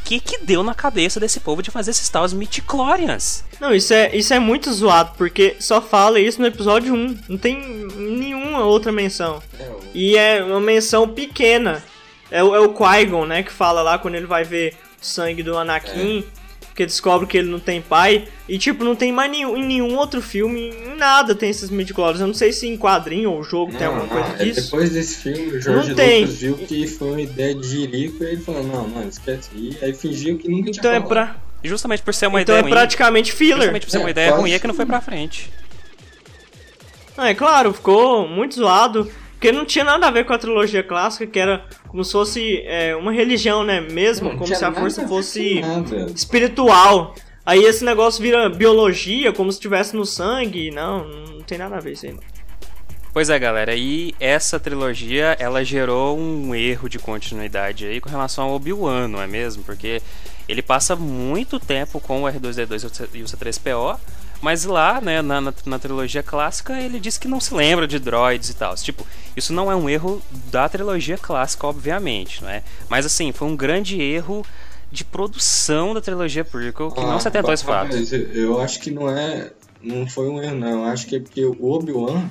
o 0.00 0.04
que 0.04 0.18
que 0.18 0.38
deu 0.38 0.62
na 0.62 0.74
cabeça 0.74 1.20
desse 1.20 1.40
povo 1.40 1.62
de 1.62 1.70
fazer 1.70 1.90
esses 1.90 2.08
tais 2.08 2.32
Midichlorians? 2.32 3.44
Não, 3.60 3.74
isso 3.74 3.92
é, 3.92 4.16
isso 4.16 4.32
é 4.32 4.38
muito 4.38 4.72
zoado, 4.72 5.12
porque 5.16 5.56
só 5.60 5.82
fala 5.82 6.18
isso 6.18 6.40
no 6.40 6.46
episódio 6.46 6.94
1, 6.94 7.18
não 7.28 7.38
tem 7.38 7.58
nenhuma 7.96 8.64
outra 8.64 8.90
menção. 8.90 9.42
É, 9.58 9.70
e 9.92 10.16
é 10.16 10.42
uma 10.42 10.60
menção 10.60 11.06
pequena. 11.06 11.82
É, 12.30 12.42
o, 12.42 12.54
é 12.54 12.60
o 12.60 12.72
Qui-Gon, 12.72 13.26
né, 13.26 13.42
que 13.42 13.52
fala 13.52 13.82
lá 13.82 13.98
quando 13.98 14.14
ele 14.14 14.26
vai 14.26 14.44
ver 14.44 14.74
o 15.00 15.04
sangue 15.04 15.42
do 15.42 15.56
Anakin, 15.58 16.20
é. 16.20 16.74
que 16.74 16.86
descobre 16.86 17.26
que 17.26 17.36
ele 17.36 17.48
não 17.48 17.58
tem 17.58 17.82
pai. 17.82 18.28
E, 18.48 18.58
tipo, 18.58 18.84
não 18.84 18.94
tem 18.94 19.12
mais 19.12 19.30
nenhum, 19.30 19.56
em 19.56 19.64
nenhum 19.64 19.96
outro 19.96 20.22
filme, 20.22 20.70
em 20.70 20.96
nada 20.96 21.34
tem 21.34 21.50
esses 21.50 21.70
midi 21.70 21.92
Eu 21.96 22.26
não 22.26 22.34
sei 22.34 22.52
se 22.52 22.68
em 22.68 22.76
quadrinho 22.76 23.32
ou 23.32 23.42
jogo 23.42 23.72
não, 23.72 23.78
tem 23.78 23.86
alguma 23.86 24.06
coisa 24.06 24.28
é 24.28 24.44
disso. 24.44 24.62
Depois 24.62 24.90
desse 24.90 25.16
filme, 25.16 25.56
o 25.56 25.60
George 25.60 25.90
Lucas 25.90 26.34
viu 26.36 26.56
que 26.56 26.86
foi 26.86 27.08
uma 27.08 27.22
ideia 27.22 27.54
de 27.54 27.66
Jerico 27.66 28.22
e 28.22 28.26
ele 28.26 28.40
falou, 28.40 28.62
não, 28.62 28.88
mano, 28.88 29.08
esquece. 29.08 29.50
E 29.54 29.76
aí 29.82 29.92
fingiu 29.92 30.38
que 30.38 30.48
nunca 30.48 30.70
então 30.70 30.82
tinha 30.82 30.94
é 30.94 31.00
pra... 31.00 31.36
Justamente 31.62 32.02
por 32.02 32.14
ser 32.14 32.26
uma 32.26 32.40
então 32.40 32.54
ideia 32.54 32.60
é 32.60 32.62
ruim. 32.62 32.72
praticamente 32.72 33.32
filler. 33.32 33.58
Justamente 33.58 33.86
por 33.86 33.90
ser 33.90 33.98
uma 33.98 34.08
é, 34.08 34.12
ideia 34.12 34.34
ruim 34.34 34.52
é 34.52 34.58
que 34.58 34.66
não 34.66 34.74
foi 34.74 34.86
pra 34.86 35.00
frente. 35.00 35.50
Ah, 37.16 37.28
é 37.28 37.34
claro, 37.34 37.74
ficou 37.74 38.26
muito 38.26 38.54
zoado. 38.54 39.10
Porque 39.40 39.52
não 39.52 39.64
tinha 39.64 39.86
nada 39.86 40.06
a 40.06 40.10
ver 40.10 40.26
com 40.26 40.34
a 40.34 40.38
trilogia 40.38 40.82
clássica, 40.82 41.26
que 41.26 41.38
era 41.38 41.64
como 41.88 42.04
se 42.04 42.12
fosse 42.12 42.58
é, 42.66 42.94
uma 42.94 43.10
religião, 43.10 43.64
né? 43.64 43.80
Mesmo, 43.80 44.28
não, 44.28 44.36
como 44.36 44.54
se 44.54 44.62
a 44.62 44.70
força 44.70 45.08
fosse 45.08 45.62
espiritual. 46.14 47.14
Aí 47.46 47.64
esse 47.64 47.82
negócio 47.82 48.22
vira 48.22 48.50
biologia, 48.50 49.32
como 49.32 49.50
se 49.50 49.56
estivesse 49.56 49.96
no 49.96 50.04
sangue. 50.04 50.70
Não, 50.70 51.08
não 51.08 51.40
tem 51.40 51.56
nada 51.56 51.78
a 51.78 51.80
ver 51.80 51.92
isso 51.92 52.04
aí, 52.04 52.12
não. 52.12 52.20
Pois 53.14 53.30
é, 53.30 53.38
galera, 53.38 53.74
e 53.74 54.14
essa 54.20 54.60
trilogia, 54.60 55.34
ela 55.40 55.64
gerou 55.64 56.18
um 56.18 56.54
erro 56.54 56.86
de 56.86 56.98
continuidade 56.98 57.86
aí 57.86 57.98
com 57.98 58.10
relação 58.10 58.44
ao 58.44 58.54
Obi-Wan, 58.56 59.08
não 59.08 59.22
é 59.22 59.26
mesmo? 59.26 59.64
Porque 59.64 60.02
ele 60.46 60.60
passa 60.60 60.94
muito 60.94 61.58
tempo 61.58 61.98
com 61.98 62.24
o 62.24 62.26
R2D2 62.26 63.08
e 63.14 63.22
o 63.22 63.24
C3PO, 63.24 63.98
mas 64.40 64.64
lá, 64.64 65.00
né, 65.00 65.20
na, 65.20 65.40
na, 65.40 65.54
na, 65.66 65.78
trilogia 65.78 66.22
clássica, 66.22 66.78
ele 66.80 66.98
diz 66.98 67.18
que 67.18 67.28
não 67.28 67.40
se 67.40 67.54
lembra 67.54 67.86
de 67.86 67.98
droids 67.98 68.48
e 68.48 68.54
tal. 68.54 68.74
Tipo, 68.74 69.06
isso 69.36 69.52
não 69.52 69.70
é 69.70 69.76
um 69.76 69.88
erro 69.88 70.22
da 70.50 70.68
trilogia 70.68 71.18
clássica, 71.18 71.66
obviamente, 71.66 72.42
não 72.42 72.50
é? 72.50 72.62
Mas 72.88 73.04
assim, 73.04 73.32
foi 73.32 73.48
um 73.48 73.56
grande 73.56 74.00
erro 74.00 74.44
de 74.90 75.04
produção 75.04 75.94
da 75.94 76.00
trilogia 76.00 76.44
prequel 76.44 76.90
que 76.90 77.00
ah, 77.00 77.06
não 77.06 77.20
se 77.20 77.28
atentou 77.28 77.50
a 77.50 77.54
esse 77.54 77.64
fato. 77.64 77.94
Eu 78.34 78.60
acho 78.60 78.80
que 78.80 78.90
não 78.90 79.08
é. 79.08 79.52
Não 79.82 80.06
foi 80.06 80.28
um 80.28 80.42
erro, 80.42 80.56
não. 80.56 80.84
Eu 80.84 80.84
acho 80.86 81.06
que 81.06 81.16
é 81.16 81.20
porque 81.20 81.44
o 81.44 81.70
Obi-Wan, 81.70 82.28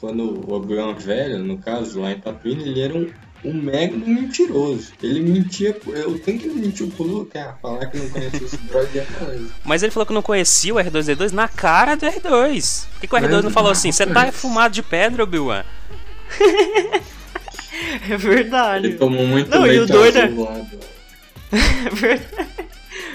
quando 0.00 0.48
o 0.48 0.54
Obi-Wan 0.54 0.94
velho, 0.94 1.38
no 1.38 1.58
caso, 1.58 2.00
lá 2.00 2.12
em 2.12 2.20
Tatooine, 2.20 2.62
ele 2.62 2.80
era 2.80 2.94
um 2.94 3.10
um 3.44 3.52
mega 3.52 3.96
mentiroso. 3.96 4.92
Ele 5.02 5.20
mentia. 5.20 5.76
Eu 5.86 6.18
tenho 6.18 6.38
que 6.38 6.48
mentir 6.48 6.86
pro 6.88 7.04
Luke, 7.04 7.36
ah, 7.36 7.56
falar 7.60 7.86
que 7.86 7.98
não 7.98 8.08
conhecia 8.10 8.46
esse 8.46 8.56
droid 8.58 8.98
é 8.98 9.06
Mas 9.64 9.82
ele 9.82 9.92
falou 9.92 10.06
que 10.06 10.12
não 10.12 10.22
conhecia 10.22 10.74
o 10.74 10.76
R2D2 10.78 11.32
na 11.32 11.48
cara 11.48 11.96
do 11.96 12.06
R2. 12.06 12.86
Por 12.86 13.00
que, 13.00 13.06
que 13.08 13.14
o 13.14 13.18
R2 13.18 13.42
não 13.42 13.50
falou 13.50 13.72
assim? 13.72 13.90
Você 13.90 14.06
tá 14.06 14.30
fumado 14.30 14.74
de 14.74 14.82
pedra, 14.82 15.24
Obi-Wan? 15.24 15.64
é 18.08 18.16
verdade. 18.16 18.86
Ele 18.86 18.96
tomou 18.96 19.26
muito 19.26 19.50
não, 19.50 19.62
leite 19.62 19.76
e 19.76 19.80
o 19.80 19.86
doido 19.86 20.18
é... 20.18 20.24
é 21.52 21.90
verdade. 21.90 22.52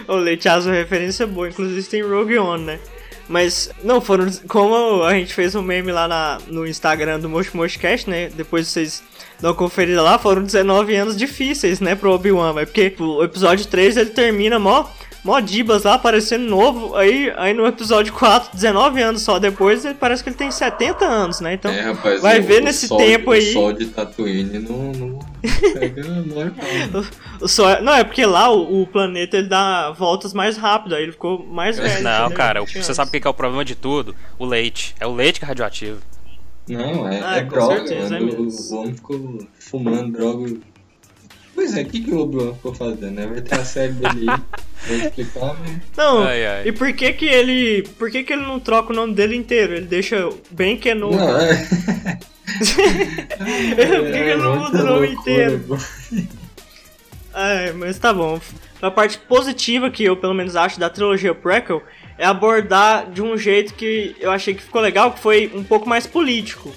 O 0.07 0.15
leite 0.15 0.47
azul 0.47 0.73
é 0.73 0.77
referência 0.77 1.27
boa, 1.27 1.49
inclusive 1.49 1.83
tem 1.83 2.01
Rogue 2.01 2.37
One, 2.37 2.63
né? 2.63 2.79
Mas, 3.27 3.69
não, 3.83 3.99
foram. 3.99 4.31
Como 4.47 5.03
a 5.03 5.13
gente 5.13 5.33
fez 5.33 5.53
um 5.55 5.61
meme 5.61 5.91
lá 5.91 6.07
na, 6.07 6.37
no 6.47 6.65
Instagram 6.65 7.19
do 7.19 7.29
Mosh 7.29 7.51
Moshcast, 7.53 8.09
né? 8.09 8.29
Depois 8.29 8.67
vocês 8.67 9.03
dão 9.39 9.51
uma 9.51 9.55
conferida 9.55 10.01
lá, 10.01 10.17
foram 10.17 10.43
19 10.43 10.95
anos 10.95 11.15
difíceis, 11.15 11.79
né, 11.79 11.95
pro 11.95 12.11
Obi-Wan, 12.11 12.53
Porque 12.53 12.95
o 12.99 13.23
episódio 13.23 13.65
3 13.67 13.97
ele 13.97 14.09
termina 14.09 14.57
mó 14.57 14.89
mó 15.27 15.41
Dibas 15.41 15.83
lá 15.83 15.95
aparecendo 15.95 16.47
novo. 16.47 16.95
Aí, 16.95 17.31
aí 17.35 17.53
no 17.53 17.67
episódio 17.67 18.13
4, 18.13 18.51
19 18.53 19.01
anos 19.01 19.21
só 19.21 19.37
depois, 19.37 19.83
ele 19.83 19.95
parece 19.95 20.23
que 20.23 20.29
ele 20.29 20.37
tem 20.37 20.49
70 20.49 21.03
anos, 21.05 21.41
né? 21.41 21.53
Então, 21.53 21.69
é, 21.69 21.81
rapaz, 21.81 22.21
vai 22.21 22.39
o, 22.39 22.43
ver 22.43 22.61
o 22.61 22.65
nesse 22.65 22.87
tempo 22.87 23.33
de, 23.33 23.37
aí. 23.37 23.49
O 23.49 23.53
sol 23.53 23.73
de 23.73 23.85
Tatooine 23.87 24.59
não, 24.59 24.91
não 24.93 25.19
pega 25.73 26.03
normal. 26.23 26.65
o, 27.41 27.43
o 27.43 27.47
sol, 27.47 27.69
é, 27.69 27.81
não, 27.81 27.93
é 27.93 28.05
porque 28.05 28.25
lá 28.25 28.49
o, 28.49 28.83
o, 28.83 28.87
planeta 28.87 29.35
ele 29.37 29.49
dá 29.49 29.91
voltas 29.91 30.33
mais 30.33 30.55
rápido, 30.55 30.95
aí 30.95 31.03
ele 31.03 31.11
ficou 31.11 31.45
mais 31.45 31.77
velho. 31.77 32.03
Não, 32.03 32.27
entendeu? 32.27 32.37
cara, 32.37 32.61
você 32.63 32.93
sabe 32.93 33.09
o 33.09 33.21
que 33.21 33.27
é 33.27 33.29
o 33.29 33.33
problema 33.33 33.65
de 33.65 33.75
tudo? 33.75 34.15
O 34.39 34.45
leite. 34.45 34.95
É 34.97 35.05
o 35.05 35.13
leite 35.13 35.39
que 35.39 35.45
é 35.45 35.47
radioativo. 35.49 35.99
Não, 36.69 37.07
é, 37.09 37.21
ah, 37.21 37.37
é 37.37 37.43
droga. 37.43 37.85
Certeza, 37.85 38.17
é 38.17 38.21
o, 38.21 38.47
o 38.47 38.75
homem 38.77 38.93
ficou 38.93 39.39
fumando 39.59 40.17
droga 40.17 40.57
Pois 41.57 41.75
é, 41.75 41.81
o 41.81 41.85
que, 41.87 42.01
que 42.01 42.11
o 42.11 42.19
Obi-Wan 42.19 42.53
ficou 42.53 42.71
fazendo, 42.71 43.15
né? 43.15 43.25
Vai 43.25 43.41
ter 43.41 43.55
a 43.55 43.65
série 43.65 43.93
dele 43.93 44.29
aí. 44.29 44.41
Vou 44.87 44.95
explicar, 44.95 45.55
né? 45.55 45.81
Não, 45.97 46.21
ai, 46.21 46.45
ai. 46.45 46.67
e 46.67 46.71
por 46.71 46.93
que 46.93 47.11
que 47.13 47.25
ele. 47.25 47.81
Por 47.97 48.11
que 48.11 48.23
que 48.23 48.31
ele 48.31 48.43
não 48.43 48.59
troca 48.59 48.93
o 48.93 48.95
nome 48.95 49.15
dele 49.15 49.35
inteiro? 49.35 49.73
Ele 49.73 49.87
deixa 49.87 50.29
bem 50.51 50.77
Kenobi. 50.77 51.15
Não, 51.15 51.35
é. 51.35 51.65
por 53.75 54.05
que, 54.05 54.11
que 54.11 54.17
ele 54.19 54.35
não 54.35 54.55
muda 54.55 54.83
o 54.83 54.85
nome 54.85 55.07
inteiro? 55.07 55.79
É, 57.33 57.71
mas 57.71 57.97
tá 57.97 58.13
bom. 58.13 58.39
A 58.79 58.91
parte 58.91 59.17
positiva 59.17 59.89
que 59.89 60.03
eu 60.03 60.15
pelo 60.15 60.35
menos 60.35 60.55
acho 60.55 60.79
da 60.79 60.91
trilogia 60.91 61.33
prequel 61.33 61.81
é 62.19 62.25
abordar 62.27 63.09
de 63.09 63.23
um 63.23 63.35
jeito 63.35 63.73
que 63.73 64.15
eu 64.19 64.29
achei 64.29 64.53
que 64.53 64.61
ficou 64.61 64.79
legal, 64.79 65.11
que 65.11 65.19
foi 65.19 65.51
um 65.55 65.63
pouco 65.63 65.89
mais 65.89 66.05
político. 66.05 66.71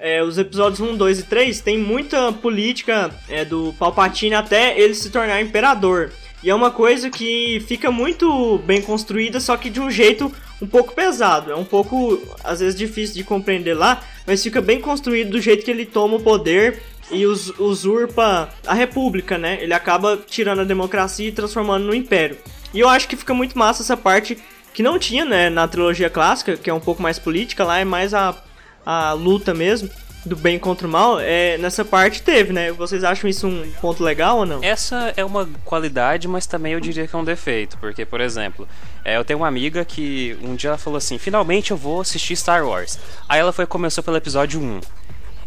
É, 0.00 0.22
os 0.22 0.38
episódios 0.38 0.80
1, 0.80 0.96
2 0.96 1.20
e 1.20 1.22
3 1.24 1.60
tem 1.60 1.78
muita 1.78 2.32
política 2.32 3.10
é, 3.28 3.44
do 3.44 3.74
Palpatine 3.78 4.34
até 4.34 4.78
ele 4.78 4.94
se 4.94 5.10
tornar 5.10 5.40
imperador. 5.40 6.12
E 6.42 6.50
é 6.50 6.54
uma 6.54 6.70
coisa 6.70 7.10
que 7.10 7.62
fica 7.66 7.90
muito 7.90 8.58
bem 8.58 8.80
construída, 8.80 9.40
só 9.40 9.56
que 9.56 9.68
de 9.68 9.80
um 9.80 9.90
jeito 9.90 10.32
um 10.62 10.66
pouco 10.66 10.94
pesado. 10.94 11.50
É 11.50 11.56
um 11.56 11.64
pouco, 11.64 12.20
às 12.44 12.60
vezes, 12.60 12.78
difícil 12.78 13.16
de 13.16 13.24
compreender 13.24 13.74
lá, 13.74 14.02
mas 14.26 14.42
fica 14.42 14.60
bem 14.60 14.80
construído 14.80 15.30
do 15.30 15.40
jeito 15.40 15.64
que 15.64 15.70
ele 15.70 15.84
toma 15.84 16.16
o 16.16 16.20
poder 16.20 16.80
e 17.10 17.26
us 17.26 17.52
usurpa 17.58 18.48
a 18.66 18.74
república, 18.74 19.36
né? 19.36 19.58
Ele 19.60 19.72
acaba 19.72 20.16
tirando 20.28 20.60
a 20.60 20.64
democracia 20.64 21.28
e 21.28 21.32
transformando 21.32 21.86
no 21.86 21.94
império. 21.94 22.36
E 22.72 22.80
eu 22.80 22.88
acho 22.88 23.08
que 23.08 23.16
fica 23.16 23.34
muito 23.34 23.58
massa 23.58 23.82
essa 23.82 23.96
parte 23.96 24.38
que 24.74 24.82
não 24.82 24.98
tinha, 24.98 25.24
né, 25.24 25.50
na 25.50 25.66
trilogia 25.66 26.10
clássica, 26.10 26.56
que 26.56 26.70
é 26.70 26.74
um 26.74 26.78
pouco 26.78 27.02
mais 27.02 27.18
política, 27.18 27.64
lá 27.64 27.80
é 27.80 27.84
mais 27.84 28.14
a, 28.14 28.36
a 28.90 29.12
luta 29.12 29.52
mesmo 29.52 29.90
do 30.24 30.34
bem 30.34 30.58
contra 30.58 30.86
o 30.86 30.90
mal, 30.90 31.20
é, 31.20 31.58
nessa 31.58 31.84
parte 31.84 32.22
teve, 32.22 32.54
né? 32.54 32.72
Vocês 32.72 33.04
acham 33.04 33.28
isso 33.28 33.46
um 33.46 33.70
ponto 33.82 34.02
legal 34.02 34.38
ou 34.38 34.46
não? 34.46 34.64
Essa 34.64 35.12
é 35.14 35.22
uma 35.22 35.46
qualidade, 35.62 36.26
mas 36.26 36.46
também 36.46 36.72
eu 36.72 36.80
diria 36.80 37.06
que 37.06 37.14
é 37.14 37.18
um 37.18 37.24
defeito, 37.24 37.76
porque, 37.76 38.06
por 38.06 38.18
exemplo, 38.18 38.66
é, 39.04 39.18
eu 39.18 39.24
tenho 39.26 39.40
uma 39.40 39.46
amiga 39.46 39.84
que 39.84 40.38
um 40.42 40.54
dia 40.54 40.70
ela 40.70 40.78
falou 40.78 40.96
assim: 40.96 41.18
finalmente 41.18 41.70
eu 41.70 41.76
vou 41.76 42.00
assistir 42.00 42.34
Star 42.34 42.66
Wars. 42.66 42.98
Aí 43.28 43.38
ela 43.38 43.52
foi 43.52 43.66
começou 43.66 44.02
pelo 44.02 44.16
episódio 44.16 44.58
1. 44.58 44.80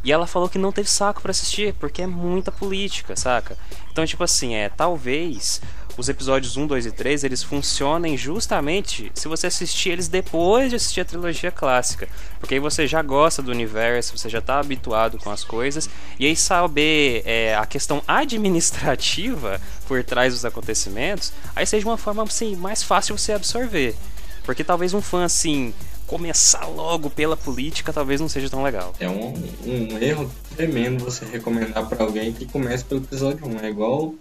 E 0.04 0.12
ela 0.12 0.28
falou 0.28 0.48
que 0.48 0.58
não 0.58 0.72
teve 0.72 0.90
saco 0.90 1.22
para 1.22 1.32
assistir, 1.32 1.74
porque 1.80 2.04
é 2.04 2.08
muita 2.08 2.52
política, 2.52 3.16
saca? 3.16 3.58
Então, 3.92 4.06
tipo 4.06 4.24
assim, 4.24 4.56
é, 4.56 4.70
talvez 4.70 5.62
os 5.98 6.10
episódios 6.10 6.58
1, 6.58 6.68
2 6.68 6.86
e 6.86 6.92
3, 6.92 7.24
eles 7.24 7.44
funcionem 7.44 8.18
justamente 8.18 9.12
se 9.14 9.28
você 9.28 9.48
assistir 9.48 9.90
eles 9.90 10.08
depois 10.08 10.70
de 10.70 10.76
assistir 10.76 11.02
a 11.02 11.06
trilogia 11.06 11.52
clássica. 11.52 12.08
Porque 12.40 12.56
aí 12.56 12.60
você 12.60 12.88
já 12.88 13.02
gosta 13.02 13.42
do 13.42 13.52
universo, 13.52 14.18
você 14.18 14.30
já 14.30 14.40
está 14.40 14.60
habituado 14.60 15.18
com 15.18 15.30
as 15.30 15.44
coisas, 15.44 15.90
e 16.20 16.26
aí 16.26 16.36
saber 16.36 17.24
é, 17.26 17.56
a 17.56 17.66
questão 17.66 18.02
administrativa 18.08 19.60
por 19.88 20.04
trás 20.04 20.34
dos 20.34 20.46
acontecimentos, 20.46 21.34
aí 21.56 21.66
seja 21.66 21.88
uma 21.88 21.98
forma 21.98 22.24
assim, 22.24 22.56
mais 22.56 22.82
fácil 22.84 23.18
você 23.18 23.34
absorver. 23.34 23.96
Porque 24.44 24.64
talvez 24.64 24.94
um 24.94 25.02
fã 25.02 25.24
assim 25.24 25.74
começar 26.08 26.66
logo 26.66 27.10
pela 27.10 27.38
política 27.38 27.94
talvez 27.94 28.20
não 28.20 28.28
seja 28.28 28.50
tão 28.50 28.64
legal. 28.64 28.94
É 29.00 29.08
um, 29.08 29.34
um 29.66 29.98
erro 29.98 30.30
tremendo 30.58 31.06
você 31.06 31.24
recomendar 31.24 31.88
para 31.88 32.04
alguém 32.04 32.34
que 32.34 32.46
comece 32.46 32.84
pelo 32.84 33.02
episódio 33.02 33.48
1. 33.48 33.60
É 33.60 33.70
igual 33.70 34.14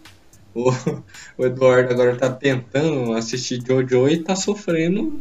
o, 0.55 0.71
o 1.39 1.47
Eduardo 1.47 1.93
agora 1.93 2.17
tá 2.17 2.31
tentando 2.31 3.13
assistir 3.15 3.61
Jojo 3.67 4.09
e 4.09 4.19
tá 4.19 4.35
sofrendo 4.35 5.21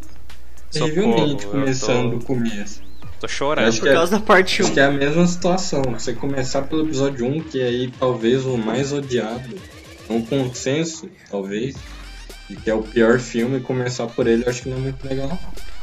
terrivelmente 0.72 1.46
começando 1.48 2.18
do 2.18 2.26
começo. 2.26 2.82
Tô 3.20 3.28
chorando. 3.28 3.68
Acho 3.68 3.82
Por 3.82 3.92
causa 3.92 4.16
é, 4.16 4.20
da 4.20 4.26
parte 4.26 4.62
1. 4.62 4.66
Acho 4.66 4.74
que 4.74 4.80
é 4.80 4.86
a 4.86 4.92
mesma 4.92 5.28
situação. 5.28 5.82
Você 5.92 6.14
começar 6.14 6.62
pelo 6.64 6.86
episódio 6.86 7.26
1, 7.26 7.44
que 7.44 7.60
é 7.60 7.66
aí 7.66 7.92
talvez 8.00 8.46
o 8.46 8.58
mais 8.58 8.94
odiado, 8.94 9.56
um 10.10 10.22
consenso, 10.22 11.10
talvez, 11.30 11.76
de 12.50 12.56
que 12.56 12.70
é 12.70 12.74
o 12.74 12.82
pior 12.82 13.20
filme, 13.20 13.58
e 13.58 13.62
começar 13.62 14.08
por 14.08 14.26
ele 14.26 14.44
eu 14.46 14.50
acho 14.50 14.64
que 14.64 14.70
não 14.70 14.78
é 14.78 14.82
muito 14.82 15.06
legal 15.06 15.38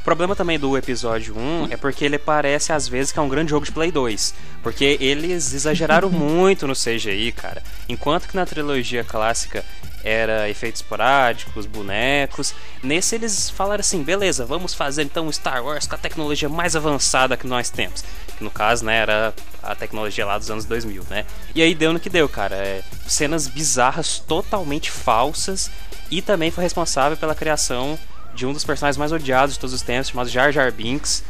problema 0.07 0.37
também 0.37 0.57
do 0.57 0.79
episódio 0.79 1.37
1 1.37 1.67
é 1.69 1.77
porque 1.77 2.05
ele 2.05 2.17
parece 2.17 2.73
às 2.73 2.87
vezes 2.87 3.11
que 3.11 3.19
é 3.19 3.23
um 3.23 3.29
grande 3.29 3.51
jogo 3.51 3.67
de 3.67 3.73
Play 3.73 3.91
2. 3.91 4.35
Porque 4.63 4.97
eles 5.01 5.53
exageraram 5.53 6.09
muito 6.15 6.65
no 6.65 6.75
CGI, 6.75 7.33
cara. 7.33 7.61
Enquanto 7.89 8.29
que 8.29 8.37
na 8.37 8.47
trilogia 8.47 9.03
clássica 9.03 9.65
era 10.05 10.49
efeitos 10.49 10.81
esporádicos, 10.81 11.67
bonecos. 11.67 12.55
Nesse 12.85 13.17
eles 13.17 13.51
falaram 13.51 13.81
assim: 13.81 14.05
beleza, 14.05 14.47
vamos 14.47 14.75
fazer 14.75 15.03
então 15.03 15.31
Star 15.33 15.65
Wars 15.65 15.89
com 15.89 15.97
a 15.97 15.99
tecnologia 15.99 16.49
mais 16.49 16.77
avançada 16.77 17.37
que 17.37 17.49
nós 17.49 17.69
temos. 17.69 18.05
Que 18.39 18.45
no 18.45 18.51
caso, 18.51 18.85
né, 18.85 18.99
era 18.99 19.35
a 19.61 19.75
tecnologia 19.75 20.25
lá 20.25 20.39
dos 20.39 20.49
anos 20.49 20.65
2000, 20.67 21.03
né? 21.11 21.27
E 21.53 21.61
aí 21.61 21.75
deu 21.75 21.93
no 21.93 21.99
que 21.99 22.09
deu, 22.09 22.29
cara. 22.29 22.55
É, 22.55 22.85
cenas 23.09 23.49
bizarras, 23.49 24.21
totalmente 24.21 24.89
falsas. 24.89 25.69
E 26.09 26.23
também 26.23 26.53
foi 26.53 26.63
responsável 26.63 27.17
pela 27.17 27.35
criação 27.35 27.99
de 28.37 28.47
um 28.47 28.53
dos 28.53 28.65
personagens 28.65 28.99
mais 28.99 29.11
odiados 29.11 29.55
de 29.55 29.61
todos 29.61 29.75
os 29.75 29.83
tempos, 29.83 30.11
chamado 30.11 30.29
Jar 30.29 30.53
Jar 30.53 30.71
Binks. 30.71 31.25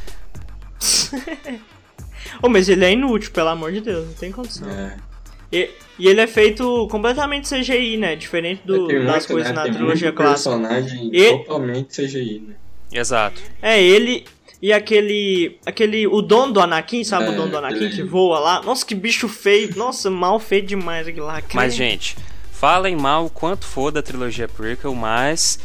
oh, 2.43 2.49
mas 2.49 2.69
ele 2.69 2.85
é 2.85 2.93
inútil, 2.93 3.31
pelo 3.31 3.49
amor 3.49 3.73
de 3.73 3.81
Deus, 3.81 4.07
não 4.07 4.15
tem 4.15 4.33
condição. 4.33 4.69
É. 4.69 4.97
E, 5.51 5.71
e, 5.99 6.09
ele 6.09 6.21
é 6.21 6.27
feito 6.27 6.89
completamente 6.91 7.49
CGI, 7.49 7.97
né? 7.97 8.17
Diferente 8.17 8.63
do, 8.67 8.89
das 8.89 8.99
muito, 8.99 9.29
coisas 9.29 9.49
né? 9.51 9.55
na 9.55 9.63
tem 9.63 9.73
trilogia 9.73 10.13
clássica. 10.13 10.57
personagem 10.57 11.09
e... 11.13 11.31
totalmente 11.39 12.03
CGI, 12.03 12.45
né? 12.49 12.55
Exato. 12.93 13.41
É, 13.63 13.81
ele 13.81 14.25
e 14.61 14.73
aquele. 14.73 15.59
aquele 15.65 16.07
O 16.07 16.21
dono 16.23 16.53
do 16.53 16.61
Anakin, 16.61 17.05
sabe 17.05 17.27
é, 17.27 17.29
o 17.31 17.37
dono 17.37 17.51
do 17.51 17.59
Anakin 17.59 17.91
que 17.91 18.03
voa 18.03 18.39
lá? 18.39 18.63
Nossa, 18.63 18.85
que 18.85 18.95
bicho 18.95 19.29
feio. 19.29 19.77
Nossa, 19.77 20.11
mal 20.11 20.41
feio 20.41 20.63
demais 20.63 21.07
aquele 21.07 21.25
lá. 21.25 21.43
Mas, 21.55 21.75
gente, 21.75 22.17
falem 22.51 22.97
mal 22.97 23.27
o 23.27 23.31
quanto 23.31 23.67
for 23.67 23.93
da 23.93 24.03
trilogia 24.03 24.49
prequel, 24.49 24.95
mas 24.95 25.61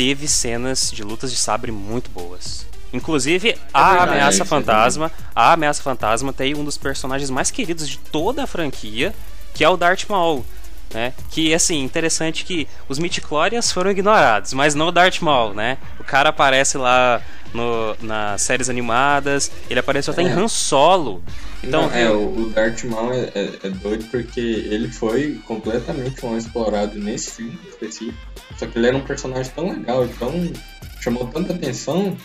teve 0.00 0.26
cenas 0.26 0.90
de 0.90 1.04
lutas 1.04 1.30
de 1.30 1.36
sabre 1.36 1.70
muito 1.70 2.08
boas. 2.10 2.66
Inclusive, 2.90 3.54
a 3.72 3.96
é 3.96 3.98
Ameaça 3.98 4.44
é 4.44 4.46
Fantasma, 4.46 5.12
a 5.34 5.52
Ameaça 5.52 5.82
Fantasma 5.82 6.32
tem 6.32 6.54
um 6.54 6.64
dos 6.64 6.78
personagens 6.78 7.28
mais 7.28 7.50
queridos 7.50 7.86
de 7.86 7.98
toda 7.98 8.44
a 8.44 8.46
franquia, 8.46 9.14
que 9.52 9.62
é 9.62 9.68
o 9.68 9.76
Darth 9.76 10.08
Maul. 10.08 10.42
Né? 10.92 11.12
Que 11.30 11.54
assim, 11.54 11.82
interessante 11.84 12.44
que 12.44 12.66
os 12.88 12.98
Midichlorians 12.98 13.70
foram 13.70 13.92
ignorados, 13.92 14.52
mas 14.52 14.74
não 14.74 14.88
o 14.88 14.92
Darth 14.92 15.20
Maul, 15.20 15.54
né? 15.54 15.78
O 16.00 16.04
cara 16.04 16.30
aparece 16.30 16.76
lá 16.76 17.22
no, 17.54 17.96
nas 18.00 18.42
séries 18.42 18.68
animadas, 18.68 19.52
ele 19.68 19.78
apareceu 19.78 20.12
até 20.12 20.22
em 20.22 20.28
é. 20.28 20.32
Han 20.32 20.48
Solo. 20.48 21.22
Então, 21.62 21.82
não, 21.82 21.94
é, 21.94 22.10
o, 22.10 22.50
Darth 22.54 22.84
Maul 22.84 23.12
é, 23.12 23.30
é, 23.34 23.50
é, 23.62 23.70
doido 23.70 24.04
porque 24.10 24.40
ele 24.40 24.88
foi 24.88 25.40
completamente 25.46 26.24
mal 26.24 26.36
explorado 26.36 26.98
nesse 26.98 27.32
filme 27.32 27.58
específico. 27.68 28.18
Só 28.56 28.66
que 28.66 28.78
ele 28.78 28.88
era 28.88 28.96
um 28.96 29.02
personagem 29.02 29.52
tão 29.54 29.70
legal, 29.70 30.08
tão 30.18 30.52
chamou 31.00 31.26
tanta 31.28 31.54
atenção 31.54 32.16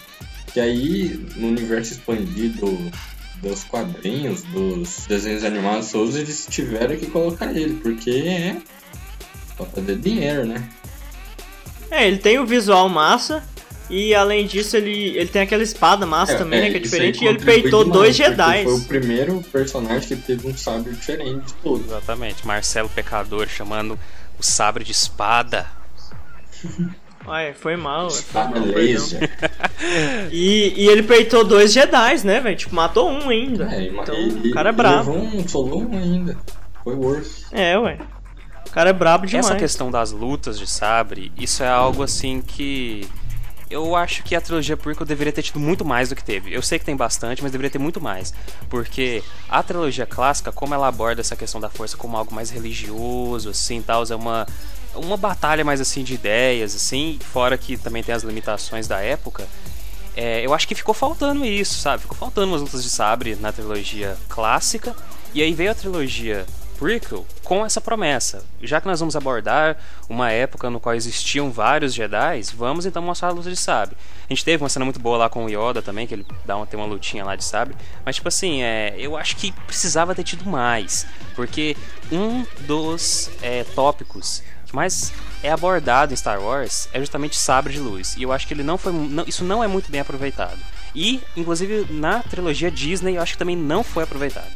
que 0.54 0.60
aí 0.60 1.28
no 1.36 1.47
universo 1.47 1.93
expandido 1.93 2.65
dos 3.41 3.63
quadrinhos, 3.63 4.43
dos 4.43 5.06
desenhos 5.08 5.43
animados 5.43 5.91
todos, 5.91 6.15
eles 6.15 6.48
tiveram 6.50 6.95
que 6.98 7.08
colocar 7.08 7.56
ele, 7.56 7.76
porque 7.76 8.10
é 8.10 8.58
pra 9.56 9.65
fazer 9.65 9.98
dinheiro, 9.98 10.45
né? 10.45 10.69
É, 11.91 12.08
ele 12.08 12.17
tem 12.17 12.39
o 12.39 12.45
visual 12.45 12.89
massa, 12.89 13.43
e 13.89 14.15
além 14.15 14.48
disso, 14.48 14.76
ele, 14.76 15.15
ele 15.15 15.30
tem 15.30 15.43
aquela 15.43 15.62
espada 15.62 16.06
massa 16.06 16.34
é, 16.34 16.38
também, 16.38 16.62
né? 16.62 16.69
Que 16.71 16.78
é 16.78 16.80
diferente. 16.80 17.24
E 17.24 17.28
ele 17.28 17.39
peitou 17.39 17.84
demais, 17.84 18.00
dois 18.00 18.15
Jedi. 18.15 18.63
Foi 18.63 18.74
o 18.74 18.84
primeiro 18.86 19.41
personagem 19.52 20.08
que 20.08 20.15
teve 20.15 20.48
um 20.48 20.58
sabre 20.58 20.93
diferente 20.93 21.45
de 21.45 21.54
todos. 21.56 21.86
Exatamente. 21.86 22.45
Marcelo 22.48 22.89
Pecador 22.89 23.48
chamando 23.48 24.00
o 24.39 24.43
sabre 24.43 24.84
de 24.84 24.91
espada. 24.91 25.67
Ai, 27.28 27.54
foi 27.54 27.76
mal. 27.76 28.08
Espada 28.08 28.60
laser. 28.60 29.30
e, 30.32 30.74
e 30.76 30.88
ele 30.88 31.04
peitou 31.04 31.44
dois 31.44 31.74
Jedi, 31.74 32.26
né, 32.26 32.40
velho? 32.40 32.56
Tipo, 32.56 32.76
matou 32.76 33.10
um 33.10 33.30
ainda. 33.30 33.66
É, 33.74 33.88
então, 33.88 34.16
e, 34.16 34.50
o 34.50 34.54
cara 34.54 34.70
é 34.70 34.74
brabo. 34.74 35.12
Um, 35.12 35.48
solou 35.48 35.84
um 35.84 35.98
ainda. 35.98 36.38
Foi 36.84 36.96
worse. 36.96 37.46
É, 37.52 37.78
ué. 37.78 37.98
O 38.68 38.70
cara 38.72 38.90
é 38.90 38.94
brabo 38.94 39.26
demais. 39.26 39.46
Essa 39.46 39.56
questão 39.56 39.90
das 39.90 40.12
lutas 40.12 40.60
de 40.60 40.68
sabre, 40.68 41.32
isso 41.38 41.64
é 41.64 41.68
algo 41.68 42.04
assim 42.04 42.42
que 42.42 43.08
eu 43.70 43.96
acho 43.96 44.24
que 44.24 44.36
a 44.36 44.42
trilogia 44.42 44.78
prequel 44.78 45.06
deveria 45.06 45.34
ter 45.34 45.42
tido 45.42 45.60
muito 45.60 45.84
mais 45.84 46.10
do 46.10 46.16
que 46.16 46.24
teve. 46.24 46.54
Eu 46.54 46.62
sei 46.62 46.78
que 46.78 46.86
tem 46.86 46.96
bastante, 46.96 47.42
mas 47.42 47.52
deveria 47.52 47.70
ter 47.70 47.80
muito 47.80 48.00
mais. 48.00 48.34
Porque 48.70 49.24
a 49.50 49.64
trilogia 49.64 50.06
clássica, 50.06 50.52
como 50.52 50.74
ela 50.74 50.88
aborda 50.88 51.22
essa 51.22 51.36
questão 51.36 51.60
da 51.60 51.70
força 51.70 51.98
como 51.98 52.16
algo 52.16 52.34
mais 52.34 52.50
religioso, 52.50 53.50
assim, 53.50 53.82
tal, 53.82 54.04
é 54.10 54.16
uma, 54.16 54.46
uma 54.95 55.17
batalha 55.17 55.63
mais 55.63 55.81
assim 55.81 56.03
de 56.03 56.13
ideias, 56.13 56.75
assim, 56.75 57.19
fora 57.31 57.58
que 57.58 57.77
também 57.77 58.03
tem 58.03 58.13
as 58.13 58.23
limitações 58.23 58.88
da 58.88 59.01
época. 59.01 59.47
É, 60.15 60.45
eu 60.45 60.53
acho 60.53 60.67
que 60.67 60.75
ficou 60.75 60.93
faltando 60.93 61.45
isso, 61.45 61.79
sabe? 61.79 62.03
Ficou 62.03 62.17
faltando 62.17 62.47
umas 62.47 62.62
lutas 62.62 62.84
de 62.84 62.89
sabre 62.89 63.36
na 63.36 63.51
trilogia 63.51 64.17
clássica. 64.29 64.95
E 65.34 65.41
aí 65.41 65.53
veio 65.53 65.71
a 65.71 65.75
trilogia 65.75 66.45
prequel 66.77 67.25
com 67.43 67.65
essa 67.65 67.81
promessa. 67.81 68.43
Já 68.62 68.79
que 68.79 68.88
nós 68.88 68.99
vamos 68.99 69.15
abordar 69.15 69.77
uma 70.10 70.31
época 70.31 70.69
no 70.69 70.79
qual 70.79 70.95
existiam 70.95 71.51
vários 71.51 71.93
Jedi, 71.93 72.41
vamos 72.55 72.86
então 72.86 73.01
mostrar 73.01 73.29
a 73.29 73.31
luta 73.31 73.49
de 73.49 73.55
sabre. 73.55 73.95
A 74.29 74.34
gente 74.34 74.43
teve 74.43 74.63
uma 74.63 74.69
cena 74.69 74.86
muito 74.86 74.99
boa 74.99 75.17
lá 75.17 75.29
com 75.29 75.45
o 75.45 75.49
Yoda 75.49 75.81
também, 75.81 76.08
que 76.08 76.13
ele 76.13 76.25
dá 76.45 76.55
uma, 76.58 76.65
tem 76.65 76.79
uma 76.79 76.86
lutinha 76.86 77.23
lá 77.23 77.36
de 77.36 77.43
sabre. 77.43 77.75
Mas, 78.05 78.15
tipo 78.15 78.27
assim, 78.27 78.63
é, 78.63 78.95
eu 78.97 79.15
acho 79.15 79.36
que 79.36 79.51
precisava 79.51 80.15
ter 80.15 80.23
tido 80.23 80.45
mais. 80.45 81.05
Porque 81.36 81.75
um 82.12 82.45
dos 82.62 83.29
é, 83.41 83.63
tópicos 83.63 84.41
que 84.65 84.75
mais 84.75 85.13
é 85.43 85.51
abordado 85.51 86.13
em 86.13 86.15
Star 86.15 86.41
Wars 86.41 86.89
é 86.91 86.99
justamente 86.99 87.36
sabre 87.36 87.73
de 87.73 87.80
luz. 87.80 88.15
E 88.17 88.23
eu 88.23 88.32
acho 88.32 88.47
que 88.47 88.54
ele 88.54 88.63
não 88.63 88.78
foi. 88.78 88.91
Não, 88.91 89.23
isso 89.28 89.43
não 89.43 89.63
é 89.63 89.67
muito 89.67 89.91
bem 89.91 90.01
aproveitado. 90.01 90.60
E, 90.95 91.21
inclusive, 91.36 91.86
na 91.89 92.23
trilogia 92.23 92.71
Disney, 92.71 93.17
eu 93.17 93.21
acho 93.21 93.34
que 93.34 93.39
também 93.39 93.56
não 93.58 93.84
foi 93.84 94.04
aproveitado. 94.04 94.51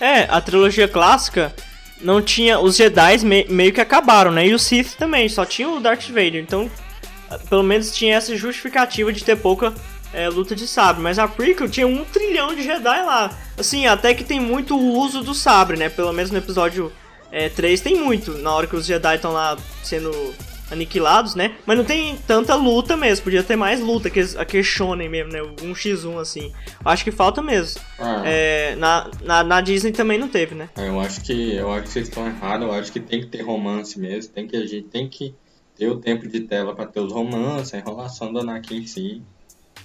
É, 0.00 0.22
a 0.22 0.40
trilogia 0.40 0.88
clássica 0.88 1.54
não 2.00 2.22
tinha. 2.22 2.58
Os 2.58 2.76
Jedi 2.76 3.18
me, 3.24 3.44
meio 3.48 3.72
que 3.72 3.80
acabaram, 3.80 4.30
né? 4.30 4.46
E 4.46 4.54
o 4.54 4.58
Sith 4.58 4.96
também, 4.96 5.28
só 5.28 5.44
tinha 5.44 5.68
o 5.68 5.80
Darth 5.80 6.08
Vader. 6.08 6.36
Então, 6.36 6.70
pelo 7.48 7.62
menos 7.62 7.94
tinha 7.94 8.16
essa 8.16 8.36
justificativa 8.36 9.12
de 9.12 9.22
ter 9.22 9.36
pouca 9.36 9.74
é, 10.12 10.28
luta 10.28 10.54
de 10.56 10.66
sabre, 10.66 11.02
mas 11.02 11.18
a 11.18 11.28
prequel 11.28 11.68
tinha 11.68 11.86
um 11.86 12.04
trilhão 12.04 12.54
de 12.54 12.62
Jedi 12.62 13.02
lá. 13.04 13.30
Assim, 13.58 13.86
até 13.86 14.14
que 14.14 14.24
tem 14.24 14.40
muito 14.40 14.78
uso 14.78 15.22
do 15.22 15.34
sabre, 15.34 15.76
né? 15.76 15.88
Pelo 15.88 16.12
menos 16.12 16.30
no 16.30 16.38
episódio 16.38 16.92
é, 17.36 17.50
3 17.50 17.78
tem 17.82 18.00
muito, 18.00 18.38
na 18.38 18.50
hora 18.50 18.66
que 18.66 18.74
os 18.74 18.86
Jedi 18.86 19.16
estão 19.16 19.30
lá 19.30 19.58
sendo 19.82 20.10
aniquilados, 20.70 21.34
né? 21.34 21.54
Mas 21.66 21.76
não 21.76 21.84
tem 21.84 22.16
tanta 22.26 22.54
luta 22.54 22.96
mesmo, 22.96 23.24
podia 23.24 23.42
ter 23.42 23.56
mais 23.56 23.78
luta, 23.78 24.08
aqueles, 24.08 24.34
aqueles 24.34 24.66
shonen 24.66 25.06
mesmo, 25.06 25.30
né? 25.30 25.42
Um 25.62 25.74
x1 25.74 26.18
assim. 26.18 26.50
Acho 26.82 27.04
que 27.04 27.12
falta 27.12 27.42
mesmo. 27.42 27.82
Ah, 27.98 28.22
É, 28.24 28.74
na, 28.76 29.10
na, 29.22 29.44
na 29.44 29.60
Disney 29.60 29.92
também 29.92 30.18
não 30.18 30.28
teve, 30.28 30.54
né? 30.54 30.70
eu 30.78 30.98
acho 30.98 31.20
que 31.20 31.54
eu 31.54 31.70
acho 31.70 31.82
que 31.82 31.88
vocês 31.90 32.08
estão 32.08 32.26
errados, 32.26 32.66
eu 32.66 32.72
acho 32.72 32.90
que 32.90 33.00
tem 33.00 33.20
que 33.20 33.26
ter 33.26 33.42
romance 33.42 34.00
mesmo, 34.00 34.32
tem 34.32 34.48
que 34.48 34.56
a 34.56 34.66
gente 34.66 34.88
tem 34.88 35.06
que 35.06 35.34
ter 35.76 35.88
o 35.88 35.96
tempo 35.98 36.26
de 36.26 36.40
tela 36.40 36.74
pra 36.74 36.86
ter 36.86 37.00
os 37.00 37.12
romances, 37.12 37.74
a 37.74 37.78
enrolação 37.78 38.32
do 38.32 38.38
Anakin 38.38 38.78
em 38.78 38.86
si. 38.86 39.22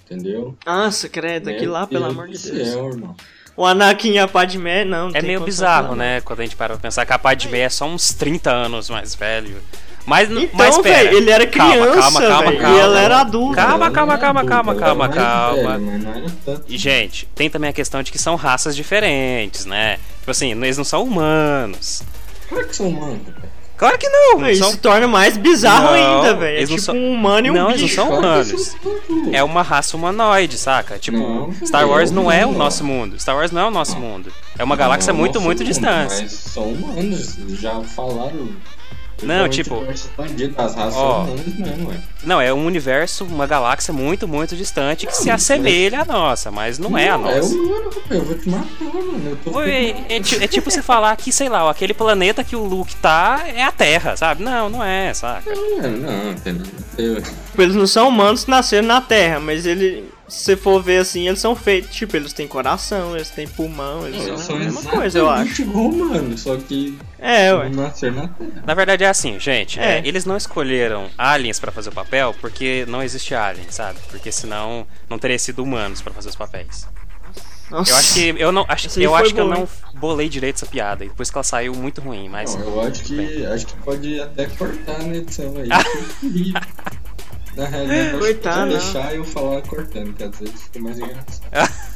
Entendeu? 0.05 0.55
Nossa, 0.65 1.09
credo, 1.09 1.49
aqui 1.49 1.65
lá, 1.65 1.85
pelo 1.85 2.05
Deus 2.05 2.13
amor 2.13 2.27
de 2.29 2.37
Deus. 2.49 2.69
céu, 2.69 2.87
irmão. 2.87 3.15
O 3.55 3.65
Anakin 3.65 4.11
e 4.13 4.19
a 4.19 4.27
Padmé, 4.27 4.83
não. 4.85 5.09
não 5.09 5.15
É 5.15 5.19
tem 5.19 5.23
meio 5.27 5.41
bizarro, 5.41 5.89
não. 5.89 5.95
né? 5.95 6.21
Quando 6.21 6.39
a 6.39 6.43
gente 6.43 6.55
para 6.55 6.69
pra 6.73 6.77
pensar 6.81 7.05
que 7.05 7.13
a 7.13 7.19
Padmé 7.19 7.59
é 7.59 7.69
só 7.69 7.85
uns 7.85 8.13
30 8.13 8.49
anos 8.51 8.89
mais 8.89 9.13
velho. 9.15 9.57
Mas, 10.03 10.29
mas 10.29 10.69
Então, 10.75 10.81
pera. 10.81 11.03
velho, 11.03 11.17
ele 11.17 11.29
era 11.29 11.45
Calma, 11.45 11.73
criança, 11.73 11.99
calma, 12.01 12.19
calma, 12.21 12.43
velho, 12.49 12.61
calma. 12.61 12.75
e 12.75 12.79
ela 12.79 12.99
era 12.99 13.17
adulta. 13.19 13.55
Calma, 13.55 13.91
calma, 13.91 14.13
é 14.13 14.17
calma, 14.17 14.45
calma, 14.45 14.75
calma, 14.75 15.05
é 15.05 15.09
calma. 15.09 15.79
mas. 15.79 16.61
E, 16.67 16.75
gente, 16.77 17.27
tem 17.35 17.49
também 17.51 17.69
a 17.69 17.73
questão 17.73 18.01
de 18.01 18.11
que 18.11 18.17
são 18.17 18.35
raças 18.35 18.75
diferentes, 18.75 19.65
né? 19.65 19.99
Tipo 20.19 20.31
assim, 20.31 20.51
eles 20.53 20.77
não 20.77 20.83
são 20.83 21.03
humanos. 21.03 22.01
Claro 22.49 22.67
que 22.67 22.75
são 22.75 22.87
humanos. 22.87 23.21
Claro 23.81 23.97
que 23.97 24.07
não! 24.07 24.37
Não, 24.37 24.47
Isso 24.51 24.61
são... 24.61 24.71
se 24.73 24.77
torna 24.77 25.07
mais 25.07 25.35
bizarro 25.37 25.85
Não, 25.87 26.17
ainda, 26.19 26.35
velho. 26.35 26.53
É 26.55 26.57
eles 26.59 26.69
não 26.69 26.75
tipo 26.77 26.85
são- 26.85 26.95
um 26.95 27.11
humano 27.11 27.47
e 27.47 27.49
um 27.49 27.53
Não, 27.55 27.69
eles 27.71 27.81
não 27.81 27.87
bicho. 27.87 27.95
são 27.95 28.07
Claro 28.07 28.21
que 28.21 28.27
humanos. 28.51 28.67
são 28.67 28.91
humanos. 29.09 29.33
É 29.33 29.43
uma 29.43 29.61
raça 29.63 29.97
humanoide, 29.97 30.57
saca? 30.59 30.99
Tipo, 30.99 31.17
Não, 31.17 31.51
Star 31.65 31.89
Wars 31.89 32.11
é 32.11 32.13
não 32.13 32.31
é 32.31 32.45
o 32.45 32.51
nosso 32.51 32.83
mundo. 32.83 33.19
Star 33.19 33.35
Wars 33.35 33.51
não 33.51 33.61
é 33.63 33.65
o 33.65 33.71
nosso 33.71 33.97
mundo. 33.97 34.31
É 34.55 34.63
uma 34.63 34.75
galáxia 34.75 35.11
Não, 35.11 35.19
muito, 35.19 35.41
muito 35.41 35.59
mundo, 35.63 35.67
distante. 35.67 36.13
Mas 36.21 36.31
são 36.31 36.63
humanos, 36.65 37.37
já 37.59 37.81
falaram. 37.81 38.49
Não, 39.23 39.47
tipo- 39.49 39.75
o 39.75 39.77
universo 39.79 40.07
expandido 40.07 40.53
das 40.55 40.75
raças 40.75 40.95
Ó. 40.95 41.25
são 41.25 41.33
humanos 41.33 41.55
mesmo, 41.57 41.89
ué. 41.89 41.97
Não, 42.23 42.39
é 42.41 42.53
um 42.53 42.65
universo, 42.65 43.23
uma 43.25 43.47
galáxia 43.47 43.93
muito, 43.93 44.27
muito 44.27 44.55
distante 44.55 45.07
que 45.07 45.15
se 45.15 45.29
assemelha 45.29 46.01
à 46.01 46.05
nossa, 46.05 46.51
mas 46.51 46.77
não 46.79 46.97
é 46.97 47.09
a 47.09 47.13
É 47.15 47.17
nossa. 47.17 47.53
humano, 47.55 47.89
rapaz, 47.95 48.11
eu 48.11 48.23
vou 48.25 48.35
te 48.37 48.49
matar, 48.49 48.83
mano. 48.93 49.21
Eu 49.29 49.35
tô 49.37 49.57
Oi, 49.57 49.95
É, 50.09 50.19
ti- 50.19 50.43
é 50.43 50.47
tipo 50.47 50.69
você 50.69 50.81
falar 50.81 51.15
que, 51.17 51.31
sei 51.31 51.49
lá, 51.49 51.69
aquele 51.69 51.93
planeta 51.93 52.43
que 52.43 52.55
o 52.55 52.63
Luke 52.63 52.95
tá 52.97 53.43
é 53.47 53.63
a 53.63 53.71
Terra, 53.71 54.15
sabe? 54.15 54.43
Não, 54.43 54.69
não 54.69 54.83
é, 54.83 55.13
saca? 55.13 55.49
Não, 55.53 55.89
não, 55.91 56.35
a. 56.35 57.21
Tipo, 57.21 57.61
Eles 57.61 57.75
não 57.75 57.87
são 57.87 58.07
humanos 58.09 58.43
que 58.45 58.51
nasceram 58.51 58.87
na 58.87 59.01
Terra, 59.01 59.39
mas 59.39 59.65
ele, 59.65 60.09
se 60.31 60.45
você 60.45 60.55
for 60.55 60.81
ver 60.81 60.99
assim, 60.99 61.27
eles 61.27 61.39
são 61.39 61.55
feitos. 61.55 61.93
Tipo, 61.95 62.15
eles 62.15 62.31
têm 62.33 62.47
coração, 62.47 63.15
eles 63.15 63.29
têm 63.29 63.47
pulmão, 63.47 64.07
eles 64.07 64.25
Eles 64.25 64.39
são 64.41 64.55
a 64.55 64.59
mesma 64.59 64.81
coisa, 64.83 65.19
eu 65.19 65.29
acho. 65.29 65.61
igual 65.61 65.87
humano, 65.87 66.37
só 66.37 66.55
que 66.55 66.97
É, 67.19 67.53
ué. 67.53 67.69
nascer 67.69 68.11
na 68.13 68.27
Terra. 68.29 68.63
Na 68.65 68.73
verdade 68.73 69.03
é 69.03 69.09
assim, 69.09 69.37
gente, 69.39 69.79
É. 69.79 69.99
é, 69.99 70.07
eles 70.07 70.23
não 70.25 70.37
escolheram 70.37 71.09
aliens 71.17 71.59
pra 71.59 71.71
fazer 71.71 71.89
o 71.89 71.91
papel 71.93 72.33
porque 72.39 72.85
não 72.87 73.03
existe 73.03 73.35
alien, 73.35 73.67
sabe? 73.69 73.99
Porque 74.09 74.31
senão 74.31 74.87
não 75.09 75.19
teria 75.19 75.37
sido 75.37 75.61
humanos 75.61 76.01
pra 76.01 76.13
fazer 76.13 76.29
os 76.29 76.35
papéis. 76.35 76.87
Nossa. 77.69 77.89
Eu 77.91 77.95
acho 77.97 78.13
que 78.13 78.35
eu 78.37 78.51
não 78.51 78.65
acho, 78.67 78.99
eu 78.99 79.15
acho 79.15 79.33
que 79.33 79.39
eu 79.39 79.47
não 79.47 79.65
bolei 79.95 80.27
direito 80.27 80.55
essa 80.57 80.65
piada, 80.65 81.05
e 81.05 81.09
depois 81.09 81.29
que 81.31 81.37
ela 81.37 81.43
saiu 81.43 81.73
muito 81.73 82.01
ruim, 82.01 82.27
mas 82.27 82.53
Não, 82.55 82.61
eu 82.67 82.81
acho 82.81 83.01
que, 83.03 83.45
acho 83.45 83.65
que 83.67 83.73
pode 83.77 84.19
até 84.19 84.45
cortar 84.45 84.99
na 85.03 85.15
edição 85.15 85.53
aí. 85.57 85.69
Na 87.55 87.65
realidade, 87.65 88.47
acho 88.47 88.59
não. 88.59 88.67
deixar 88.69 89.15
eu 89.15 89.23
falar 89.25 89.61
cortando, 89.61 90.13
que 90.13 90.23
às 90.23 90.37
vezes 90.39 90.61
fica 90.63 90.79
mais 90.79 90.97
engraçado. 90.97 91.41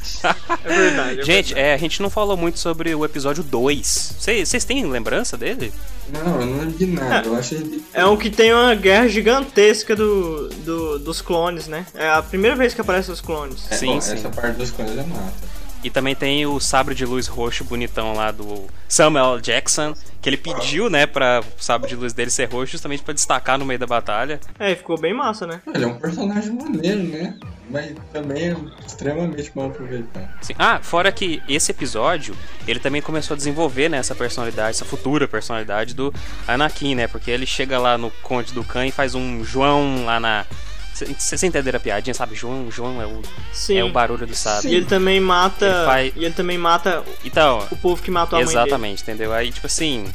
É 0.64 0.68
verdade. 0.68 1.20
é 1.20 1.24
Gente, 1.24 1.46
verdade. 1.54 1.54
é, 1.68 1.74
a 1.74 1.76
gente 1.76 2.00
não 2.00 2.08
falou 2.08 2.36
muito 2.36 2.58
sobre 2.58 2.94
o 2.94 3.04
episódio 3.04 3.42
2. 3.42 4.14
Vocês 4.18 4.64
têm 4.64 4.84
lembrança 4.86 5.36
dele? 5.36 5.72
Não, 6.12 6.40
eu 6.40 6.46
não 6.46 6.58
lembro 6.60 6.78
de 6.78 6.86
nada, 6.86 7.28
eu 7.28 7.36
achei 7.36 7.58
ridículo. 7.58 7.82
É 7.92 8.06
um 8.06 8.16
que 8.16 8.30
tem 8.30 8.52
uma 8.52 8.74
guerra 8.74 9.08
gigantesca 9.08 9.94
do, 9.96 10.48
do- 10.48 10.98
dos 11.00 11.20
clones, 11.20 11.66
né? 11.66 11.84
É 11.94 12.08
a 12.08 12.22
primeira 12.22 12.56
vez 12.56 12.72
que 12.72 12.80
aparecem 12.80 13.12
os 13.12 13.20
clones. 13.20 13.66
É, 13.70 13.76
Sim, 13.76 13.94
bom, 13.94 14.00
sim. 14.00 14.14
Essa 14.14 14.30
parte 14.30 14.56
das 14.58 14.70
coisas 14.70 14.96
é 14.96 15.02
mata. 15.02 15.32
E 15.86 15.90
também 15.90 16.16
tem 16.16 16.44
o 16.44 16.58
sabre 16.58 16.96
de 16.96 17.06
luz 17.06 17.28
roxo 17.28 17.62
bonitão 17.62 18.12
lá 18.12 18.32
do 18.32 18.64
Samuel 18.88 19.40
Jackson, 19.40 19.94
que 20.20 20.28
ele 20.28 20.36
pediu, 20.36 20.90
né, 20.90 21.06
pra 21.06 21.40
o 21.40 21.62
sabre 21.62 21.88
de 21.88 21.94
luz 21.94 22.12
dele 22.12 22.28
ser 22.28 22.46
roxo 22.46 22.72
justamente 22.72 23.04
pra 23.04 23.14
destacar 23.14 23.56
no 23.56 23.64
meio 23.64 23.78
da 23.78 23.86
batalha. 23.86 24.40
É, 24.58 24.74
ficou 24.74 24.98
bem 24.98 25.14
massa, 25.14 25.46
né? 25.46 25.60
Ele 25.72 25.84
é 25.84 25.86
um 25.86 25.96
personagem 25.96 26.52
maneiro, 26.54 27.04
né? 27.04 27.38
Mas 27.70 27.94
também 28.12 28.50
é 28.50 28.56
extremamente 28.84 29.52
mal 29.54 29.68
aproveitado. 29.68 30.28
Ah, 30.58 30.80
fora 30.82 31.12
que 31.12 31.40
esse 31.48 31.70
episódio, 31.70 32.36
ele 32.66 32.80
também 32.80 33.00
começou 33.00 33.34
a 33.34 33.36
desenvolver, 33.36 33.88
né, 33.88 33.98
essa 33.98 34.14
personalidade, 34.16 34.70
essa 34.70 34.84
futura 34.84 35.28
personalidade 35.28 35.94
do 35.94 36.12
Anakin, 36.48 36.96
né? 36.96 37.06
Porque 37.06 37.30
ele 37.30 37.46
chega 37.46 37.78
lá 37.78 37.96
no 37.96 38.10
Conde 38.24 38.52
do 38.52 38.64
Khan 38.64 38.86
e 38.86 38.90
faz 38.90 39.14
um 39.14 39.44
João 39.44 40.04
lá 40.04 40.18
na... 40.18 40.46
Vocês 41.18 41.42
entenderam 41.42 41.76
a 41.76 41.80
piadinha, 41.80 42.14
sabe? 42.14 42.34
João, 42.34 42.70
João 42.70 43.00
é 43.02 43.06
o, 43.06 43.20
Sim. 43.52 43.76
é 43.78 43.84
o 43.84 43.90
barulho 43.90 44.26
do 44.26 44.34
sabre. 44.34 44.70
E 44.70 44.74
ele 44.74 44.86
também 44.86 45.20
mata. 45.20 45.66
Ele 45.66 45.84
faz- 45.84 46.12
E 46.16 46.24
ele 46.24 46.34
também 46.34 46.58
mata 46.58 47.02
Então, 47.24 47.66
o 47.70 47.76
povo 47.76 48.02
que 48.02 48.10
matou 48.10 48.38
a 48.38 48.42
mãe 48.42 48.48
dele. 48.48 48.58
Exatamente, 48.60 49.02
entendeu? 49.02 49.32
Aí, 49.32 49.50
tipo 49.52 49.66
assim. 49.66 50.06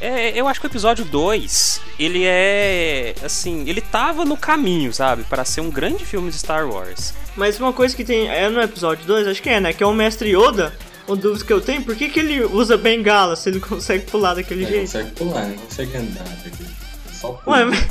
é, 0.00 0.30
eu 0.38 0.46
acho 0.46 0.60
que 0.60 0.66
o 0.66 0.70
episódio 0.70 1.04
2, 1.04 1.80
ele 1.98 2.22
é. 2.24 3.14
Assim, 3.24 3.68
ele 3.68 3.80
tava 3.80 4.24
no 4.24 4.36
caminho, 4.36 4.92
sabe? 4.92 5.24
Para 5.24 5.44
ser 5.44 5.60
um 5.60 5.70
grande 5.70 6.04
filme 6.04 6.30
de 6.30 6.36
Star 6.38 6.68
Wars. 6.68 7.14
Mas 7.36 7.58
uma 7.58 7.72
coisa 7.72 7.94
que 7.96 8.04
tem. 8.04 8.28
É 8.28 8.48
no 8.48 8.60
episódio 8.60 9.04
2, 9.06 9.26
acho 9.28 9.42
que 9.42 9.48
é, 9.50 9.60
né? 9.60 9.72
Que 9.72 9.82
é 9.82 9.86
o 9.86 9.92
mestre 9.92 10.30
Yoda. 10.36 10.72
Uma 11.06 11.16
dúvida 11.16 11.42
que 11.44 11.52
eu 11.54 11.60
tenho, 11.60 11.82
por 11.82 11.96
que, 11.96 12.10
que 12.10 12.20
ele 12.20 12.44
usa 12.44 12.76
bengala 12.76 13.34
se 13.34 13.48
ele 13.48 13.60
consegue 13.64 14.04
pular 14.10 14.34
daquele 14.34 14.62
Ele 14.64 14.70
jeito? 14.70 14.82
consegue 14.82 15.10
pular, 15.12 15.46
não 15.46 15.56
consegue 15.56 15.96
andar 15.96 16.24
daqui. 16.44 16.66
Só 17.12 17.30
Ué, 17.46 17.64
pula. 17.64 17.64
mas... 17.64 17.88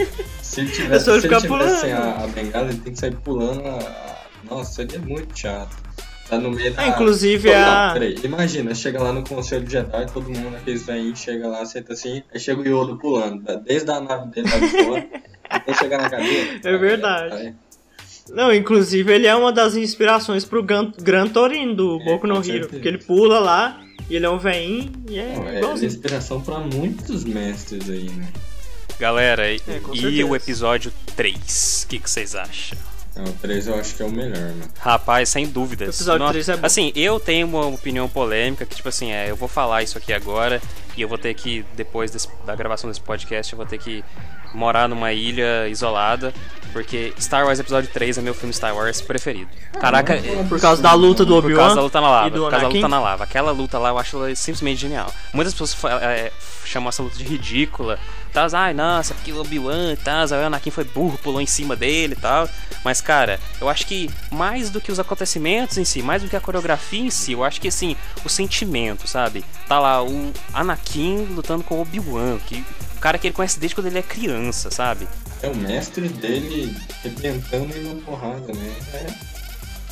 Se 0.58 0.62
ele 0.62 0.70
É 0.70 0.74
tivesse, 0.74 1.06
se 1.06 1.12
ele 1.12 1.22
tivesse 1.22 1.42
sem 1.42 1.50
pulando. 1.50 1.94
a, 1.94 2.24
a 2.24 2.28
bengala, 2.28 2.70
ele 2.70 2.80
tem 2.80 2.94
que 2.94 3.00
sair 3.00 3.16
pulando 3.16 3.62
a. 3.68 4.18
Nossa, 4.50 4.72
seria 4.74 5.00
muito 5.00 5.38
chato. 5.38 5.76
Tá 6.30 6.38
no 6.38 6.52
meio 6.52 6.74
da. 6.74 6.82
Ah, 6.82 6.88
inclusive 6.90 7.50
Pô, 7.50 7.56
a- 7.56 7.88
Não, 7.88 7.94
peraí, 7.94 8.16
imagina, 8.24 8.74
chega 8.76 9.02
lá 9.02 9.14
no 9.14 9.24
Conselho 9.24 9.64
de 9.66 9.72
Jedi, 9.74 10.06
todo 10.12 10.30
mundo, 10.30 10.56
aqueles 10.58 10.86
velhinhos, 10.86 11.20
chega 11.20 11.48
lá, 11.48 11.64
senta 11.66 11.94
assim, 11.94 12.22
aí 12.34 12.40
chega 12.40 12.60
o 12.60 12.66
Yoda 12.68 12.96
pulando, 12.98 13.44
da- 13.44 13.56
desde 13.56 13.90
a 13.92 14.02
nave 14.02 14.30
dele 14.32 14.50
lá 14.52 14.58
de 14.60 14.84
fora, 14.84 15.08
até 15.50 15.74
chegar 15.76 16.02
na 16.02 16.10
cadeira. 16.10 16.60
É 16.64 16.78
verdade. 16.78 17.36
Aí- 17.36 17.54
Não, 18.30 18.52
inclusive 18.54 19.10
ele 19.14 19.26
é 19.26 19.34
uma 19.36 19.54
das 19.54 19.76
inspirações 19.78 20.44
pro 20.44 20.62
Gran, 20.62 20.92
Gran 21.02 21.28
Torino 21.30 21.74
do 21.76 22.02
É, 22.02 22.06
Boku 22.06 22.28
no 22.28 22.36
Hero. 22.36 22.44
certeza. 22.44 22.70
Porque 22.70 22.88
ele 22.90 22.98
pula 22.98 23.40
lá 23.40 23.80
e 24.10 24.16
ele 24.18 24.26
é 24.26 24.30
um 24.30 24.38
veinho 24.38 24.92
e 25.10 25.18
é 25.18 25.34
Não, 25.34 25.48
é 25.48 25.58
igualzinho. 25.60 25.88
inspiração 25.88 26.42
pra 26.42 26.60
muitos 26.60 27.24
mestres 27.24 27.90
aí, 27.90 28.10
né? 28.10 28.28
Galera, 29.00 29.52
e, 29.52 29.62
É, 29.68 29.80
e 29.94 30.24
o 30.24 30.36
episódio 30.36 30.92
3? 31.16 31.84
O 31.86 31.88
que 31.88 32.00
que 32.00 32.10
vocês 32.10 32.36
acham? 32.36 32.78
Não, 33.16 33.26
o 33.26 33.34
3 33.34 33.68
eu 33.68 33.76
acho 33.76 33.96
que 33.96 34.04
é 34.04 34.06
o 34.06 34.12
melhor, 34.12 34.38
mano. 34.40 34.64
Rapaz, 34.80 35.30
sem 35.30 35.48
dúvidas. 35.48 35.88
O 35.88 35.98
episódio 35.98 36.20
Nó- 36.26 36.32
3 36.32 36.50
é 36.50 36.58
bom. 36.58 36.66
Assim, 36.68 36.92
eu 36.96 37.20
tenho 37.20 37.48
uma 37.48 37.66
opinião 37.66 38.08
polêmica 38.08 38.66
que, 38.66 38.76
tipo 38.76 38.88
assim, 38.90 39.12
é, 39.12 39.30
eu 39.32 39.36
vou 39.36 39.48
falar 39.48 39.82
isso 39.82 39.98
aqui 39.98 40.14
agora 40.14 40.62
e 40.96 41.02
eu 41.02 41.08
vou 41.10 41.18
ter 41.18 41.34
que, 41.34 41.66
depois 41.76 42.12
desse- 42.12 42.30
da 42.46 42.56
gravação 42.56 42.90
desse 42.90 43.02
podcast, 43.02 43.52
eu 43.54 43.58
vou 43.58 43.66
ter 43.66 43.80
que 43.80 44.04
morar 44.54 44.88
numa 44.88 45.12
ilha 45.12 45.68
isolada, 45.68 46.32
porque 46.72 47.12
Star 47.20 47.46
Wars 47.46 47.60
Episódio 47.60 47.90
3 47.92 48.18
é 48.18 48.22
meu 48.22 48.34
filme 48.36 48.54
Star 48.54 48.76
Wars 48.76 49.02
preferido. 49.02 49.50
Caraca, 49.80 50.14
é- 50.16 50.44
Por 50.48 50.60
causa 50.60 50.82
da 50.82 50.94
luta 50.94 51.26
do 51.26 51.42
por 51.42 51.52
causa 51.54 51.74
Obi-Wan 51.74 51.76
da 51.76 51.82
luta 51.82 52.02
na 52.02 52.10
lava. 52.10 52.32
Por 52.32 52.50
causa 52.52 52.66
da 52.66 52.68
luta 52.70 52.88
na 52.88 53.00
lava. 53.00 53.24
Aquela 53.24 53.52
luta 53.52 53.80
lá 53.80 53.90
eu 53.90 53.98
acho 53.98 54.16
ela 54.18 54.36
simplesmente 54.36 54.80
genial. 54.80 55.12
Muitas 55.34 55.54
pessoas 55.56 55.76
é, 56.04 56.32
chamam 56.66 56.90
essa 56.90 57.02
luta 57.02 57.18
de 57.18 57.24
ridícula. 57.24 58.00
Tal, 58.38 58.48
ai, 58.54 58.72
nossa, 58.72 59.16
porque 59.16 59.32
o 59.32 59.42
Obi-Wan 59.42 59.94
e 59.94 59.98
tal, 59.98 60.24
aí 60.32 60.44
o 60.44 60.46
Anakin 60.46 60.70
foi 60.70 60.84
burro, 60.84 61.18
pulou 61.18 61.42
em 61.42 61.48
cima 61.48 61.76
dele 61.76 62.14
e 62.14 62.22
tal. 62.22 62.48
Mas, 62.86 63.02
cara, 63.02 63.40
eu 63.60 63.68
acho 63.68 63.88
que 63.88 64.12
mais 64.32 64.70
do 64.70 64.80
que 64.80 64.92
os 64.92 65.00
acontecimentos 65.00 65.76
em 65.80 65.84
si, 65.84 66.04
mais 66.04 66.22
do 66.22 66.30
que 66.30 66.36
a 66.36 66.40
coreografia 66.40 67.02
em 67.02 67.10
si, 67.10 67.32
eu 67.32 67.44
acho 67.44 67.60
que 67.60 67.68
assim, 67.68 67.96
o 68.24 68.30
sentimento, 68.30 69.08
sabe? 69.08 69.44
Tá 69.68 69.80
lá 69.80 70.04
o 70.04 70.32
Anakin 70.54 71.30
lutando 71.32 71.64
com 71.64 71.80
o 71.80 71.82
Obi-Wan, 71.82 72.38
que 72.46 72.64
o 72.96 73.00
cara 73.00 73.18
que 73.18 73.26
ele 73.26 73.34
conhece 73.34 73.60
desde 73.60 73.74
quando 73.74 73.88
ele 73.88 73.98
é 73.98 74.04
criança, 74.04 74.70
sabe? 74.70 75.08
É 75.42 75.48
o 75.48 75.56
mestre 75.56 76.08
dele 76.08 76.78
arrebentando 77.00 77.74
ele 77.74 77.92
na 77.92 78.02
porrada, 78.04 78.54
né? 78.54 78.76
É. 78.94 79.38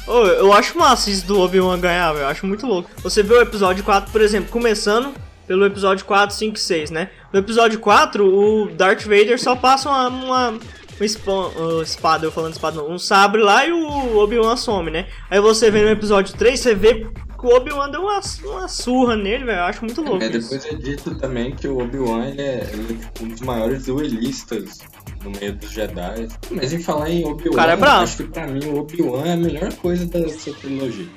Ô, 0.08 0.24
eu 0.28 0.54
acho 0.54 0.78
massa 0.78 1.10
isso 1.10 1.26
do 1.26 1.40
Obi-Wan 1.40 1.80
ganhar, 1.80 2.14
velho. 2.14 2.26
Eu 2.26 2.30
acho 2.30 2.46
muito 2.46 2.68
louco. 2.68 2.92
Você 3.02 3.24
vê 3.24 3.34
o 3.34 3.42
episódio 3.42 3.84
4, 3.84 4.12
por 4.12 4.22
exemplo, 4.22 4.52
começando 4.52 5.16
pelo 5.48 5.66
episódio 5.66 6.06
4, 6.06 6.36
5 6.36 6.56
e 6.58 6.60
6, 6.60 6.92
né? 6.92 7.10
No 7.32 7.40
episódio 7.40 7.80
4, 7.80 8.26
o 8.26 8.68
Darth 8.72 9.04
Vader 9.04 9.40
só 9.42 9.56
passa 9.56 9.90
uma, 9.90 10.08
uma, 10.08 10.50
uma 10.50 10.60
espa- 11.06 11.52
espada, 11.84 12.26
eu 12.26 12.32
falando 12.32 12.54
espada 12.54 12.78
não, 12.78 12.92
um 12.92 12.98
sabre 13.00 13.42
lá 13.42 13.66
e 13.66 13.72
o 13.72 14.18
Obi-Wan 14.18 14.56
some, 14.58 14.90
né? 14.92 15.08
Aí 15.30 15.40
você 15.40 15.70
vê 15.70 15.84
no 15.84 15.90
episódio 15.90 16.36
3, 16.36 16.60
você 16.60 16.74
vê 16.74 16.96
que 17.38 17.46
o 17.46 17.56
Obi-Wan 17.56 17.92
deu 17.92 18.02
uma, 18.02 18.20
uma 18.46 18.68
surra 18.68 19.16
nele, 19.16 19.44
velho. 19.46 19.60
Eu 19.60 19.64
acho 19.66 19.84
muito 19.86 20.02
louco. 20.02 20.24
É, 20.24 20.28
isso. 20.28 20.50
depois 20.50 20.66
é 20.66 20.76
dito 20.76 21.14
também 21.16 21.52
que 21.56 21.68
o 21.68 21.80
Obi-Wan 21.80 22.26
ele 22.30 22.42
é, 22.42 22.70
ele 22.74 22.94
é, 22.94 23.06
tipo, 23.06 23.24
um 23.26 23.28
dos 23.28 23.42
maiores 23.42 23.86
duelistas 23.86 24.80
no 25.24 25.30
meio 25.32 25.54
dos 25.54 25.70
Jedi. 25.70 26.28
Mas 26.50 26.74
em 26.74 26.82
falar 26.82 27.10
em 27.12 27.26
Obi-Wan, 27.26 27.62
é 27.62 27.74
acho 27.84 28.18
que 28.18 28.24
pra 28.24 28.48
mim 28.48 28.66
o 28.66 28.78
Obi-Wan 28.80 29.26
é 29.26 29.34
a 29.34 29.38
melhor 29.38 29.72
coisa 29.74 30.06
dessa 30.06 30.52
trilogia. 30.54 31.08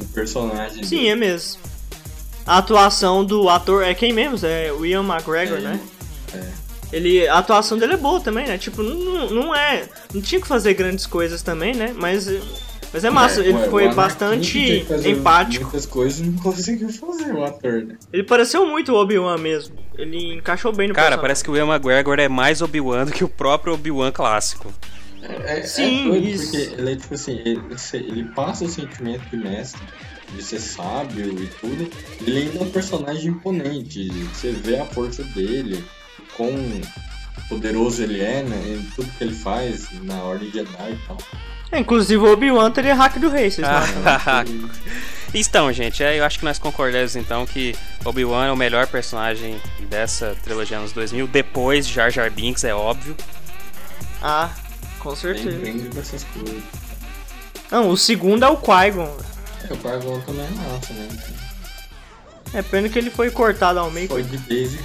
O 0.00 0.04
personagem 0.06 0.82
Sim, 0.82 0.96
dele. 0.96 1.08
é 1.10 1.14
mesmo. 1.16 1.60
A 2.46 2.58
atuação 2.58 3.24
do 3.24 3.48
ator 3.48 3.82
é 3.84 3.94
quem 3.94 4.12
mesmo? 4.12 4.38
É 4.46 4.72
o 4.72 4.84
Ian 4.84 5.04
McGregor, 5.04 5.58
É, 5.58 5.60
né? 5.60 5.80
é. 6.34 6.70
Ele, 6.92 7.28
a 7.28 7.38
atuação 7.38 7.78
dele 7.78 7.92
é 7.94 7.96
boa 7.96 8.20
também, 8.20 8.46
né? 8.46 8.58
Tipo, 8.58 8.82
não, 8.82 9.30
não 9.30 9.54
é. 9.54 9.84
Não 10.12 10.20
tinha 10.20 10.40
que 10.40 10.46
fazer 10.48 10.74
grandes 10.74 11.06
coisas 11.06 11.40
também, 11.40 11.72
né? 11.72 11.94
Mas, 11.96 12.26
mas 12.92 13.04
é 13.04 13.10
massa. 13.10 13.40
É, 13.40 13.44
ele 13.44 13.58
ué, 13.58 13.68
foi 13.68 13.94
bastante 13.94 14.84
empático. 15.06 15.64
Muitas 15.66 15.86
coisas 15.86 16.18
e 16.18 16.24
não 16.24 16.38
conseguiu 16.42 16.88
fazer 16.92 17.32
o 17.32 17.44
ator, 17.44 17.84
né? 17.84 17.94
Ele 18.12 18.24
pareceu 18.24 18.66
muito 18.66 18.92
o 18.92 18.96
Obi-Wan 18.96 19.38
mesmo. 19.38 19.76
Ele 19.96 20.34
encaixou 20.34 20.72
bem 20.72 20.88
no 20.88 20.94
Cara, 20.94 21.10
personagem. 21.10 21.20
parece 21.22 21.44
que 21.44 21.50
o 21.52 21.56
Ian 21.56 21.66
McGregor 21.68 22.18
é 22.18 22.28
mais 22.28 22.60
Obi-Wan 22.60 23.04
do 23.04 23.12
que 23.12 23.22
o 23.22 23.28
próprio 23.28 23.74
Obi-Wan 23.74 24.10
clássico. 24.10 24.72
É, 25.22 25.60
é- 25.60 25.62
Sim, 25.62 26.06
é 26.06 26.08
doido, 26.10 26.26
isso. 26.26 26.50
porque 26.50 26.74
ele 26.80 26.92
é 26.92 26.96
tipo 26.96 27.14
assim, 27.14 27.32
ele, 27.44 27.62
ele 27.94 28.24
passa 28.34 28.64
o 28.64 28.68
sentimento 28.68 29.22
de 29.30 29.36
mestre, 29.36 29.80
de 30.34 30.42
ser 30.42 30.60
sábio 30.60 31.26
e 31.42 31.46
tudo. 31.60 31.90
Ele 32.20 32.38
ainda 32.38 32.58
é 32.58 32.62
um 32.62 32.70
personagem 32.70 33.30
imponente. 33.30 34.08
Você 34.34 34.52
vê 34.52 34.78
a 34.78 34.84
força 34.86 35.22
dele, 35.24 35.84
quão 36.36 36.52
poderoso 37.48 38.02
ele 38.02 38.20
é, 38.20 38.42
né? 38.42 38.62
Em 38.78 38.82
tudo 38.94 39.10
que 39.16 39.24
ele 39.24 39.34
faz 39.34 39.88
na 40.02 40.22
Ordem 40.22 40.50
Jedi 40.50 40.92
e 40.92 41.06
tal. 41.06 41.18
É, 41.72 41.78
inclusive 41.78 42.16
o 42.22 42.32
Obi-Wan 42.32 42.70
teria 42.70 42.94
hack 42.94 43.16
do 43.18 43.28
rei, 43.30 43.50
vocês 43.50 43.66
Ah. 43.66 43.78
acham? 44.26 44.70
Então, 45.32 45.72
gente, 45.72 46.02
é, 46.02 46.18
eu 46.18 46.24
acho 46.24 46.40
que 46.40 46.44
nós 46.44 46.58
concordamos 46.58 47.14
então 47.14 47.46
que 47.46 47.72
Obi-Wan 48.04 48.46
é 48.46 48.50
o 48.50 48.56
melhor 48.56 48.88
personagem 48.88 49.60
dessa 49.88 50.36
trilogia 50.42 50.78
anos 50.78 50.90
2000, 50.90 51.28
depois 51.28 51.86
de 51.86 51.94
Jar 51.94 52.10
Jar 52.10 52.28
Binks, 52.32 52.64
é 52.64 52.74
óbvio. 52.74 53.16
Ah, 54.20 54.50
com 54.98 55.14
certeza. 55.14 55.56
lembro 55.56 55.88
dessas 55.90 56.24
coisas. 56.24 56.60
Não, 57.70 57.90
o 57.90 57.96
segundo 57.96 58.44
é 58.44 58.48
o 58.48 58.56
Qui-Gon. 58.56 59.16
É, 59.68 59.72
o 59.72 59.76
Qui-Gon 59.76 60.20
também 60.22 60.46
é 60.46 60.50
massa, 60.50 60.92
né? 60.94 61.08
É 62.54 62.62
pena 62.62 62.88
que 62.88 62.98
ele 62.98 63.10
foi 63.10 63.30
cortado 63.30 63.78
ao 63.78 63.90
meio. 63.90 64.08
Foi 64.08 64.22
de 64.22 64.38
base. 64.38 64.78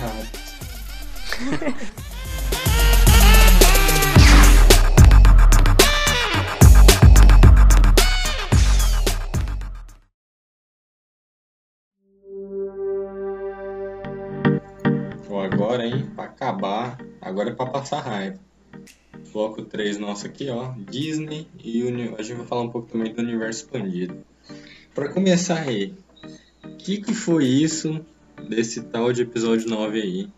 Bom, 15.28 15.40
agora, 15.42 15.86
hein, 15.86 16.10
pra 16.16 16.26
acabar, 16.26 16.98
agora 17.22 17.50
é 17.50 17.54
pra 17.54 17.66
passar 17.66 18.02
raiva. 18.02 18.40
Bloco 19.34 19.64
3 19.64 19.98
nosso 19.98 20.26
aqui, 20.26 20.50
ó, 20.50 20.74
Disney 20.90 21.48
e 21.62 21.84
uni- 21.84 22.14
a 22.18 22.22
gente 22.22 22.38
vai 22.38 22.48
falar 22.48 22.62
um 22.62 22.70
pouco 22.70 22.88
também 22.90 23.14
do 23.14 23.22
universo 23.22 23.64
expandido. 23.66 24.24
Pra 24.96 25.10
começar 25.10 25.60
aí, 25.60 25.94
o 26.64 26.70
que 26.70 26.98
que 27.02 27.14
foi 27.14 27.46
isso 27.46 28.00
desse 28.50 28.82
tal 28.82 29.12
de 29.14 29.22
episódio 29.24 29.70
9 29.70 30.02
aí? 30.02 30.30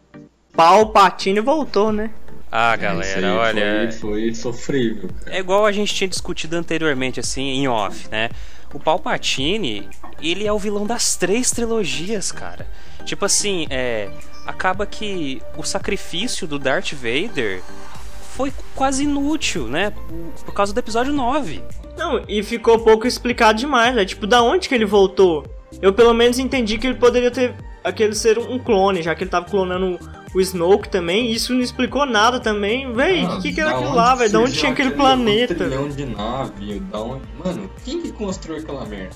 Palpatine 0.54 1.40
voltou, 1.40 1.92
né? 1.92 2.12
Ah, 2.52 2.76
galera, 2.76 3.28
aí 3.28 3.38
olha. 3.38 3.92
Foi, 3.92 4.12
foi 4.24 4.34
sofrível, 4.34 5.10
cara. 5.24 5.36
É 5.36 5.40
igual 5.40 5.66
a 5.66 5.72
gente 5.72 5.94
tinha 5.94 6.08
discutido 6.08 6.56
anteriormente, 6.56 7.20
assim, 7.20 7.44
em 7.44 7.68
off, 7.68 8.10
né? 8.10 8.30
O 8.74 8.80
Palpatine, 8.80 9.88
ele 10.22 10.46
é 10.48 10.52
o 10.52 10.58
vilão 10.58 10.86
das 10.88 11.16
três 11.16 11.52
trilogias, 11.52 12.32
cara. 12.32 12.66
Tipo 13.06 13.26
assim, 13.26 13.68
é. 13.70 14.10
Acaba 14.46 14.86
que 14.86 15.42
o 15.58 15.64
sacrifício 15.64 16.48
do 16.48 16.58
Darth 16.58 16.94
Vader 16.94 17.62
foi 18.34 18.52
quase 18.74 19.04
inútil, 19.04 19.68
né? 19.68 19.92
Por- 19.92 20.46
Por 20.46 20.54
causa 20.54 20.74
do 20.74 20.80
episódio 20.80 21.12
9. 21.14 21.62
Não, 21.98 22.22
e 22.28 22.44
ficou 22.44 22.80
pouco 22.80 23.08
explicado 23.08 23.58
demais, 23.60 23.96
né? 23.96 24.06
Tipo, 24.06 24.28
da 24.28 24.42
onde 24.42 24.70
que 24.70 24.76
ele 24.76 24.86
voltou? 24.86 25.46
Eu 25.82 25.92
pelo 25.94 26.14
menos 26.14 26.40
entendi 26.40 26.78
que 26.78 26.88
ele 26.88 26.96
poderia 26.96 27.32
ter 27.32 27.54
aquele 27.84 28.14
ser 28.16 28.38
um 28.38 28.60
clone, 28.60 29.02
já 29.02 29.16
que 29.16 29.24
ele 29.24 29.30
tava 29.32 29.46
clonando 29.46 29.98
o 30.34 30.42
Snoke 30.42 30.90
também, 30.90 31.28
e 31.28 31.36
isso 31.36 31.54
não 31.54 31.62
explicou 31.62 32.06
nada 32.06 32.40
também. 32.40 32.92
Véi, 32.94 33.24
o 33.24 33.28
Ah, 33.32 33.40
que, 33.42 33.54
que 33.54 33.62
era 33.62 33.72
aquilo 33.72 33.94
lá, 33.96 34.14
velho? 34.16 34.32
Da 34.32 34.40
onde 34.40 34.54
tinha 34.54 34.72
aquele 34.72 34.92
planeta? 34.92 35.56
trilhão 35.56 35.88
de 35.90 36.06
nave, 36.06 36.80
da 36.92 37.00
onde... 37.00 37.22
Mano, 37.44 37.70
quem 37.86 38.02
que 38.02 38.12
construiu 38.12 38.62
aquela 38.62 38.86
merda? 38.86 39.16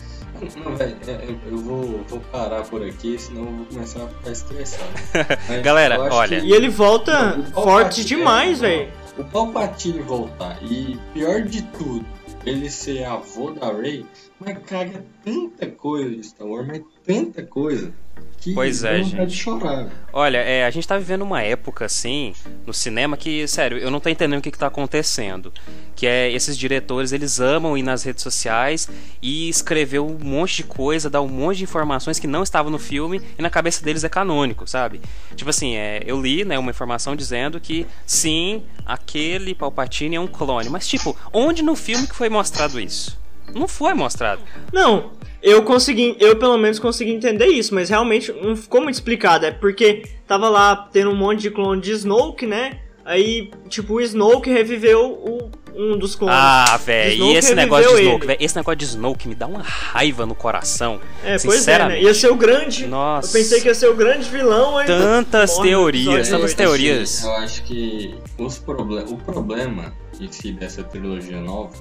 Não, 0.65 0.75
velho, 0.75 0.95
é, 1.07 1.27
eu, 1.51 1.57
vou, 1.57 2.03
vou 2.07 2.19
parar 2.31 2.63
por 2.63 2.81
aqui, 2.83 3.15
senão 3.19 3.41
eu 3.45 3.51
vou 3.51 3.65
começar 3.65 4.03
a 4.03 4.07
ficar 4.07 4.31
estressado. 4.31 4.89
Galera, 5.63 5.99
olha. 6.01 6.39
que- 6.41 6.47
E 6.47 6.53
ele 6.53 6.67
volta 6.69 7.35
Não, 7.37 7.45
forte 7.63 8.03
demais, 8.03 8.63
é, 8.63 8.67
velho. 8.67 8.87
O 9.19 9.23
Palpatine 9.25 9.99
voltar 9.99 10.57
e, 10.63 10.97
pior 11.13 11.41
de 11.43 11.61
tudo, 11.63 12.03
ele 12.45 12.69
ser 12.69 13.03
avô 13.03 13.51
da 13.51 13.71
Rey, 13.71 14.05
mas 14.39 14.57
caga 14.65 15.05
tanta 15.23 15.69
coisa 15.69 16.09
de 16.09 16.23
Star 16.23 16.47
Wars, 16.47 16.67
mas 16.67 16.83
tanta 17.03 17.45
coisa. 17.45 17.93
Que 18.41 18.55
Pois 18.55 18.83
é, 18.83 19.03
vontade 19.03 19.25
de 19.27 19.35
gente. 19.35 19.43
chorar. 19.43 19.87
Olha, 20.11 20.39
é, 20.39 20.65
a 20.65 20.71
gente 20.71 20.87
tá 20.87 20.97
vivendo 20.97 21.21
uma 21.21 21.43
época 21.43 21.85
assim 21.85 22.33
no 22.65 22.73
cinema 22.73 23.15
que, 23.15 23.47
sério, 23.47 23.77
eu 23.77 23.91
não 23.91 23.99
tô 23.99 24.09
entendendo 24.09 24.39
o 24.39 24.41
que, 24.41 24.49
que 24.49 24.57
tá 24.57 24.65
acontecendo. 24.65 25.53
Que 25.95 26.07
é 26.07 26.31
esses 26.31 26.57
diretores, 26.57 27.11
eles 27.11 27.39
amam 27.39 27.77
ir 27.77 27.83
nas 27.83 28.01
redes 28.01 28.23
sociais 28.23 28.89
e 29.21 29.47
escrever 29.47 29.99
um 29.99 30.17
monte 30.19 30.57
de 30.57 30.63
coisa, 30.63 31.07
dar 31.07 31.21
um 31.21 31.27
monte 31.27 31.57
de 31.57 31.63
informações 31.65 32.17
que 32.17 32.25
não 32.25 32.41
estavam 32.41 32.71
no 32.71 32.79
filme 32.79 33.21
e 33.37 33.41
na 33.43 33.49
cabeça 33.49 33.83
deles 33.85 34.03
é 34.03 34.09
canônico, 34.09 34.65
sabe? 34.67 35.01
Tipo 35.35 35.51
assim, 35.51 35.75
é, 35.75 36.01
eu 36.03 36.19
li 36.19 36.43
né, 36.43 36.57
uma 36.57 36.71
informação 36.71 37.15
dizendo 37.15 37.59
que 37.59 37.85
sim, 38.07 38.63
aquele 38.83 39.53
Palpatine 39.53 40.15
é 40.15 40.19
um 40.19 40.25
clone. 40.25 40.67
Mas, 40.67 40.87
tipo, 40.87 41.15
onde 41.31 41.61
no 41.61 41.75
filme 41.75 42.07
que 42.07 42.15
foi 42.15 42.27
mostrado 42.29 42.79
isso? 42.79 43.19
Não 43.53 43.67
foi 43.67 43.93
mostrado. 43.93 44.41
Não, 44.73 45.11
eu 45.41 45.63
consegui, 45.63 46.15
eu 46.19 46.35
pelo 46.35 46.57
menos 46.57 46.77
consegui 46.79 47.11
entender 47.11 47.47
isso, 47.47 47.73
mas 47.73 47.89
realmente 47.89 48.31
não 48.31 48.55
ficou 48.55 48.81
muito 48.81 48.95
explicado. 48.95 49.45
É 49.45 49.51
porque 49.51 50.03
tava 50.27 50.49
lá 50.49 50.75
tendo 50.75 51.09
um 51.09 51.15
monte 51.15 51.41
de 51.41 51.51
clone 51.51 51.81
de 51.81 51.91
Snoke, 51.91 52.45
né? 52.45 52.79
Aí, 53.03 53.49
tipo, 53.67 53.95
o 53.95 54.01
Snoke 54.01 54.49
reviveu 54.51 55.11
o, 55.11 55.49
um 55.75 55.97
dos 55.97 56.15
clones. 56.15 56.35
Ah, 56.37 56.77
velho, 56.77 57.25
e 57.25 57.35
esse 57.35 57.55
negócio 57.55 57.95
de 57.95 58.03
Snoke, 58.03 58.27
velho, 58.27 58.37
esse 58.39 58.55
negócio 58.55 58.75
de 58.77 58.85
Snoke 58.85 59.27
me 59.27 59.33
dá 59.33 59.47
uma 59.47 59.63
raiva 59.63 60.25
no 60.25 60.35
coração. 60.35 61.01
é, 61.23 61.37
pois 61.39 61.67
é, 61.67 61.87
né? 61.87 62.01
Ia 62.01 62.13
ser 62.13 62.31
o 62.31 62.35
grande. 62.35 62.85
Nossa. 62.85 63.27
Eu 63.29 63.41
pensei 63.41 63.61
que 63.61 63.67
ia 63.67 63.75
ser 63.75 63.87
o 63.87 63.95
grande 63.95 64.29
vilão 64.29 64.77
ainda. 64.77 64.97
Tantas 64.99 65.57
teorias, 65.57 66.29
tantas 66.29 66.53
teorias. 66.53 67.23
Eu 67.23 67.33
acho 67.37 67.63
que 67.63 68.13
os 68.37 68.59
proble 68.59 69.03
o 69.07 69.17
problema 69.17 69.93
em 70.19 70.31
si 70.31 70.51
dessa 70.51 70.83
trilogia 70.83 71.41
nova 71.41 71.73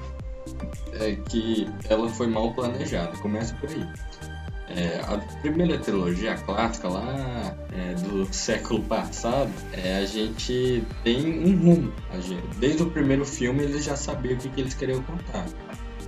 é 0.94 1.16
que 1.28 1.68
ela 1.88 2.08
foi 2.08 2.26
mal 2.26 2.52
planejada. 2.54 3.16
Começa 3.18 3.54
por 3.54 3.68
aí. 3.70 3.86
É, 4.68 5.00
a 5.00 5.18
primeira 5.40 5.78
trilogia, 5.78 6.36
clássica 6.36 6.88
lá 6.88 7.56
é, 7.72 7.94
do 7.94 8.32
século 8.32 8.80
passado, 8.84 9.50
é, 9.72 9.96
a 9.96 10.06
gente 10.06 10.84
tem 11.02 11.44
um 11.44 11.56
rumo. 11.58 11.92
Gente- 12.20 12.46
desde 12.58 12.82
o 12.84 12.90
primeiro 12.90 13.24
filme 13.24 13.64
eles 13.64 13.84
já 13.84 13.96
sabiam 13.96 14.34
o 14.34 14.38
que, 14.38 14.48
que 14.48 14.60
eles 14.60 14.74
queriam 14.74 15.02
contar. 15.02 15.44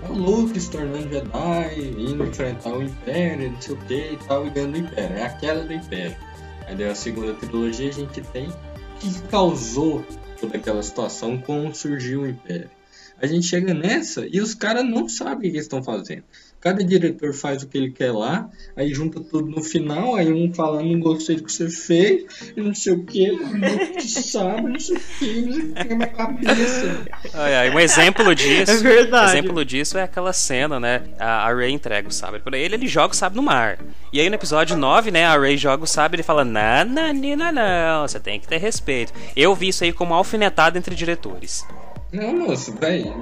É 0.03 0.09
o 0.09 0.15
Luke 0.15 0.59
se 0.59 0.71
tornando 0.71 1.09
Jedi, 1.09 1.95
indo 1.99 2.25
enfrentar 2.25 2.73
o 2.73 2.83
Império, 2.83 3.51
não 3.51 3.61
sei 3.61 3.75
o 3.75 3.79
que 3.79 4.13
e 4.13 4.19
tal, 4.29 4.47
e 4.47 4.51
ganhando 4.51 4.75
o 4.75 4.79
Império. 4.79 5.17
É 5.17 5.23
a 5.25 5.31
queda 5.31 5.65
do 5.65 5.73
Império. 5.73 6.17
Aí 6.67 6.77
daí 6.77 6.89
a 6.89 6.95
segunda 6.95 7.35
trilogia 7.35 7.89
a 7.89 7.93
gente 7.93 8.21
tem 8.21 8.49
o 8.49 8.53
que 9.01 9.23
causou 9.23 10.05
toda 10.41 10.57
aquela 10.57 10.83
situação 10.83 11.37
como 11.39 11.75
surgiu 11.75 12.23
o 12.23 12.29
Império. 12.29 12.71
A 13.23 13.27
gente 13.29 13.47
chega 13.47 13.73
nessa 13.73 14.27
e 14.29 14.41
os 14.41 14.53
caras 14.53 14.85
não 14.85 15.09
sabem 15.09 15.37
o 15.37 15.53
que 15.53 15.57
eles 15.57 15.67
estão 15.67 15.81
fazendo. 15.81 16.25
Cada 16.61 16.83
diretor 16.85 17.33
faz 17.33 17.63
o 17.63 17.69
que 17.69 17.79
ele 17.79 17.91
quer 17.91 18.13
lá, 18.13 18.49
aí 18.77 18.93
junta 18.93 19.21
tudo 19.21 19.49
no 19.49 19.63
final, 19.63 20.17
aí 20.17 20.33
um 20.33 20.53
fala, 20.53 20.83
não 20.83 20.99
gostei 20.99 21.37
do 21.37 21.45
que 21.45 21.53
você 21.53 21.69
fez, 21.69 22.25
e 22.57 22.61
não 22.61 22.75
sei 22.75 22.93
o 22.93 23.05
que, 23.05 23.31
não 23.35 24.01
sabe, 24.01 24.63
não 24.63 24.79
sei 24.79 24.97
o 24.97 25.01
que, 25.19 25.43
não 25.43 25.53
sei 25.53 25.63
o 25.63 25.75
que, 25.75 25.89
na 25.89 25.95
minha 25.97 26.09
cabeça. 26.09 27.07
Ai, 27.35 27.71
um 27.71 27.79
exemplo 27.79 28.35
disso. 28.35 28.73
É 28.73 28.77
verdade. 28.77 29.39
Exemplo 29.39 29.65
disso 29.65 29.99
é 29.99 30.03
aquela 30.03 30.33
cena, 30.33 30.81
né? 30.81 31.03
A, 31.19 31.49
a 31.49 31.55
Rey 31.55 31.73
entrega 31.73 32.09
o 32.09 32.13
sabre 32.13 32.41
pra 32.41 32.59
ele, 32.59 32.75
ele 32.75 32.89
joga 32.89 33.13
o 33.13 33.17
sabre 33.17 33.37
no 33.37 33.43
mar. 33.43 33.79
E 34.13 34.21
aí 34.21 34.29
no 34.29 34.35
episódio 34.35 34.77
9, 34.77 35.11
né, 35.13 35.27
a 35.27 35.37
Rey 35.39 35.57
joga 35.57 35.83
o 35.83 35.87
sabre 35.87 36.17
e 36.17 36.19
ele 36.19 36.23
fala: 36.25 36.45
Não, 36.45 36.85
não, 36.85 37.13
não, 37.13 37.53
não, 37.53 38.07
você 38.07 38.21
tem 38.21 38.39
que 38.39 38.47
ter 38.47 38.59
respeito. 38.59 39.13
Eu 39.37 39.55
vi 39.55 39.69
isso 39.69 39.83
aí 39.83 39.93
como 39.93 40.15
alfinetada 40.15 40.79
entre 40.79 40.95
diretores. 40.95 41.65
Não, 42.13 42.37
moço, 42.37 42.75
velho, 42.75 43.15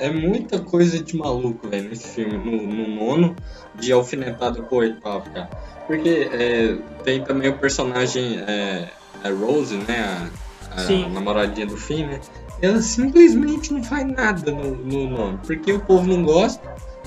é 0.00 0.10
muita 0.10 0.58
coisa 0.58 0.98
de 1.02 1.16
maluco, 1.16 1.68
velho, 1.68 1.88
nesse 1.88 2.08
filme, 2.08 2.36
no, 2.36 2.66
no 2.66 2.88
nono, 2.88 3.36
de 3.76 3.92
alfinetada 3.92 4.60
pro 4.60 4.78
oitavo, 4.78 5.30
cara. 5.30 5.48
Porque 5.86 6.28
é, 6.32 6.76
tem 7.04 7.22
também 7.22 7.48
o 7.48 7.58
personagem, 7.58 8.40
é, 8.40 8.88
a 9.22 9.30
Rose, 9.30 9.76
né, 9.76 10.30
a, 10.72 10.82
a 10.82 11.08
namoradinha 11.08 11.66
do 11.66 11.76
Finn, 11.76 12.06
né, 12.06 12.20
ela 12.60 12.82
simplesmente 12.82 13.72
não 13.72 13.84
faz 13.84 14.04
nada 14.04 14.50
no, 14.50 14.74
no 14.74 15.08
nono, 15.08 15.40
porque 15.46 15.72
o 15.72 15.80
povo 15.80 16.08
não 16.08 16.24
gosta, 16.24 16.60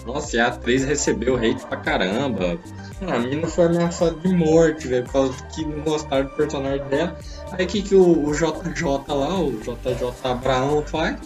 Nossa, 0.05 0.35
e 0.35 0.39
a 0.39 0.47
atriz 0.47 0.83
recebeu 0.83 1.35
hate 1.35 1.65
pra 1.67 1.77
caramba. 1.77 2.57
A 3.01 3.19
mina 3.19 3.47
foi 3.47 3.65
ameaçada 3.65 4.15
de 4.15 4.33
morte, 4.33 4.87
velho, 4.87 5.03
por 5.05 5.11
causa 5.11 5.43
que 5.47 5.65
não 5.65 5.81
gostaram 5.81 6.25
do 6.25 6.31
personagem 6.35 6.85
dela. 6.87 7.17
Aí 7.51 7.65
o 7.65 7.67
que, 7.67 7.81
que 7.81 7.95
o, 7.95 8.27
o 8.27 8.31
JJ 8.33 8.83
lá, 9.07 9.39
o 9.39 9.51
JJ 9.59 10.13
Abraão 10.23 10.83
faz? 10.85 11.17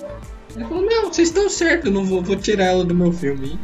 Ele 0.56 0.66
falou, 0.66 0.86
não, 0.86 1.14
vocês 1.14 1.28
estão 1.28 1.50
certos, 1.50 1.88
eu 1.88 1.92
não 1.92 2.06
vou, 2.06 2.22
vou 2.22 2.36
tirar 2.36 2.66
ela 2.66 2.84
do 2.84 2.96
meu 2.96 3.12
filme. 3.12 3.60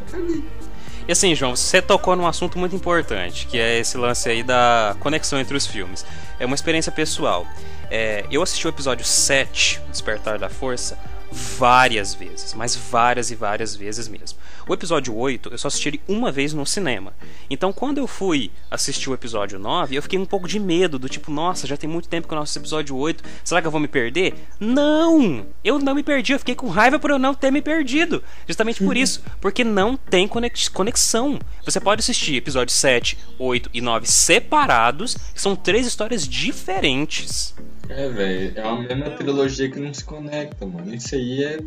E 1.08 1.12
assim, 1.12 1.34
João, 1.34 1.56
você 1.56 1.82
tocou 1.82 2.16
num 2.16 2.28
assunto 2.28 2.60
muito 2.60 2.76
importante, 2.76 3.48
que 3.48 3.58
é 3.58 3.80
esse 3.80 3.98
lance 3.98 4.30
aí 4.30 4.44
da 4.44 4.96
conexão 5.00 5.40
entre 5.40 5.56
os 5.56 5.66
filmes. 5.66 6.06
É 6.40 6.46
uma 6.46 6.56
experiência 6.56 6.92
pessoal. 6.92 7.48
É, 7.90 8.26
eu 8.32 8.42
assisti 8.42 8.68
o 8.68 8.70
episódio 8.70 9.06
7, 9.06 9.82
Despertar 9.90 10.38
da 10.38 10.50
Força, 10.50 10.98
várias 11.32 12.14
vezes, 12.14 12.54
mas 12.54 12.76
várias 12.76 13.32
e 13.32 13.36
várias 13.36 13.76
vezes 13.76 14.08
mesmo. 14.08 14.38
O 14.68 14.74
episódio 14.74 15.16
8 15.16 15.50
eu 15.50 15.58
só 15.58 15.68
assisti 15.68 15.90
ele 15.90 16.02
uma 16.08 16.32
vez 16.32 16.54
no 16.54 16.66
cinema. 16.66 17.14
Então 17.50 17.72
quando 17.72 17.98
eu 17.98 18.08
fui 18.08 18.52
assistir 18.70 19.10
o 19.10 19.14
episódio 19.14 19.58
9, 19.58 19.96
eu 19.96 20.02
fiquei 20.02 20.20
um 20.20 20.26
pouco 20.26 20.48
de 20.48 20.60
medo, 20.60 21.00
do 21.00 21.10
tipo, 21.10 21.32
nossa, 21.32 21.66
já 21.66 21.78
tem 21.78 21.90
muito 21.90 22.10
tempo 22.10 22.28
que 22.28 22.34
eu 22.34 22.36
não 22.36 22.44
assisto 22.44 22.60
episódio 22.60 22.96
8, 22.96 23.24
será 23.44 23.62
que 23.62 23.68
eu 23.68 23.72
vou 23.72 23.80
me 23.80 23.88
perder? 23.88 24.36
Não! 24.60 25.46
Eu 25.64 25.80
não 25.80 25.96
me 25.96 26.04
perdi, 26.04 26.34
eu 26.34 26.40
fiquei 26.40 26.56
com 26.56 26.68
raiva 26.68 27.00
por 27.00 27.10
eu 27.10 27.20
não 27.20 27.34
ter 27.34 27.52
me 27.52 27.62
perdido. 27.62 28.24
Justamente 28.48 28.84
por 28.84 28.98
isso, 28.98 29.24
porque 29.40 29.64
não 29.64 29.96
tem 29.96 30.28
conexão. 30.28 31.40
Você 31.66 31.80
pode 31.80 32.02
assistir 32.02 32.36
episódios 32.36 32.76
7, 32.78 33.18
8 33.40 33.70
e 33.74 33.82
9 33.82 34.08
separados, 34.08 35.16
que 35.34 35.42
são 35.42 35.56
três 35.56 35.86
histórias 35.88 36.28
diferentes. 36.28 37.56
É, 37.94 38.08
velho, 38.08 38.54
é 38.56 38.62
a 38.62 38.76
mesma 38.76 39.10
trilogia 39.12 39.70
que 39.70 39.80
não 39.80 39.94
se 39.94 40.04
conecta, 40.04 40.66
mano. 40.66 40.94
Isso 40.96 41.14
aí 41.14 41.44
é 41.44 41.60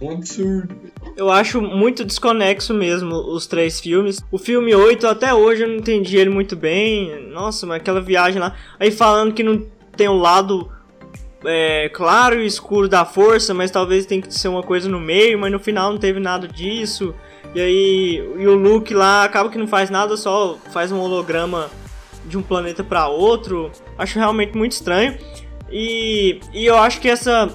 um 0.00 0.12
absurdo. 0.12 0.74
Eu 1.14 1.30
acho 1.30 1.60
muito 1.60 2.06
desconexo 2.06 2.72
mesmo 2.72 3.14
os 3.14 3.46
três 3.46 3.78
filmes. 3.78 4.24
O 4.32 4.38
filme 4.38 4.74
8, 4.74 5.06
até 5.06 5.34
hoje 5.34 5.64
eu 5.64 5.68
não 5.68 5.76
entendi 5.76 6.16
ele 6.16 6.30
muito 6.30 6.56
bem. 6.56 7.28
Nossa, 7.30 7.66
mas 7.66 7.80
aquela 7.80 8.00
viagem 8.00 8.40
lá. 8.40 8.56
Aí 8.80 8.90
falando 8.90 9.34
que 9.34 9.42
não 9.42 9.66
tem 9.94 10.08
o 10.08 10.12
um 10.12 10.18
lado 10.18 10.72
é, 11.44 11.90
claro 11.90 12.40
e 12.40 12.46
escuro 12.46 12.88
da 12.88 13.04
força, 13.04 13.52
mas 13.52 13.70
talvez 13.70 14.06
tenha 14.06 14.22
que 14.22 14.32
ser 14.32 14.48
uma 14.48 14.62
coisa 14.62 14.88
no 14.88 14.98
meio, 14.98 15.38
mas 15.38 15.52
no 15.52 15.58
final 15.58 15.92
não 15.92 15.98
teve 15.98 16.18
nada 16.18 16.48
disso. 16.48 17.14
E 17.54 17.60
aí, 17.60 18.14
e 18.38 18.46
o 18.46 18.54
Luke 18.54 18.94
lá 18.94 19.22
acaba 19.22 19.50
que 19.50 19.58
não 19.58 19.66
faz 19.66 19.90
nada, 19.90 20.16
só 20.16 20.56
faz 20.72 20.90
um 20.90 20.98
holograma 20.98 21.70
de 22.24 22.38
um 22.38 22.42
planeta 22.42 22.82
para 22.82 23.06
outro. 23.08 23.70
Acho 23.98 24.18
realmente 24.18 24.56
muito 24.56 24.72
estranho. 24.72 25.18
E, 25.70 26.40
e 26.52 26.66
eu 26.66 26.76
acho 26.76 27.00
que 27.00 27.08
essa 27.08 27.48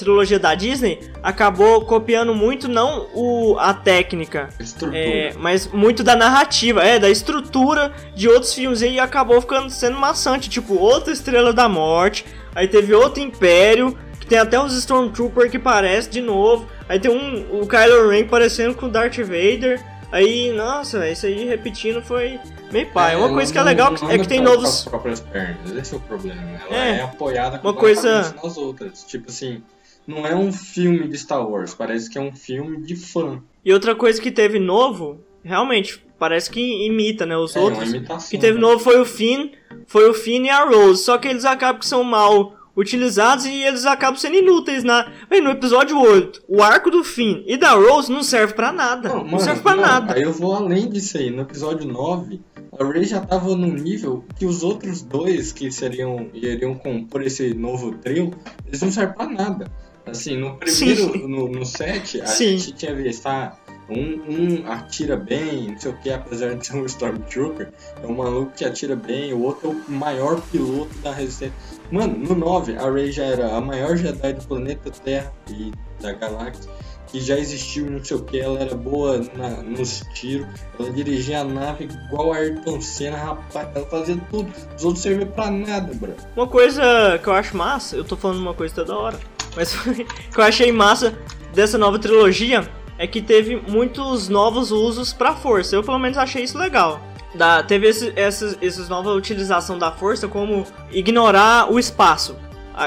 trilogia 0.00 0.38
da 0.38 0.54
Disney 0.54 0.98
acabou 1.22 1.84
copiando 1.84 2.34
muito 2.34 2.68
não 2.68 3.06
o, 3.14 3.56
a 3.58 3.74
técnica, 3.74 4.48
é, 4.92 5.34
mas 5.38 5.66
muito 5.66 6.02
da 6.02 6.16
narrativa, 6.16 6.82
é, 6.82 6.98
da 6.98 7.10
estrutura 7.10 7.92
de 8.14 8.28
outros 8.28 8.54
filmes. 8.54 8.80
E 8.80 8.98
acabou 8.98 9.40
ficando 9.40 9.68
sendo 9.68 9.98
maçante, 9.98 10.48
tipo, 10.48 10.74
outra 10.74 11.12
Estrela 11.12 11.52
da 11.52 11.68
Morte, 11.68 12.24
aí 12.54 12.66
teve 12.66 12.94
outro 12.94 13.22
Império, 13.22 13.96
que 14.18 14.26
tem 14.26 14.38
até 14.38 14.58
os 14.58 14.74
Stormtrooper 14.74 15.50
que 15.50 15.58
parece 15.58 16.08
de 16.08 16.22
novo, 16.22 16.66
aí 16.88 16.98
tem 16.98 17.10
um, 17.10 17.60
o 17.60 17.66
Kylo 17.66 18.08
Ren 18.08 18.26
parecendo 18.26 18.74
com 18.74 18.86
o 18.86 18.90
Darth 18.90 19.18
Vader. 19.18 19.84
Aí, 20.12 20.52
nossa, 20.52 21.08
isso 21.08 21.26
aí 21.26 21.44
repetindo 21.44 22.02
foi 22.02 22.40
meio 22.72 22.90
pai. 22.92 23.14
É, 23.14 23.16
uma 23.16 23.32
coisa 23.32 23.52
que 23.52 23.58
é 23.58 23.62
legal 23.62 23.94
é 24.08 24.18
que 24.18 24.26
tem 24.26 24.40
novos. 24.40 24.64
As 24.64 24.84
próprias 24.84 25.20
pernas, 25.20 25.70
esse 25.70 25.94
é 25.94 25.96
o 25.96 26.00
problema. 26.00 26.42
Ela 26.68 26.76
é, 26.76 26.90
é 26.98 27.02
apoiada 27.02 27.60
uma 27.62 27.74
coisa 27.74 28.34
nas 28.42 28.56
outras. 28.56 29.04
Tipo 29.04 29.30
assim, 29.30 29.62
não 30.06 30.26
é 30.26 30.34
um 30.34 30.52
filme 30.52 31.06
de 31.08 31.16
Star 31.16 31.48
Wars, 31.48 31.74
parece 31.74 32.10
que 32.10 32.18
é 32.18 32.20
um 32.20 32.34
filme 32.34 32.82
de 32.82 32.96
fã. 32.96 33.40
E 33.64 33.72
outra 33.72 33.94
coisa 33.94 34.20
que 34.20 34.30
teve 34.30 34.58
novo, 34.58 35.20
realmente, 35.44 36.02
parece 36.18 36.50
que 36.50 36.86
imita, 36.86 37.24
né, 37.24 37.36
os 37.36 37.54
é, 37.54 37.60
outros. 37.60 37.88
Uma 37.88 37.96
imitação, 37.96 38.30
que 38.30 38.38
teve 38.38 38.54
né? 38.54 38.60
novo 38.60 38.82
foi 38.82 39.00
o 39.00 39.04
Finn, 39.04 39.50
foi 39.86 40.08
o 40.08 40.14
Finn 40.14 40.44
e 40.44 40.50
a 40.50 40.64
Rose, 40.64 41.04
só 41.04 41.18
que 41.18 41.28
eles 41.28 41.44
acabam 41.44 41.78
que 41.78 41.86
são 41.86 42.02
mal 42.02 42.54
utilizados 42.76 43.44
e 43.46 43.62
eles 43.62 43.86
acabam 43.86 44.16
sendo 44.16 44.36
inúteis 44.36 44.84
na 44.84 45.10
Bem, 45.28 45.40
no 45.40 45.50
episódio 45.50 45.98
8. 45.98 46.42
O 46.48 46.62
arco 46.62 46.90
do 46.90 47.04
Finn 47.04 47.42
e 47.46 47.56
da 47.56 47.72
Rose 47.72 48.10
não 48.10 48.22
serve 48.22 48.54
para 48.54 48.72
nada. 48.72 49.08
Não, 49.08 49.16
não 49.18 49.24
mano, 49.24 49.40
serve 49.40 49.62
para 49.62 49.80
nada. 49.80 50.14
Aí 50.14 50.22
eu 50.22 50.32
vou 50.32 50.54
além 50.54 50.88
disso 50.88 51.18
aí. 51.18 51.30
No 51.30 51.42
episódio 51.42 51.86
9, 51.86 52.40
a 52.78 52.84
Rey 52.84 53.04
já 53.04 53.20
tava 53.20 53.54
num 53.56 53.72
nível 53.72 54.24
que 54.38 54.46
os 54.46 54.62
outros 54.62 55.02
dois 55.02 55.52
que 55.52 55.70
seriam 55.70 56.28
iriam 56.32 56.74
compor 56.74 57.22
esse 57.22 57.52
novo 57.54 57.92
trio, 57.98 58.32
eles 58.66 58.80
não 58.80 58.90
servem 58.90 59.14
para 59.16 59.30
nada. 59.30 59.70
Assim, 60.06 60.36
no 60.36 60.56
primeiro, 60.56 61.28
no, 61.28 61.48
no 61.48 61.64
set, 61.64 62.20
a 62.20 62.26
Sim. 62.26 62.56
gente 62.56 62.72
tinha 62.72 62.94
visto, 62.94 63.26
ah, 63.26 63.56
um, 63.90 64.62
um 64.62 64.70
atira 64.70 65.16
bem, 65.16 65.72
não 65.72 65.78
sei 65.78 65.90
o 65.90 65.96
que, 65.96 66.10
apesar 66.10 66.54
de 66.54 66.66
ser 66.66 66.76
um 66.76 66.86
Stormtrooper, 66.86 67.72
é 68.02 68.06
um 68.06 68.16
maluco 68.16 68.52
que 68.56 68.64
atira 68.64 68.94
bem, 68.94 69.32
o 69.32 69.42
outro 69.42 69.70
é 69.70 69.74
o 69.74 69.90
maior 69.90 70.40
piloto 70.40 70.96
da 70.98 71.12
resistência. 71.12 71.54
Mano, 71.90 72.16
no 72.16 72.34
9, 72.34 72.76
a 72.76 72.90
Rey 72.90 73.10
já 73.10 73.24
era 73.24 73.56
a 73.56 73.60
maior 73.60 73.96
Jedi 73.96 74.32
do 74.32 74.46
planeta 74.46 74.90
Terra 74.90 75.32
e 75.48 75.72
da 76.00 76.12
galáxia, 76.12 76.70
que 77.08 77.20
já 77.20 77.36
existiu 77.36 77.90
não 77.90 78.02
sei 78.04 78.16
o 78.16 78.22
que, 78.22 78.38
ela 78.38 78.60
era 78.60 78.76
boa 78.76 79.20
na, 79.34 79.62
nos 79.62 80.02
tiros, 80.14 80.46
ela 80.78 80.90
dirigia 80.90 81.40
a 81.40 81.44
nave 81.44 81.88
igual 82.06 82.32
a 82.32 82.36
Ayrton 82.36 82.80
Senna, 82.80 83.16
rapaz, 83.16 83.68
ela 83.74 83.86
fazia 83.86 84.16
tudo, 84.30 84.52
os 84.76 84.84
outros 84.84 85.02
serviam 85.02 85.28
pra 85.28 85.50
nada, 85.50 85.92
bro. 85.94 86.14
Uma 86.36 86.46
coisa 86.46 87.18
que 87.20 87.28
eu 87.28 87.32
acho 87.32 87.56
massa, 87.56 87.96
eu 87.96 88.04
tô 88.04 88.16
falando 88.16 88.38
uma 88.38 88.54
coisa 88.54 88.72
toda 88.72 88.96
hora, 88.96 89.18
mas 89.56 89.74
que 90.32 90.38
eu 90.38 90.44
achei 90.44 90.70
massa 90.70 91.18
dessa 91.52 91.76
nova 91.76 91.98
trilogia 91.98 92.70
é 93.00 93.06
que 93.06 93.22
teve 93.22 93.56
muitos 93.56 94.28
novos 94.28 94.70
usos 94.70 95.10
pra 95.10 95.34
força. 95.34 95.74
Eu 95.74 95.82
pelo 95.82 95.98
menos 95.98 96.18
achei 96.18 96.44
isso 96.44 96.58
legal. 96.58 97.00
Da, 97.34 97.62
teve 97.62 97.88
esse, 97.88 98.12
essas 98.14 98.88
nova 98.90 99.10
utilização 99.14 99.78
da 99.78 99.90
força 99.90 100.28
como 100.28 100.66
ignorar 100.92 101.72
o 101.72 101.78
espaço. 101.78 102.36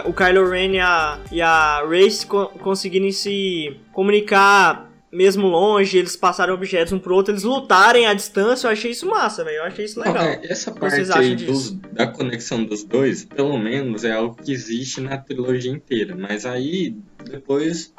o 0.05 0.13
Kylo 0.13 0.47
Ren 0.47 0.73
e 0.73 0.79
a, 0.79 1.19
e 1.31 1.41
a 1.41 1.83
Rey 1.89 2.09
co 2.27 2.45
conseguirem 2.61 3.11
se 3.11 3.75
comunicar 3.91 4.87
mesmo 5.11 5.47
longe, 5.47 5.97
eles 5.97 6.15
passarem 6.15 6.53
objetos 6.53 6.93
um 6.93 6.99
pro 6.99 7.15
outro, 7.15 7.31
eles 7.31 7.43
lutarem 7.43 8.05
à 8.05 8.13
distância, 8.13 8.67
eu 8.67 8.71
achei 8.71 8.91
isso 8.91 9.07
massa, 9.07 9.43
velho. 9.43 9.57
Eu 9.57 9.63
achei 9.63 9.85
isso 9.85 9.99
legal. 9.99 10.23
É, 10.23 10.41
essa 10.43 10.71
parte 10.71 11.11
aí 11.11 11.35
dos, 11.35 11.71
da 11.71 12.05
conexão 12.05 12.63
dos 12.63 12.83
dois, 12.83 13.25
pelo 13.25 13.57
menos, 13.57 14.03
é 14.03 14.11
algo 14.11 14.35
que 14.35 14.51
existe 14.51 15.01
na 15.01 15.17
trilogia 15.17 15.71
inteira. 15.71 16.15
Mas 16.15 16.45
aí, 16.45 16.95
depois. 17.25 17.91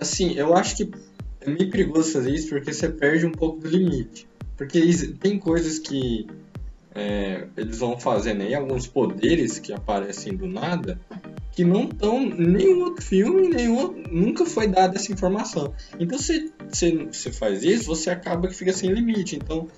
Assim, 0.00 0.32
eu 0.34 0.56
acho 0.56 0.76
que 0.76 0.90
é 1.44 1.50
meio 1.50 1.70
perigoso 1.70 2.12
fazer 2.12 2.30
isso 2.30 2.48
porque 2.48 2.72
você 2.72 2.88
perde 2.88 3.26
um 3.26 3.32
pouco 3.32 3.60
do 3.60 3.68
limite. 3.68 4.26
Porque 4.56 4.80
tem 5.20 5.38
coisas 5.38 5.78
que 5.78 6.26
é, 6.94 7.46
eles 7.56 7.78
vão 7.78 7.98
fazendo 7.98 8.42
aí, 8.42 8.54
alguns 8.54 8.86
poderes 8.86 9.58
que 9.58 9.72
aparecem 9.72 10.36
do 10.36 10.46
nada, 10.46 11.00
que 11.50 11.64
não 11.64 11.84
estão 11.84 12.24
nenhum 12.24 12.84
outro 12.84 13.04
filme, 13.04 13.48
nenhum, 13.48 13.94
nunca 14.10 14.44
foi 14.44 14.66
dada 14.68 14.96
essa 14.96 15.12
informação. 15.12 15.74
Então 15.98 16.18
se 16.18 16.52
você 16.68 17.32
faz 17.32 17.62
isso, 17.62 17.86
você 17.86 18.10
acaba 18.10 18.48
que 18.48 18.54
fica 18.54 18.72
sem 18.72 18.90
limite. 18.90 19.36
Então, 19.36 19.68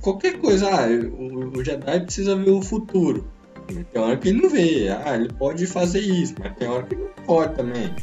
qualquer 0.00 0.38
coisa, 0.38 0.68
ah, 0.68 0.86
o, 0.88 1.58
o 1.58 1.64
Jedi 1.64 2.00
precisa 2.00 2.36
ver 2.36 2.50
o 2.50 2.62
futuro. 2.62 3.26
Tem 3.92 4.00
hora 4.00 4.16
que 4.16 4.28
ele 4.28 4.40
não 4.40 4.48
vê, 4.48 4.88
ah, 4.88 5.14
ele 5.14 5.28
pode 5.34 5.66
fazer 5.66 6.00
isso, 6.00 6.34
mas 6.38 6.56
tem 6.56 6.68
hora 6.68 6.84
que 6.84 6.96
não 6.96 7.08
pode 7.26 7.54
também. 7.54 7.94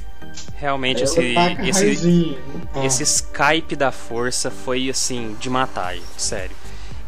Realmente, 0.58 1.04
esse, 1.04 1.36
esse, 1.68 2.38
esse 2.84 3.04
Skype 3.04 3.76
da 3.76 3.92
força 3.92 4.50
foi 4.50 4.90
assim, 4.90 5.36
de 5.40 5.50
matar, 5.50 5.96
sério. 6.18 6.56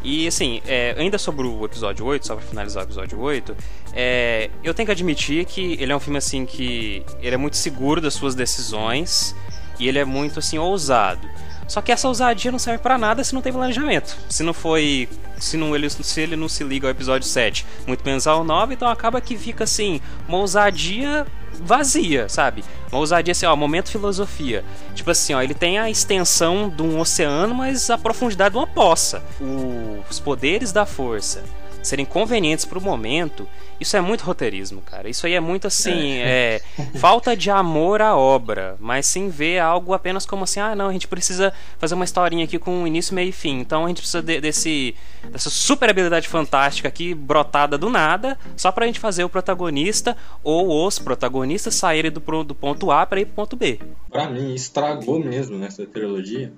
E 0.02 0.28
assim, 0.28 0.62
é, 0.66 0.94
ainda 0.96 1.18
sobre 1.18 1.46
o 1.46 1.64
episódio 1.64 2.04
8, 2.04 2.26
só 2.26 2.36
pra 2.36 2.44
finalizar 2.44 2.84
o 2.84 2.86
episódio 2.86 3.18
8, 3.18 3.56
é, 3.92 4.50
eu 4.62 4.72
tenho 4.72 4.86
que 4.86 4.92
admitir 4.92 5.44
que 5.44 5.76
ele 5.80 5.90
é 5.90 5.96
um 5.96 6.00
filme 6.00 6.18
assim 6.18 6.46
que 6.46 7.02
ele 7.20 7.34
é 7.34 7.38
muito 7.38 7.56
seguro 7.56 8.00
das 8.00 8.14
suas 8.14 8.34
decisões 8.34 9.34
e 9.78 9.88
ele 9.88 9.98
é 9.98 10.04
muito 10.04 10.38
assim 10.38 10.58
ousado. 10.58 11.28
Só 11.66 11.82
que 11.82 11.92
essa 11.92 12.08
ousadia 12.08 12.50
não 12.50 12.58
serve 12.58 12.82
para 12.82 12.96
nada 12.96 13.22
se 13.22 13.34
não 13.34 13.42
tem 13.42 13.52
planejamento. 13.52 14.16
Se 14.28 14.42
não 14.42 14.54
foi. 14.54 15.08
Se, 15.36 15.56
não, 15.56 15.74
ele, 15.74 15.88
se 15.90 16.20
ele 16.20 16.34
não 16.34 16.48
se 16.48 16.64
liga 16.64 16.86
ao 16.86 16.90
episódio 16.90 17.28
7, 17.28 17.66
muito 17.86 18.02
menos 18.04 18.26
ao 18.26 18.42
9, 18.42 18.74
então 18.74 18.88
acaba 18.88 19.20
que 19.20 19.36
fica 19.36 19.64
assim, 19.64 20.00
uma 20.26 20.38
ousadia 20.38 21.26
vazia, 21.62 22.28
sabe? 22.28 22.64
Uma 22.90 23.00
ousadia 23.00 23.32
assim, 23.32 23.46
ó, 23.46 23.54
momento 23.54 23.90
filosofia. 23.90 24.64
Tipo 24.94 25.10
assim, 25.10 25.34
ó, 25.34 25.42
ele 25.42 25.54
tem 25.54 25.78
a 25.78 25.90
extensão 25.90 26.68
de 26.68 26.82
um 26.82 26.98
oceano, 26.98 27.54
mas 27.54 27.90
a 27.90 27.98
profundidade 27.98 28.52
de 28.52 28.58
uma 28.58 28.66
poça. 28.66 29.22
O, 29.40 30.02
os 30.08 30.18
poderes 30.18 30.72
da 30.72 30.86
força 30.86 31.42
serem 31.82 32.04
convenientes 32.04 32.64
para 32.64 32.78
o 32.78 32.82
momento, 32.82 33.46
isso 33.80 33.96
é 33.96 34.00
muito 34.00 34.22
roteirismo, 34.22 34.80
cara. 34.82 35.08
Isso 35.08 35.26
aí 35.26 35.34
é 35.34 35.40
muito 35.40 35.66
assim, 35.66 36.12
é. 36.18 36.60
é. 36.78 36.82
falta 36.98 37.36
de 37.36 37.50
amor 37.50 38.02
à 38.02 38.16
obra, 38.16 38.76
mas 38.80 39.06
sim 39.06 39.28
ver 39.28 39.60
algo 39.60 39.92
apenas 39.92 40.26
como 40.26 40.44
assim, 40.44 40.60
ah, 40.60 40.74
não, 40.74 40.88
a 40.88 40.92
gente 40.92 41.06
precisa 41.06 41.52
fazer 41.78 41.94
uma 41.94 42.04
historinha 42.04 42.44
aqui 42.44 42.58
com 42.58 42.86
início, 42.86 43.14
meio 43.14 43.28
e 43.28 43.32
fim. 43.32 43.60
Então 43.60 43.84
a 43.84 43.88
gente 43.88 43.98
precisa 43.98 44.22
de, 44.22 44.40
desse 44.40 44.94
dessa 45.30 45.50
super 45.50 45.90
habilidade 45.90 46.28
fantástica 46.28 46.88
aqui 46.88 47.14
brotada 47.14 47.78
do 47.78 47.88
nada, 47.88 48.38
só 48.56 48.72
pra 48.72 48.86
gente 48.86 49.00
fazer 49.00 49.24
o 49.24 49.28
protagonista 49.28 50.16
ou 50.42 50.86
os 50.86 50.98
protagonistas 50.98 51.74
saírem 51.74 52.10
do, 52.10 52.20
do 52.44 52.54
ponto 52.54 52.90
A 52.90 53.06
para 53.06 53.20
ir 53.20 53.26
pro 53.26 53.34
ponto 53.34 53.56
B. 53.56 53.80
Pra 54.10 54.28
mim, 54.28 54.54
estragou 54.54 55.18
mesmo 55.18 55.56
nessa 55.56 55.86
trilogia 55.86 56.52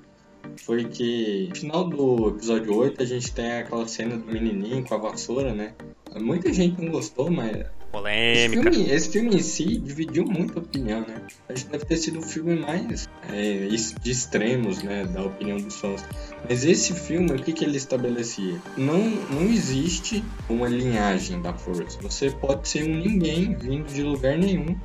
foi 0.56 0.84
que 0.84 1.48
no 1.48 1.56
final 1.56 1.84
do 1.88 2.28
episódio 2.28 2.74
8 2.76 3.02
a 3.02 3.06
gente 3.06 3.32
tem 3.32 3.50
aquela 3.52 3.86
cena 3.86 4.16
do 4.16 4.32
menininho 4.32 4.84
com 4.84 4.94
a 4.94 4.98
vassoura, 4.98 5.54
né? 5.54 5.74
Muita 6.18 6.52
gente 6.52 6.80
não 6.80 6.90
gostou, 6.90 7.30
mas 7.30 7.66
Polêmica. 7.90 8.38
Esse 8.38 8.48
filme, 8.48 8.90
esse 8.90 9.10
filme, 9.10 9.36
em 9.36 9.42
si 9.42 9.78
dividiu 9.78 10.24
muita 10.24 10.60
opinião, 10.60 11.00
né? 11.00 11.22
Acho 11.48 11.64
que 11.64 11.72
deve 11.72 11.84
ter 11.84 11.96
sido 11.96 12.20
o 12.20 12.22
filme 12.22 12.54
mais 12.54 13.08
é, 13.28 13.66
de 13.66 14.10
extremos, 14.10 14.82
né? 14.82 15.04
Da 15.06 15.24
opinião 15.24 15.58
dos 15.58 15.76
fãs. 15.76 16.04
Mas 16.48 16.64
esse 16.64 16.94
filme, 16.94 17.32
o 17.32 17.36
que, 17.36 17.52
que 17.52 17.64
ele 17.64 17.76
estabelecia? 17.76 18.56
Não, 18.76 18.98
não 19.30 19.42
existe 19.42 20.24
uma 20.48 20.68
linhagem 20.68 21.42
da 21.42 21.52
força. 21.52 21.98
Você 22.00 22.30
pode 22.30 22.68
ser 22.68 22.84
um 22.84 22.94
ninguém 22.94 23.54
vindo 23.54 23.92
de 23.92 24.02
lugar 24.02 24.38
nenhum 24.38 24.76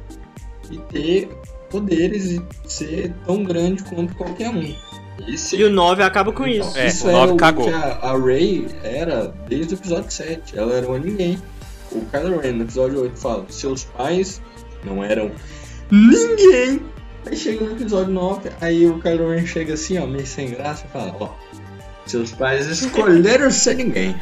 e 0.71 0.77
ter 0.91 1.29
poderes 1.69 2.31
e 2.31 2.41
ser 2.67 3.13
tão 3.25 3.43
grande 3.43 3.83
quanto 3.83 4.15
qualquer 4.15 4.49
um. 4.49 4.75
Esse... 5.27 5.55
E 5.55 5.63
o 5.63 5.69
9 5.69 6.03
acaba 6.03 6.31
com 6.31 6.45
então, 6.45 6.67
isso. 6.67 6.77
É, 6.77 6.87
isso 6.87 7.07
o 7.07 7.11
9 7.11 7.33
é 7.33 7.37
cagou. 7.37 7.65
que 7.65 7.73
a, 7.73 7.99
a 8.01 8.17
Ray 8.17 8.67
era 8.83 9.33
desde 9.47 9.73
o 9.73 9.77
episódio 9.77 10.11
7. 10.11 10.57
Ela 10.57 10.73
era 10.73 10.87
uma 10.87 10.99
ninguém 10.99 11.39
o 11.95 12.05
Kylo 12.05 12.39
Ren 12.39 12.53
no 12.53 12.63
episódio 12.63 13.01
8 13.01 13.17
fala: 13.17 13.45
seus 13.49 13.83
pais 13.83 14.41
não 14.83 15.03
eram 15.03 15.31
ninguém. 15.89 16.81
Aí 17.25 17.35
chega 17.35 17.65
no 17.65 17.71
episódio 17.71 18.13
9, 18.13 18.51
aí 18.61 18.85
o 18.85 18.99
Kylo 18.99 19.29
Ren 19.29 19.45
chega 19.45 19.73
assim, 19.73 19.97
ó, 19.97 20.05
meio 20.05 20.27
sem 20.27 20.51
graça 20.51 20.85
e 20.85 20.89
fala: 20.89 21.15
ó, 21.19 21.33
seus 22.05 22.31
pais 22.31 22.67
escolheram 22.67 23.49
ser 23.49 23.75
ninguém. 23.75 24.15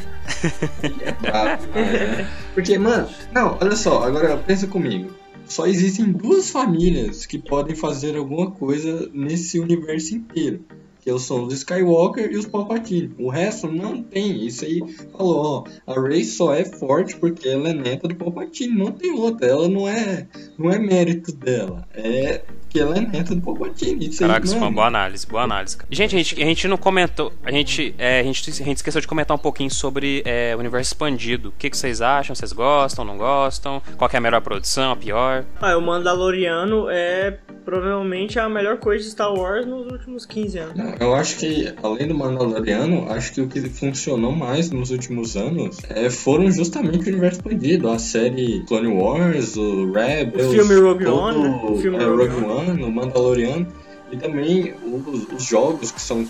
E 0.83 1.03
é 1.03 1.11
brabo 1.11 1.63
né? 1.75 2.29
Porque, 2.53 2.77
mano, 2.77 3.09
não, 3.33 3.57
olha 3.59 3.75
só, 3.75 4.03
agora 4.03 4.37
pensa 4.37 4.67
comigo. 4.67 5.11
Só 5.45 5.67
existem 5.67 6.09
duas 6.11 6.49
famílias 6.49 7.25
que 7.25 7.37
podem 7.37 7.75
fazer 7.75 8.15
alguma 8.15 8.49
coisa 8.51 9.09
nesse 9.13 9.59
universo 9.59 10.15
inteiro 10.15 10.63
que 11.03 11.19
são 11.19 11.43
os 11.43 11.53
Skywalker 11.53 12.31
e 12.31 12.37
os 12.37 12.45
Palpatine. 12.45 13.13
O 13.19 13.29
resto 13.29 13.67
não 13.67 14.01
tem. 14.01 14.45
Isso 14.45 14.63
aí 14.63 14.81
falou, 15.11 15.65
ó, 15.87 15.91
a 15.91 15.99
Rey 15.99 16.23
só 16.23 16.53
é 16.53 16.63
forte 16.63 17.17
porque 17.17 17.49
ela 17.49 17.69
é 17.69 17.73
neta 17.73 18.07
do 18.07 18.15
Palpatine, 18.15 18.73
não 18.73 18.91
tem 18.91 19.11
outra. 19.11 19.47
Ela 19.47 19.67
não 19.67 19.87
é, 19.87 20.27
não 20.57 20.71
é 20.71 20.79
mérito 20.79 21.33
dela. 21.33 21.85
É 21.93 22.41
que 22.73 22.79
ela 22.79 22.97
é 22.97 23.01
neta 23.01 23.35
do 23.35 23.41
Palpatine. 23.41 24.07
Isso 24.07 24.19
Caraca, 24.19 24.43
isso 24.43 24.55
foi 24.55 24.63
uma 24.63 24.71
boa 24.71 24.87
análise, 24.87 25.27
boa 25.27 25.43
análise. 25.43 25.77
Gente, 25.91 26.15
a 26.15 26.17
gente, 26.17 26.41
a 26.41 26.45
gente 26.45 26.67
não 26.67 26.75
comentou, 26.75 27.31
a 27.43 27.51
gente, 27.51 27.93
é, 27.99 28.19
a 28.19 28.23
gente, 28.23 28.49
a 28.49 28.65
gente 28.65 28.77
esqueceu 28.77 28.99
de 28.99 29.07
comentar 29.07 29.35
um 29.35 29.39
pouquinho 29.39 29.69
sobre 29.69 30.23
é, 30.25 30.55
o 30.55 30.59
universo 30.59 30.89
expandido. 30.89 31.49
O 31.49 31.51
que, 31.51 31.69
que 31.69 31.77
vocês 31.77 32.01
acham? 32.01 32.35
Vocês 32.35 32.51
gostam, 32.51 33.05
não 33.05 33.15
gostam? 33.15 33.81
Qual 33.95 34.09
é 34.11 34.17
a 34.17 34.21
melhor 34.21 34.41
produção, 34.41 34.91
a 34.91 34.95
pior? 34.95 35.45
Ah, 35.61 35.77
o 35.77 35.81
Mandaloriano 35.81 36.89
é 36.89 37.37
provavelmente 37.63 38.39
a 38.39 38.49
melhor 38.49 38.77
coisa 38.77 39.03
de 39.03 39.11
Star 39.11 39.33
Wars 39.33 39.65
nos 39.65 39.91
últimos 39.91 40.25
15 40.25 40.57
anos. 40.57 40.75
Não, 40.75 40.95
eu 40.99 41.15
acho 41.15 41.37
que, 41.37 41.73
além 41.81 42.07
do 42.07 42.15
Mandaloriano, 42.15 43.09
acho 43.11 43.33
que 43.33 43.41
o 43.41 43.47
que 43.47 43.61
funcionou 43.69 44.31
mais 44.31 44.71
nos 44.71 44.91
últimos 44.91 45.37
anos 45.37 45.77
é, 45.89 46.09
foram 46.09 46.51
justamente 46.51 47.05
o 47.05 47.09
universo 47.09 47.39
expandido. 47.39 47.89
A 47.89 47.99
série 47.99 48.63
Clone 48.67 48.87
Wars, 48.87 49.55
o 49.55 49.91
Rebels... 49.91 50.47
O 50.47 50.51
filme 50.51 50.75
Rogue 50.75 51.05
One, 51.05 51.43
né? 51.43 51.61
O 51.63 51.77
filme 51.77 51.97
é, 51.97 52.05
Rogue, 52.05 52.27
Rogue 52.27 52.45
One 52.45 52.62
no 52.71 52.91
Mandaloriano. 52.91 53.67
E 54.11 54.17
também 54.17 54.75
os, 54.85 55.33
os, 55.33 55.43
jogos 55.43 55.91
que 55.91 55.99
são 55.99 56.25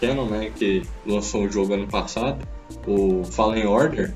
canon, 0.00 0.26
né? 0.26 0.50
Que 0.56 0.82
lançou 1.06 1.44
o 1.44 1.50
jogo 1.50 1.74
ano 1.74 1.86
passado, 1.86 2.44
o 2.86 3.22
Fallen 3.24 3.66
Order. 3.66 4.12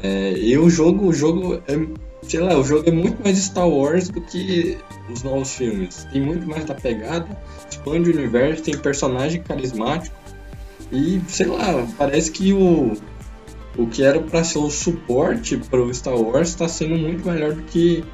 É, 0.00 0.32
e 0.38 0.56
o 0.56 0.70
jogo, 0.70 1.08
o 1.08 1.12
jogo 1.12 1.60
é, 1.66 1.76
sei 2.22 2.40
lá, 2.40 2.56
o 2.56 2.64
jogo 2.64 2.88
é 2.88 2.92
muito 2.92 3.22
mais 3.22 3.36
Star 3.38 3.68
Wars 3.68 4.08
do 4.08 4.20
que 4.20 4.78
os 5.10 5.22
novos 5.22 5.54
filmes. 5.54 6.06
Tem 6.12 6.20
muito 6.20 6.46
mais 6.48 6.64
da 6.64 6.74
pegada, 6.74 7.26
expande 7.68 8.10
o 8.10 8.14
universo, 8.14 8.62
tem 8.62 8.76
personagem 8.76 9.42
carismático. 9.42 10.14
E, 10.90 11.20
sei 11.26 11.46
lá, 11.46 11.86
parece 11.96 12.30
que 12.30 12.52
o, 12.52 12.92
o 13.76 13.86
que 13.86 14.02
era 14.02 14.20
para 14.20 14.44
ser 14.44 14.58
o 14.58 14.70
suporte 14.70 15.56
para 15.56 15.80
o 15.80 15.92
Star 15.92 16.14
Wars 16.14 16.50
está 16.50 16.68
sendo 16.68 16.96
muito 16.96 17.26
melhor 17.26 17.54
do 17.54 17.62
que 17.62 18.04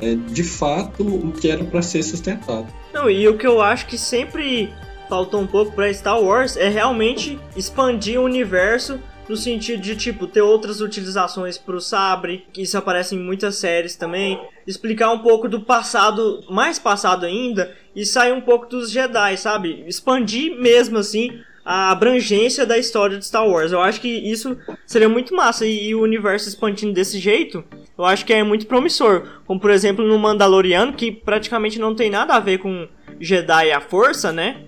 é, 0.00 0.14
de 0.14 0.44
fato 0.44 1.02
o 1.02 1.32
que 1.32 1.48
era 1.48 1.64
para 1.64 1.82
ser 1.82 2.02
sustentado. 2.02 2.66
Não, 2.92 3.08
e 3.08 3.26
o 3.28 3.36
que 3.36 3.46
eu 3.46 3.62
acho 3.62 3.86
que 3.86 3.96
sempre 3.96 4.72
faltou 5.08 5.40
um 5.40 5.46
pouco 5.46 5.72
para 5.72 5.92
Star 5.92 6.20
Wars 6.20 6.56
é 6.56 6.68
realmente 6.68 7.38
expandir 7.56 8.20
o 8.20 8.24
universo 8.24 9.00
no 9.28 9.36
sentido 9.36 9.82
de 9.82 9.96
tipo 9.96 10.26
ter 10.26 10.40
outras 10.40 10.80
utilizações 10.80 11.58
para 11.58 11.74
o 11.74 11.80
sabre, 11.80 12.46
que 12.52 12.62
isso 12.62 12.78
aparece 12.78 13.16
em 13.16 13.18
muitas 13.18 13.56
séries 13.56 13.96
também, 13.96 14.40
explicar 14.66 15.10
um 15.10 15.18
pouco 15.18 15.48
do 15.48 15.60
passado, 15.60 16.44
mais 16.48 16.78
passado 16.78 17.26
ainda, 17.26 17.74
e 17.94 18.04
sair 18.04 18.32
um 18.32 18.40
pouco 18.40 18.66
dos 18.66 18.90
Jedi, 18.90 19.36
sabe? 19.36 19.84
Expandir 19.86 20.56
mesmo 20.60 20.98
assim 20.98 21.40
a 21.68 21.90
abrangência 21.90 22.64
da 22.64 22.78
história 22.78 23.18
de 23.18 23.26
Star 23.26 23.44
Wars. 23.44 23.72
Eu 23.72 23.80
acho 23.80 24.00
que 24.00 24.08
isso 24.08 24.56
seria 24.86 25.08
muito 25.08 25.34
massa 25.34 25.66
e, 25.66 25.88
e 25.88 25.94
o 25.96 26.00
universo 26.00 26.48
expandindo 26.48 26.92
desse 26.92 27.18
jeito, 27.18 27.64
eu 27.98 28.04
acho 28.04 28.24
que 28.24 28.32
é 28.32 28.44
muito 28.44 28.66
promissor. 28.66 29.26
Como 29.44 29.58
por 29.58 29.72
exemplo 29.72 30.06
no 30.06 30.16
Mandaloriano, 30.16 30.92
que 30.92 31.10
praticamente 31.10 31.80
não 31.80 31.92
tem 31.92 32.08
nada 32.08 32.36
a 32.36 32.40
ver 32.40 32.58
com 32.58 32.86
Jedi 33.18 33.66
e 33.66 33.72
a 33.72 33.80
Força, 33.80 34.30
né? 34.30 34.62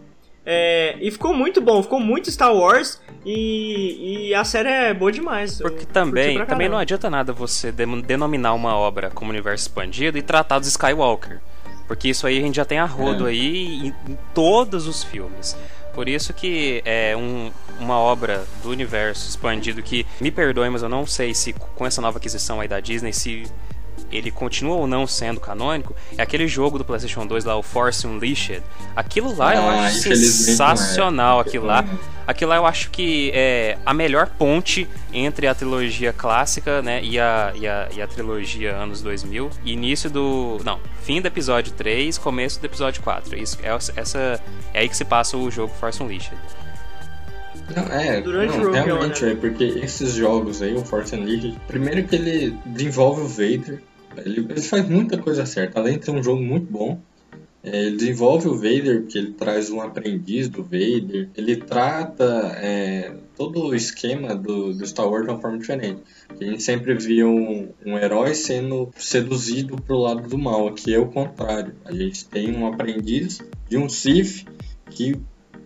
É, 0.45 0.97
e 1.01 1.09
ficou 1.11 1.33
muito 1.33 1.61
bom, 1.61 1.81
ficou 1.83 2.01
muito 2.01 2.31
Star 2.33 2.53
Wars 2.53 3.01
e, 3.25 4.29
e 4.29 4.35
a 4.35 4.43
série 4.43 4.69
é 4.69 4.95
boa 4.95 5.13
demais. 5.13 5.61
Porque 5.61 5.85
também, 5.85 6.45
também 6.47 6.69
não 6.69 6.79
adianta 6.79 7.09
nada 7.09 7.33
você 7.33 7.71
denominar 7.71 8.55
uma 8.55 8.75
obra 8.75 9.11
como 9.11 9.31
universo 9.31 9.69
expandido 9.69 10.19
e 10.19 10.23
tratar 10.23 10.59
dos 10.59 10.69
Skywalker. 10.69 11.41
Porque 11.87 12.09
isso 12.09 12.27
aí 12.27 12.39
a 12.39 12.41
gente 12.41 12.57
já 12.57 12.65
tem 12.65 12.79
a 12.79 12.85
rodo 12.85 13.27
é. 13.27 13.31
aí 13.31 13.87
em, 13.87 13.95
em 14.09 14.19
todos 14.35 14.89
os 14.89 15.05
filmes. 15.05 15.57
Por 15.99 16.09
isso 16.09 16.33
que 16.33 16.81
é 16.85 17.17
um, 17.17 17.51
uma 17.81 17.99
obra 17.99 18.47
do 18.63 18.71
universo 18.71 19.29
expandido 19.29 19.83
que, 19.83 20.07
me 20.21 20.31
perdoe, 20.31 20.71
mas 20.71 20.81
eu 20.81 20.89
não 20.89 21.05
sei 21.05 21.35
se 21.35 21.53
com 21.53 21.85
essa 21.85 22.01
nova 22.01 22.19
aquisição 22.19 22.61
aí 22.61 22.69
da 22.69 22.79
Disney, 22.79 23.13
se 23.13 23.51
ele 24.11 24.31
continua 24.31 24.77
ou 24.77 24.87
não 24.87 25.07
sendo 25.07 25.41
canônico, 25.41 25.95
é 26.17 26.23
aquele 26.23 26.47
jogo 26.49 26.79
do 26.79 26.85
PlayStation 26.85 27.27
2 27.27 27.45
lá, 27.45 27.57
o 27.57 27.63
Force 27.63 28.07
Unleashed. 28.07 28.63
Aquilo 28.97 29.35
lá 29.37 29.51
ah, 29.51 29.55
eu 29.55 29.69
acho 29.71 30.17
sensacional, 30.17 31.39
é. 31.39 31.43
aquilo 31.43 31.67
lá. 31.67 31.85
Aquilo 32.27 32.51
lá 32.51 32.57
eu 32.57 32.67
acho 32.67 32.91
que 32.91 33.31
é 33.35 33.79
a 33.87 33.95
melhor 33.95 34.29
ponte 34.29 34.87
entre 35.13 35.47
a 35.47 35.55
trilogia 35.55 36.13
clássica, 36.13 36.83
né, 36.83 37.03
e 37.03 37.19
a, 37.19 37.53
e 37.55 37.67
a, 37.67 37.89
e 37.97 38.03
a 38.03 38.07
trilogia 38.07 38.75
anos 38.75 39.01
2000. 39.01 39.51
Início 39.65 40.11
do... 40.11 40.59
não, 40.65 40.79
fim 41.03 41.23
do 41.23 41.27
episódio 41.27 41.73
3, 41.73 42.19
começo 42.19 42.61
do 42.61 42.67
episódio 42.67 43.03
4. 43.03 43.37
Isso, 43.37 43.59
é, 43.63 43.69
essa, 43.97 44.41
é 44.75 44.81
aí 44.81 44.89
que 44.89 44.97
se 44.97 45.05
passa 45.05 45.37
o 45.37 45.51
jogo 45.51 45.73
Force 45.75 46.03
Unleashed. 46.03 46.37
Não, 47.75 47.85
é, 47.85 48.21
Durante 48.21 48.57
não, 48.57 48.71
o 48.71 48.73
realmente 48.73 49.25
é, 49.25 49.35
porque 49.35 49.65
esses 49.65 50.15
jogos 50.15 50.63
aí, 50.63 50.75
o 50.75 50.85
Force 50.85 51.15
Unleashed, 51.15 51.59
primeiro 51.67 52.05
que 52.05 52.17
ele 52.17 52.57
desenvolve 52.65 53.23
o 53.23 53.29
Vader, 53.29 53.83
ele, 54.25 54.47
ele 54.49 54.63
faz 54.63 54.89
muita 54.89 55.19
coisa 55.19 55.47
certa, 55.47 55.79
além 55.81 55.99
de 55.99 56.05
ser 56.05 56.11
um 56.13 56.23
jogo 56.23 56.43
muito 56.43 56.71
bom, 56.71 57.01
é, 57.63 57.87
ele 57.87 57.97
desenvolve 57.97 58.49
o 58.49 58.55
Vader, 58.55 59.03
porque 59.03 59.19
ele 59.19 59.33
traz 59.33 59.69
um 59.71 59.81
aprendiz 59.81 60.49
do 60.49 60.63
Vader, 60.63 61.29
ele 61.37 61.57
trata 61.57 62.53
é, 62.57 63.13
todo 63.37 63.67
o 63.67 63.75
esquema 63.75 64.35
do, 64.35 64.73
do, 64.73 64.87
Star 64.87 65.09
Wars 65.09 65.25
de 65.25 65.31
uma 65.31 65.41
forma 65.41 65.59
diferente. 65.59 66.01
A 66.29 66.45
gente 66.45 66.63
sempre 66.63 66.95
via 66.95 67.27
um, 67.27 67.69
um 67.85 67.99
herói 67.99 68.35
sendo 68.35 68.91
seduzido 68.97 69.77
pro 69.77 69.99
lado 69.99 70.29
do 70.29 70.39
mal, 70.39 70.69
aqui 70.69 70.95
é 70.95 70.99
o 70.99 71.07
contrário. 71.07 71.75
A 71.85 71.93
gente 71.93 72.25
tem 72.27 72.55
um 72.55 72.67
aprendiz 72.67 73.41
de 73.69 73.77
um 73.77 73.89
Sith 73.89 74.47
que 74.91 75.17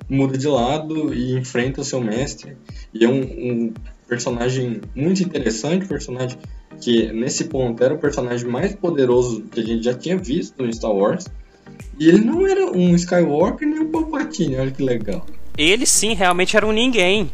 muda 0.08 0.36
de 0.36 0.48
lado 0.48 1.12
e 1.14 1.34
enfrenta 1.38 1.82
o 1.82 1.84
seu 1.84 2.00
mestre. 2.00 2.56
E 2.92 3.04
é 3.04 3.08
um, 3.08 3.20
um 3.20 3.74
personagem 4.08 4.80
muito 4.94 5.22
interessante, 5.22 5.86
personagem 5.86 6.38
que 6.80 7.12
nesse 7.12 7.44
ponto 7.44 7.82
era 7.82 7.94
o 7.94 7.98
personagem 7.98 8.48
mais 8.48 8.74
poderoso 8.74 9.42
que 9.42 9.60
a 9.60 9.62
gente 9.64 9.84
já 9.84 9.94
tinha 9.94 10.16
visto 10.16 10.62
no 10.62 10.72
Star 10.72 10.92
Wars. 10.92 11.26
E 11.98 12.08
ele 12.08 12.24
não 12.24 12.46
era 12.46 12.70
um 12.70 12.94
Skywalker 12.94 13.68
nem 13.68 13.80
um 13.80 13.90
Palpatine, 13.90 14.56
olha 14.56 14.70
que 14.70 14.82
legal. 14.82 15.24
Ele 15.56 15.86
sim, 15.86 16.14
realmente 16.14 16.56
era 16.56 16.66
um 16.66 16.72
ninguém. 16.72 17.30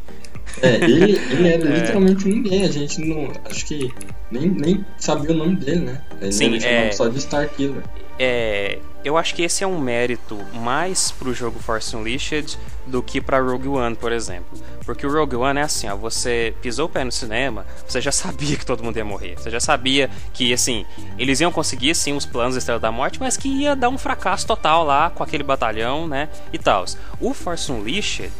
É, 0.62 0.74
ele, 0.76 1.18
ele 1.30 1.49
era 1.49 1.64
é. 1.68 1.80
literalmente 1.80 2.26
um 2.26 2.30
ninguém. 2.30 2.64
A 2.64 2.70
gente 2.70 3.01
não. 3.01 3.30
Acho 3.45 3.66
que 3.66 3.89
nem, 4.30 4.49
nem 4.49 4.84
sabia 4.99 5.30
o 5.30 5.34
nome 5.34 5.57
dele, 5.57 5.80
né? 5.80 6.03
Ele 6.20 6.32
sim, 6.32 6.57
é... 6.57 6.91
só 6.93 7.09
de 7.09 7.18
Starkiller. 7.18 7.82
É, 8.18 8.78
eu 9.05 9.16
acho 9.16 9.34
que 9.34 9.43
esse 9.43 9.62
é 9.62 9.66
um 9.66 9.80
mérito 9.80 10.36
mais 10.55 11.12
pro 11.12 11.32
jogo 11.32 11.59
Force 11.61 11.95
Unleashed 11.95 12.59
do 12.89 13.03
que 13.03 13.20
para 13.20 13.41
Rogue 13.41 13.68
One, 13.68 13.95
por 13.95 14.11
exemplo. 14.11 14.59
Porque 14.84 15.07
o 15.07 15.12
Rogue 15.12 15.36
One 15.36 15.61
é 15.61 15.62
assim, 15.62 15.89
ó, 15.89 15.97
você 15.97 16.55
pisou 16.62 16.86
o 16.86 16.89
pé 16.89 17.05
no 17.05 17.12
cinema, 17.12 17.66
você 17.86 18.01
já 18.01 18.11
sabia 18.12 18.57
que 18.57 18.64
todo 18.64 18.82
mundo 18.82 18.97
ia 18.97 19.05
morrer. 19.05 19.36
Você 19.36 19.51
já 19.51 19.61
sabia 19.61 20.11
que, 20.32 20.53
assim, 20.53 20.84
eles 21.18 21.41
iam 21.41 21.53
conseguir, 21.53 21.95
sim, 21.95 22.14
os 22.14 22.26
planos 22.26 22.55
da 22.55 22.59
Estrela 22.59 22.80
da 22.80 22.91
Morte, 22.91 23.20
mas 23.20 23.36
que 23.36 23.49
ia 23.49 23.76
dar 23.76 23.89
um 23.89 23.99
fracasso 23.99 24.47
total 24.47 24.84
lá 24.84 25.11
com 25.11 25.22
aquele 25.22 25.43
batalhão, 25.43 26.09
né, 26.09 26.28
e 26.53 26.59
tal. 26.59 26.84
O 27.20 27.34
Force 27.34 27.70
Unleashed, 27.70 28.30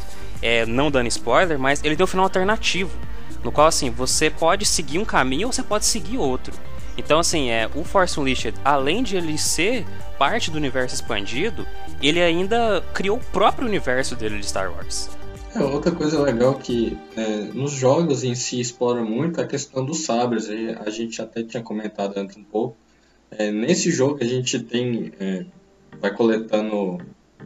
é, 0.41 0.65
não 0.65 0.89
dando 0.89 1.07
spoiler, 1.07 1.59
mas 1.59 1.83
ele 1.83 1.95
deu 1.95 2.05
um 2.05 2.07
final 2.07 2.25
alternativo. 2.25 2.91
No 3.43 3.51
qual, 3.51 3.67
assim, 3.67 3.89
você 3.89 4.29
pode 4.29 4.65
seguir 4.65 4.99
um 4.99 5.05
caminho 5.05 5.47
ou 5.47 5.53
você 5.53 5.63
pode 5.63 5.85
seguir 5.85 6.17
outro. 6.17 6.53
Então, 6.97 7.19
assim, 7.19 7.49
é, 7.49 7.69
o 7.73 7.83
Force 7.85 8.19
Unleashed, 8.19 8.55
além 8.65 9.01
de 9.03 9.15
ele 9.15 9.37
ser 9.37 9.85
parte 10.19 10.51
do 10.51 10.57
universo 10.57 10.93
expandido, 10.93 11.65
ele 12.01 12.21
ainda 12.21 12.83
criou 12.93 13.17
o 13.17 13.23
próprio 13.31 13.65
universo 13.65 14.15
dele 14.15 14.37
de 14.37 14.45
Star 14.45 14.71
Wars. 14.71 15.09
É, 15.55 15.63
outra 15.63 15.91
coisa 15.91 16.21
legal 16.21 16.55
que 16.55 16.95
é, 17.15 17.45
nos 17.53 17.71
jogos 17.71 18.23
em 18.23 18.35
si 18.35 18.59
explora 18.59 19.03
muito 19.03 19.41
a 19.41 19.47
questão 19.47 19.83
dos 19.83 20.01
sabres. 20.01 20.47
E 20.47 20.77
a 20.85 20.89
gente 20.89 21.21
até 21.21 21.41
tinha 21.41 21.63
comentado 21.63 22.17
antes 22.17 22.37
um 22.37 22.43
pouco. 22.43 22.77
É, 23.31 23.49
nesse 23.51 23.89
jogo 23.89 24.19
a 24.21 24.25
gente 24.25 24.59
tem. 24.59 25.11
É, 25.19 25.45
vai 25.99 26.13
coletando 26.13 26.99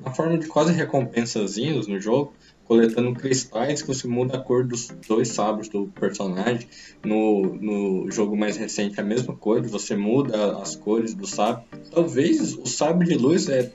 a 0.04 0.12
forma 0.12 0.38
de 0.38 0.48
quase 0.48 0.74
recompensazinhos 0.74 1.88
no 1.88 2.00
jogo, 2.00 2.34
coletando 2.66 3.14
cristais 3.14 3.82
que 3.82 3.88
você 3.88 4.08
muda 4.08 4.38
a 4.38 4.42
cor 4.42 4.66
dos 4.66 4.88
dois 5.08 5.30
sabres 5.30 5.68
do 5.68 5.88
personagem. 5.88 6.68
No, 7.04 7.56
no 7.56 8.12
jogo 8.12 8.36
mais 8.36 8.58
recente 8.58 9.00
é 9.00 9.04
a 9.04 9.06
mesma 9.06 9.36
coisa, 9.36 9.68
você 9.68 9.96
muda 9.96 10.58
as 10.58 10.76
cores 10.76 11.14
do 11.14 11.28
sabre. 11.28 11.64
Talvez 11.92 12.54
o 12.54 12.66
sabre 12.66 13.08
de 13.08 13.16
luz 13.16 13.50
é, 13.50 13.72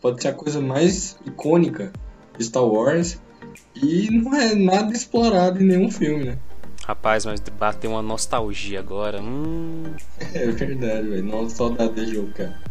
pode 0.00 0.22
ser 0.22 0.28
a 0.28 0.32
coisa 0.32 0.60
mais 0.60 1.18
icônica 1.26 1.92
de 2.38 2.44
Star 2.44 2.64
Wars 2.64 3.20
e 3.74 4.10
não 4.10 4.34
é 4.34 4.54
nada 4.54 4.92
explorado 4.92 5.60
em 5.60 5.66
nenhum 5.66 5.90
filme, 5.90 6.24
né? 6.24 6.38
Rapaz, 6.84 7.24
mas 7.24 7.40
bateu 7.40 7.90
uma 7.90 8.02
nostalgia 8.02 8.80
agora. 8.80 9.20
Hum... 9.20 9.82
É 10.34 10.46
verdade, 10.46 11.08
velho. 11.08 11.22
Nossa, 11.22 11.56
saudade 11.56 11.94
desse 11.94 12.14
jogo, 12.14 12.32
cara. 12.32 12.69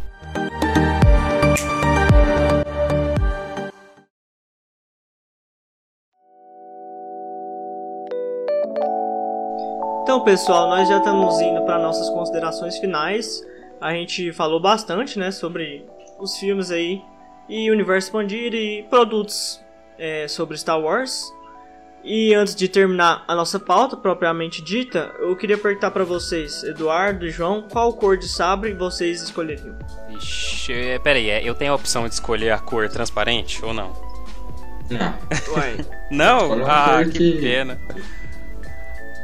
Então, 10.19 10.25
pessoal, 10.33 10.67
nós 10.67 10.89
já 10.89 10.97
estamos 10.97 11.39
indo 11.39 11.61
para 11.61 11.79
nossas 11.79 12.09
considerações 12.09 12.77
finais. 12.77 13.41
A 13.79 13.93
gente 13.93 14.33
falou 14.33 14.59
bastante, 14.59 15.17
né, 15.17 15.31
sobre 15.31 15.85
os 16.19 16.35
filmes 16.37 16.71
aí 16.71 17.01
e 17.47 17.71
universo 17.71 18.09
expandido 18.09 18.57
e 18.57 18.83
produtos 18.89 19.61
é, 19.97 20.27
sobre 20.27 20.57
Star 20.57 20.77
Wars. 20.77 21.23
E 22.03 22.33
antes 22.33 22.53
de 22.53 22.67
terminar 22.67 23.23
a 23.29 23.33
nossa 23.33 23.57
pauta 23.61 23.95
propriamente 23.95 24.61
dita, 24.61 25.09
eu 25.19 25.37
queria 25.37 25.57
perguntar 25.57 25.91
para 25.91 26.03
vocês, 26.03 26.63
Eduardo 26.65 27.25
e 27.25 27.29
João, 27.31 27.61
qual 27.71 27.93
cor 27.93 28.17
de 28.17 28.27
sabre 28.27 28.73
vocês 28.73 29.21
escolheriam? 29.21 29.79
Ixi, 30.09 30.73
é, 30.73 30.99
peraí, 30.99 31.29
é, 31.29 31.41
eu 31.47 31.55
tenho 31.55 31.71
a 31.71 31.75
opção 31.75 32.05
de 32.05 32.13
escolher 32.13 32.51
a 32.51 32.59
cor 32.59 32.89
transparente 32.89 33.63
ou 33.63 33.73
não? 33.73 33.93
Não. 34.89 35.13
Ué, 35.55 35.77
Não? 36.11 36.65
Ah, 36.69 37.05
que 37.05 37.11
que- 37.17 37.39
pena. 37.39 37.79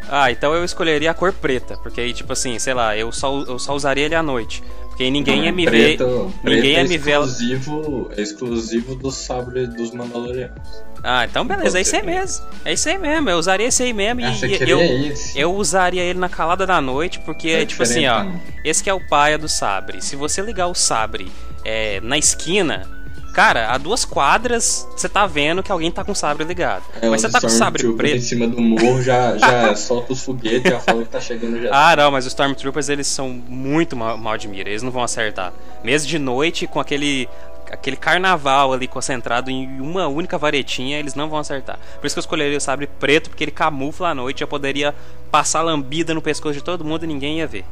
Ah, 0.10 0.32
então 0.32 0.54
eu 0.54 0.64
escolheria 0.64 1.12
a 1.12 1.14
cor 1.14 1.34
preta, 1.34 1.78
porque 1.78 2.00
aí, 2.02 2.14
tipo 2.14 2.32
assim, 2.34 2.58
sei 2.60 2.74
lá, 2.74 2.96
eu 2.96 3.12
só, 3.12 3.42
eu 3.42 3.58
só 3.60 3.74
usaria 3.76 4.06
ele 4.06 4.16
à 4.16 4.22
noite. 4.24 4.64
Porque 4.90 5.10
ninguém 5.10 5.44
ia 5.46 5.52
me 5.52 5.66
ver. 5.66 5.98
preto, 5.98 6.34
ninguém 6.42 6.62
preto 6.62 6.66
ia 6.68 6.80
é 6.80 6.84
me 6.84 6.98
ver- 6.98 7.12
exclusivo, 7.20 8.10
É 8.16 8.22
exclusivo 8.22 8.96
do 8.96 9.12
sabre 9.12 9.68
dos 9.68 9.92
Mandalorianos. 9.92 10.56
Ah, 11.04 11.26
então 11.26 11.46
beleza, 11.46 11.78
é 11.78 11.82
isso 11.82 11.96
aí 11.96 12.04
mesmo. 12.04 12.46
É 12.64 12.74
isso 12.74 12.88
aí 12.90 12.98
mesmo, 12.98 13.30
eu 13.30 13.38
usaria 13.38 13.68
esse 13.68 13.84
aí 13.84 13.92
mesmo 13.94 14.22
Ah, 14.24 14.32
e 14.32 14.70
eu, 14.72 14.80
esse? 15.12 15.38
eu 15.38 15.54
usaria 15.54 16.02
ele 16.02 16.18
na 16.18 16.30
calada 16.30 16.66
da 16.66 16.80
noite, 16.80 17.20
porque, 17.20 17.50
É 17.50 17.66
tipo 17.66 17.84
assim, 17.84 18.08
ó, 18.08 18.20
diferentão. 18.22 18.42
esse 18.64 18.82
que 18.84 18.90
é 18.90 18.94
o 18.94 19.06
paia 19.06 19.38
do 19.38 19.50
sabre. 19.50 20.02
Se 20.02 20.16
você 20.16 20.42
ligar 20.42 20.68
o 20.68 20.74
sabre 20.74 21.30
é, 21.64 22.00
na 22.02 22.18
esquina, 22.18 22.88
cara, 23.36 23.70
a 23.72 23.78
duas 23.78 24.06
quadras 24.06 24.88
você 24.96 25.10
tá 25.10 25.28
vendo 25.28 25.62
que 25.62 25.72
alguém 25.72 25.92
tá 25.92 26.04
com 26.04 26.14
o 26.14 26.16
sabre 26.16 26.46
ligado. 26.46 26.84
É, 27.02 27.10
Mas 27.10 27.22
você 27.22 27.30
tá 27.30 27.42
com 27.42 27.48
o 27.48 27.50
sabre 27.50 27.94
preto. 27.94 28.16
em 28.16 28.22
cima 28.22 28.48
do 28.48 28.62
morro 28.62 29.04
já, 29.04 29.38
já 29.38 29.76
solta 29.78 30.14
os 30.14 30.24
foguetes, 30.24 30.72
já 30.72 30.80
fala 30.80 31.04
que 31.04 31.10
tá 31.10 31.20
chegando 31.20 31.62
já. 31.62 31.70
Ah, 31.72 31.96
não, 31.96 32.10
mas 32.12 32.26
os 32.26 32.32
Stormtroopers 32.32 32.88
eles 32.90 33.08
são 33.08 33.28
muito 33.30 33.96
mal, 33.96 34.18
mal 34.18 34.38
de 34.38 34.48
mira, 34.48 34.70
eles 34.70 34.82
não 34.82 34.90
vão 34.92 35.04
acertar. 35.04 35.52
Mesmo 35.84 36.08
de 36.08 36.18
noite, 36.18 36.66
com 36.66 36.80
aquele 36.80 37.28
aquele 37.72 37.98
carnaval 37.98 38.72
ali 38.72 38.88
concentrado 38.88 39.50
em 39.52 39.82
uma 39.82 40.08
única 40.08 40.38
varetinha, 40.38 40.98
eles 41.00 41.14
não 41.16 41.28
vão 41.28 41.40
acertar. 41.40 41.78
Por 42.00 42.06
isso 42.08 42.16
que 42.16 42.20
eu 42.20 42.22
escolheria 42.22 42.58
o 42.58 42.62
sabre 42.62 42.88
preto, 42.88 43.30
porque 43.30 43.44
ele 43.44 43.52
camufla 43.52 44.10
à 44.10 44.16
noite, 44.16 44.42
eu 44.42 44.48
poderia 44.48 44.96
passar 45.32 45.62
lambida 45.64 46.14
no 46.14 46.22
pescoço 46.22 46.54
de 46.54 46.64
todo 46.64 46.86
mundo 46.86 47.04
e 47.04 47.08
ninguém 47.08 47.40
ia 47.40 47.48
ver. 47.48 47.66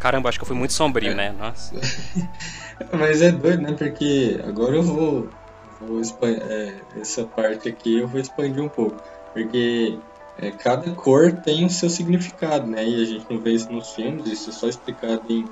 Caramba, 0.00 0.28
acho 0.28 0.38
que 0.38 0.42
eu 0.44 0.46
fui 0.46 0.56
muito 0.56 0.72
sombrio, 0.72 1.10
É. 1.12 1.14
né? 1.14 1.34
Nossa. 1.38 1.74
Mas 2.92 3.22
é 3.22 3.32
doido, 3.32 3.62
né? 3.62 3.72
Porque 3.72 4.40
agora 4.44 4.76
eu 4.76 4.82
vou. 4.82 5.30
vou 5.78 6.00
expan- 6.00 6.38
é, 6.40 6.82
essa 6.96 7.26
parte 7.26 7.68
aqui 7.68 7.98
eu 7.98 8.08
vou 8.08 8.20
expandir 8.20 8.62
um 8.62 8.68
pouco. 8.68 9.00
Porque 9.32 10.00
é, 10.36 10.50
cada 10.52 10.90
cor 10.94 11.32
tem 11.42 11.64
o 11.64 11.70
seu 11.70 11.90
significado, 11.90 12.66
né? 12.66 12.88
E 12.88 13.02
a 13.02 13.04
gente 13.04 13.26
não 13.28 13.40
vê 13.40 13.52
isso 13.52 13.70
nos 13.72 13.92
filmes, 13.92 14.26
isso 14.26 14.50
é 14.50 14.52
só 14.52 14.68
explicado 14.68 15.22
em 15.28 15.44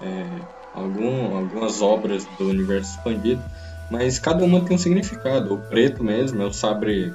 é, 0.00 0.42
algum, 0.72 1.36
algumas 1.36 1.80
obras 1.82 2.24
do 2.26 2.46
universo 2.48 2.92
expandido. 2.92 3.42
Mas 3.90 4.18
cada 4.18 4.44
uma 4.44 4.64
tem 4.64 4.76
um 4.76 4.78
significado. 4.78 5.54
O 5.54 5.68
preto 5.68 6.04
mesmo 6.04 6.42
é 6.42 6.46
o 6.46 6.52
sabre, 6.52 7.12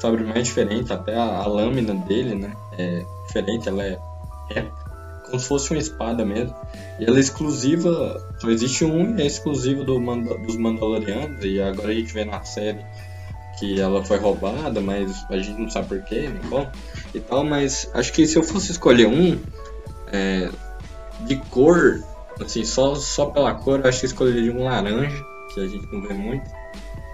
sabre 0.00 0.24
mais 0.24 0.44
diferente, 0.46 0.92
até 0.92 1.14
a, 1.14 1.38
a 1.38 1.46
lâmina 1.46 1.94
dele, 1.94 2.34
né? 2.34 2.56
É 2.72 3.04
diferente, 3.26 3.68
ela 3.68 3.84
é 3.84 3.98
reta, 4.48 4.81
como 5.32 5.40
se 5.40 5.48
fosse 5.48 5.70
uma 5.70 5.78
espada 5.78 6.24
mesmo. 6.24 6.54
E 7.00 7.04
ela 7.04 7.16
é 7.16 7.20
exclusiva, 7.20 8.22
só 8.38 8.50
existe 8.50 8.84
um 8.84 9.16
e 9.18 9.22
é 9.22 9.26
exclusivo 9.26 9.82
do 9.82 9.98
Manda- 9.98 10.36
dos 10.38 10.56
Mandalorianos, 10.56 11.42
e 11.42 11.60
agora 11.60 11.88
a 11.88 11.94
gente 11.94 12.12
vê 12.12 12.24
na 12.24 12.44
série 12.44 12.84
que 13.58 13.80
ela 13.80 14.04
foi 14.04 14.18
roubada, 14.18 14.80
mas 14.80 15.24
a 15.30 15.36
gente 15.38 15.60
não 15.60 15.70
sabe 15.70 15.88
porquê, 15.88 16.28
nem 16.28 16.42
como, 16.50 16.70
e 17.14 17.20
tal, 17.20 17.44
mas 17.44 17.90
acho 17.94 18.12
que 18.12 18.26
se 18.26 18.36
eu 18.36 18.42
fosse 18.42 18.72
escolher 18.72 19.06
um, 19.06 19.38
é, 20.08 20.50
de 21.20 21.36
cor, 21.36 22.02
assim, 22.40 22.64
só, 22.64 22.94
só 22.94 23.26
pela 23.26 23.54
cor, 23.54 23.80
eu 23.80 23.88
acho 23.88 24.00
que 24.00 24.06
escolheria 24.06 24.52
um 24.52 24.64
laranja, 24.64 25.24
que 25.54 25.60
a 25.60 25.66
gente 25.66 25.86
não 25.92 26.02
vê 26.02 26.12
muito, 26.12 26.44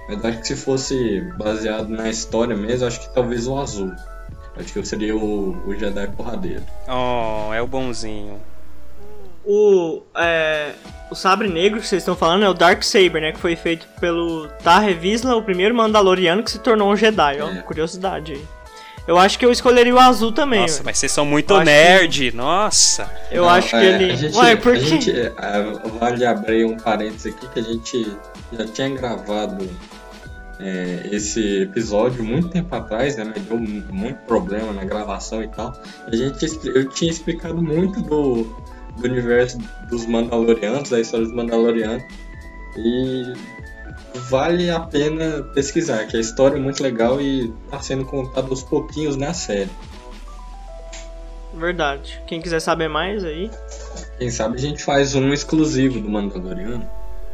mas 0.09 0.25
acho 0.25 0.39
que 0.41 0.47
se 0.49 0.57
fosse 0.57 1.21
baseado 1.37 1.89
na 1.89 2.09
história 2.09 2.57
mesmo, 2.57 2.87
acho 2.87 3.01
que 3.01 3.15
talvez 3.15 3.47
o 3.47 3.59
azul. 3.59 3.93
Acho 4.59 4.73
que 4.73 4.79
eu 4.79 4.85
seria 4.85 5.17
o, 5.17 5.57
o 5.67 5.75
Jedi 5.75 6.07
porradeiro. 6.09 6.63
Oh, 6.89 7.53
é 7.55 7.63
o 7.63 7.67
bonzinho. 7.67 8.41
o, 9.45 10.03
é, 10.17 10.73
o 11.11 11.15
sabre 11.15 11.49
negro 11.49 11.81
que 11.81 11.87
vocês 11.87 12.03
estão 12.03 12.17
falando 12.17 12.45
é 12.45 12.49
o 12.49 12.55
Dark 12.55 12.83
Saber, 12.83 13.21
né? 13.21 13.33
Que 13.33 13.39
foi 13.39 13.57
feito 13.57 13.87
pelo 14.01 14.49
Tarre 14.63 14.95
Vizsla, 14.95 15.37
o 15.37 15.43
primeiro 15.43 15.75
Mandaloriano 15.75 16.43
que 16.43 16.51
se 16.51 16.59
tornou 16.59 16.91
um 16.91 16.97
Jedi, 16.97 17.41
ó. 17.41 17.49
É. 17.51 17.63
Curiosidade 17.63 18.33
aí. 18.33 18.45
Eu 19.07 19.17
acho 19.17 19.39
que 19.39 19.47
eu 19.47 19.51
escolheria 19.51 19.95
o 19.95 19.99
azul 19.99 20.33
também. 20.33 20.61
Nossa, 20.61 20.75
velho. 20.75 20.85
mas 20.85 20.99
vocês 20.99 21.11
são 21.13 21.25
muito 21.25 21.55
Eu 21.55 21.65
nerd, 21.65 22.31
nossa. 22.37 23.11
Eu 23.31 23.45
Não, 23.45 23.49
acho 23.51 23.71
que 23.71 23.77
é, 23.77 23.87
ele. 23.87 24.17
Gente, 24.17 24.37
Ué, 24.37 24.55
por 24.57 24.75
a 24.75 24.79
quê? 24.79 24.85
gente, 24.85 25.11
é, 25.19 25.33
vale 25.99 26.27
abrir 26.27 26.67
um 26.67 26.77
parênteses 26.77 27.33
aqui 27.33 27.49
que 27.49 27.59
a 27.59 27.63
gente 27.63 28.17
já 28.53 28.67
tinha 28.67 28.91
gravado 28.91 29.67
é, 30.61 31.09
esse 31.13 31.63
episódio 31.63 32.23
muito 32.25 32.49
tempo 32.49 32.75
atrás, 32.75 33.17
né? 33.17 33.33
Deu 33.49 33.59
mu- 33.59 33.85
muito 33.93 34.19
problema 34.27 34.73
na 34.73 34.85
gravação 34.85 35.43
e 35.43 35.49
tal. 35.49 35.73
A 36.07 36.15
gente, 36.15 36.45
eu 36.69 36.89
tinha 36.89 37.11
explicado 37.11 37.63
muito 37.63 38.01
do, 38.03 38.45
do 38.97 39.05
universo 39.05 39.59
dos 39.89 40.05
Mandalorianos, 40.07 40.91
da 40.91 41.01
história 41.01 41.27
dos 41.27 41.35
Mandalorianos. 41.35 42.03
E 42.77 43.33
vale 44.29 44.71
a 44.71 44.81
pena 44.81 45.43
pesquisar, 45.55 46.07
que 46.07 46.17
a 46.17 46.21
história 46.21 46.57
é 46.57 46.61
muito 46.61 46.83
legal 46.83 47.21
e 47.21 47.53
está 47.65 47.81
sendo 47.81 48.05
contada 48.05 48.49
aos 48.49 48.63
pouquinhos 48.63 49.17
na 49.17 49.33
série. 49.33 49.71
Verdade. 51.55 52.21
Quem 52.27 52.41
quiser 52.41 52.61
saber 52.61 52.89
mais 52.89 53.25
aí. 53.25 53.51
Quem 54.19 54.31
sabe 54.31 54.57
a 54.57 54.61
gente 54.61 54.83
faz 54.85 55.15
um 55.15 55.33
exclusivo 55.33 55.99
do 56.01 56.09
Mandaloriano. 56.09 56.89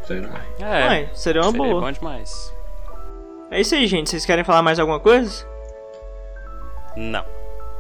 Será? 0.07 0.41
É, 0.61 0.87
Ué, 0.89 1.09
seria 1.15 1.43
uma 1.43 1.51
seria 1.51 1.67
boa. 1.67 1.81
bom 1.81 1.91
demais. 1.93 2.54
É 3.55 3.61
isso 3.61 3.73
aí, 3.77 3.87
gente. 3.87 4.11
Vocês 4.11 4.27
querem 4.27 4.43
falar 4.43 4.63
mais 4.63 4.81
alguma 4.81 4.99
coisa? 4.99 5.47
Não, 6.97 7.25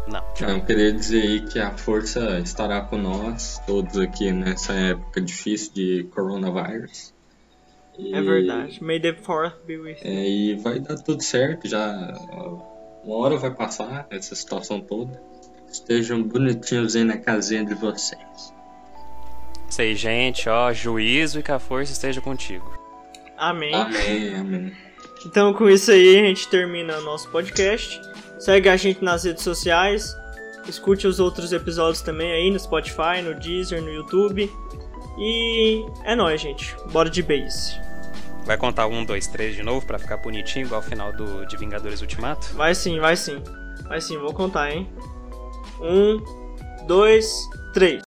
não. 0.06 0.24
Eu 0.40 0.64
queria 0.64 0.92
dizer 0.92 1.22
aí 1.22 1.40
que 1.40 1.58
a 1.58 1.72
força 1.76 2.38
estará 2.38 2.80
com 2.80 2.96
nós, 2.96 3.60
todos 3.66 3.98
aqui 3.98 4.30
nessa 4.30 4.72
época 4.72 5.20
difícil 5.20 5.72
de 5.74 6.04
coronavírus. 6.14 7.12
E, 7.98 8.14
É 8.14 8.22
verdade. 8.22 8.82
May 8.82 9.00
the 9.00 9.14
fourth 9.14 9.54
be 9.66 9.76
with 9.76 9.96
you. 10.04 10.04
é, 10.04 10.28
e 10.28 10.54
vai 10.56 10.78
dar 10.78 10.94
tudo 10.96 11.22
certo, 11.22 11.68
já 11.68 12.12
uma 13.04 13.16
hora 13.16 13.36
vai 13.36 13.50
passar 13.50 14.06
essa 14.10 14.34
situação 14.36 14.80
toda. 14.80 15.20
Estejam 15.68 16.22
bonitinhos 16.22 16.94
aí 16.94 17.02
na 17.02 17.16
casinha 17.16 17.64
de 17.64 17.74
vocês. 17.74 18.54
Isso 19.68 19.82
aí, 19.82 19.96
gente, 19.96 20.48
ó, 20.48 20.72
juízo 20.72 21.40
e 21.40 21.42
que 21.42 21.50
a 21.50 21.58
força 21.58 21.92
esteja 21.92 22.20
contigo. 22.20 22.78
Amém. 23.36 23.74
Amém, 23.74 24.34
amém. 24.36 24.83
Então, 25.26 25.52
com 25.54 25.68
isso 25.68 25.90
aí, 25.90 26.18
a 26.18 26.22
gente 26.22 26.48
termina 26.48 26.98
o 26.98 27.02
nosso 27.02 27.28
podcast. 27.30 28.00
Segue 28.38 28.68
a 28.68 28.76
gente 28.76 29.02
nas 29.02 29.24
redes 29.24 29.42
sociais. 29.42 30.16
Escute 30.68 31.06
os 31.06 31.20
outros 31.20 31.52
episódios 31.52 32.02
também 32.02 32.32
aí 32.32 32.50
no 32.50 32.58
Spotify, 32.58 33.22
no 33.22 33.34
Deezer, 33.34 33.82
no 33.82 33.90
YouTube. 33.90 34.50
E 35.18 35.84
é 36.04 36.14
nóis, 36.14 36.40
gente. 36.40 36.74
Bora 36.90 37.08
de 37.08 37.22
base. 37.22 37.78
Vai 38.44 38.58
contar 38.58 38.86
um, 38.86 39.04
dois, 39.04 39.26
três 39.26 39.54
de 39.54 39.62
novo 39.62 39.86
pra 39.86 39.98
ficar 39.98 40.18
bonitinho, 40.18 40.66
igual 40.66 40.80
o 40.80 40.84
final 40.84 41.12
do, 41.12 41.46
de 41.46 41.56
Vingadores 41.56 42.00
Ultimato? 42.02 42.54
Vai 42.54 42.74
sim, 42.74 43.00
vai 43.00 43.16
sim. 43.16 43.42
Vai 43.88 44.00
sim, 44.00 44.18
vou 44.18 44.34
contar, 44.34 44.70
hein? 44.70 44.88
Um, 45.80 46.22
dois, 46.86 47.48
três. 47.72 48.02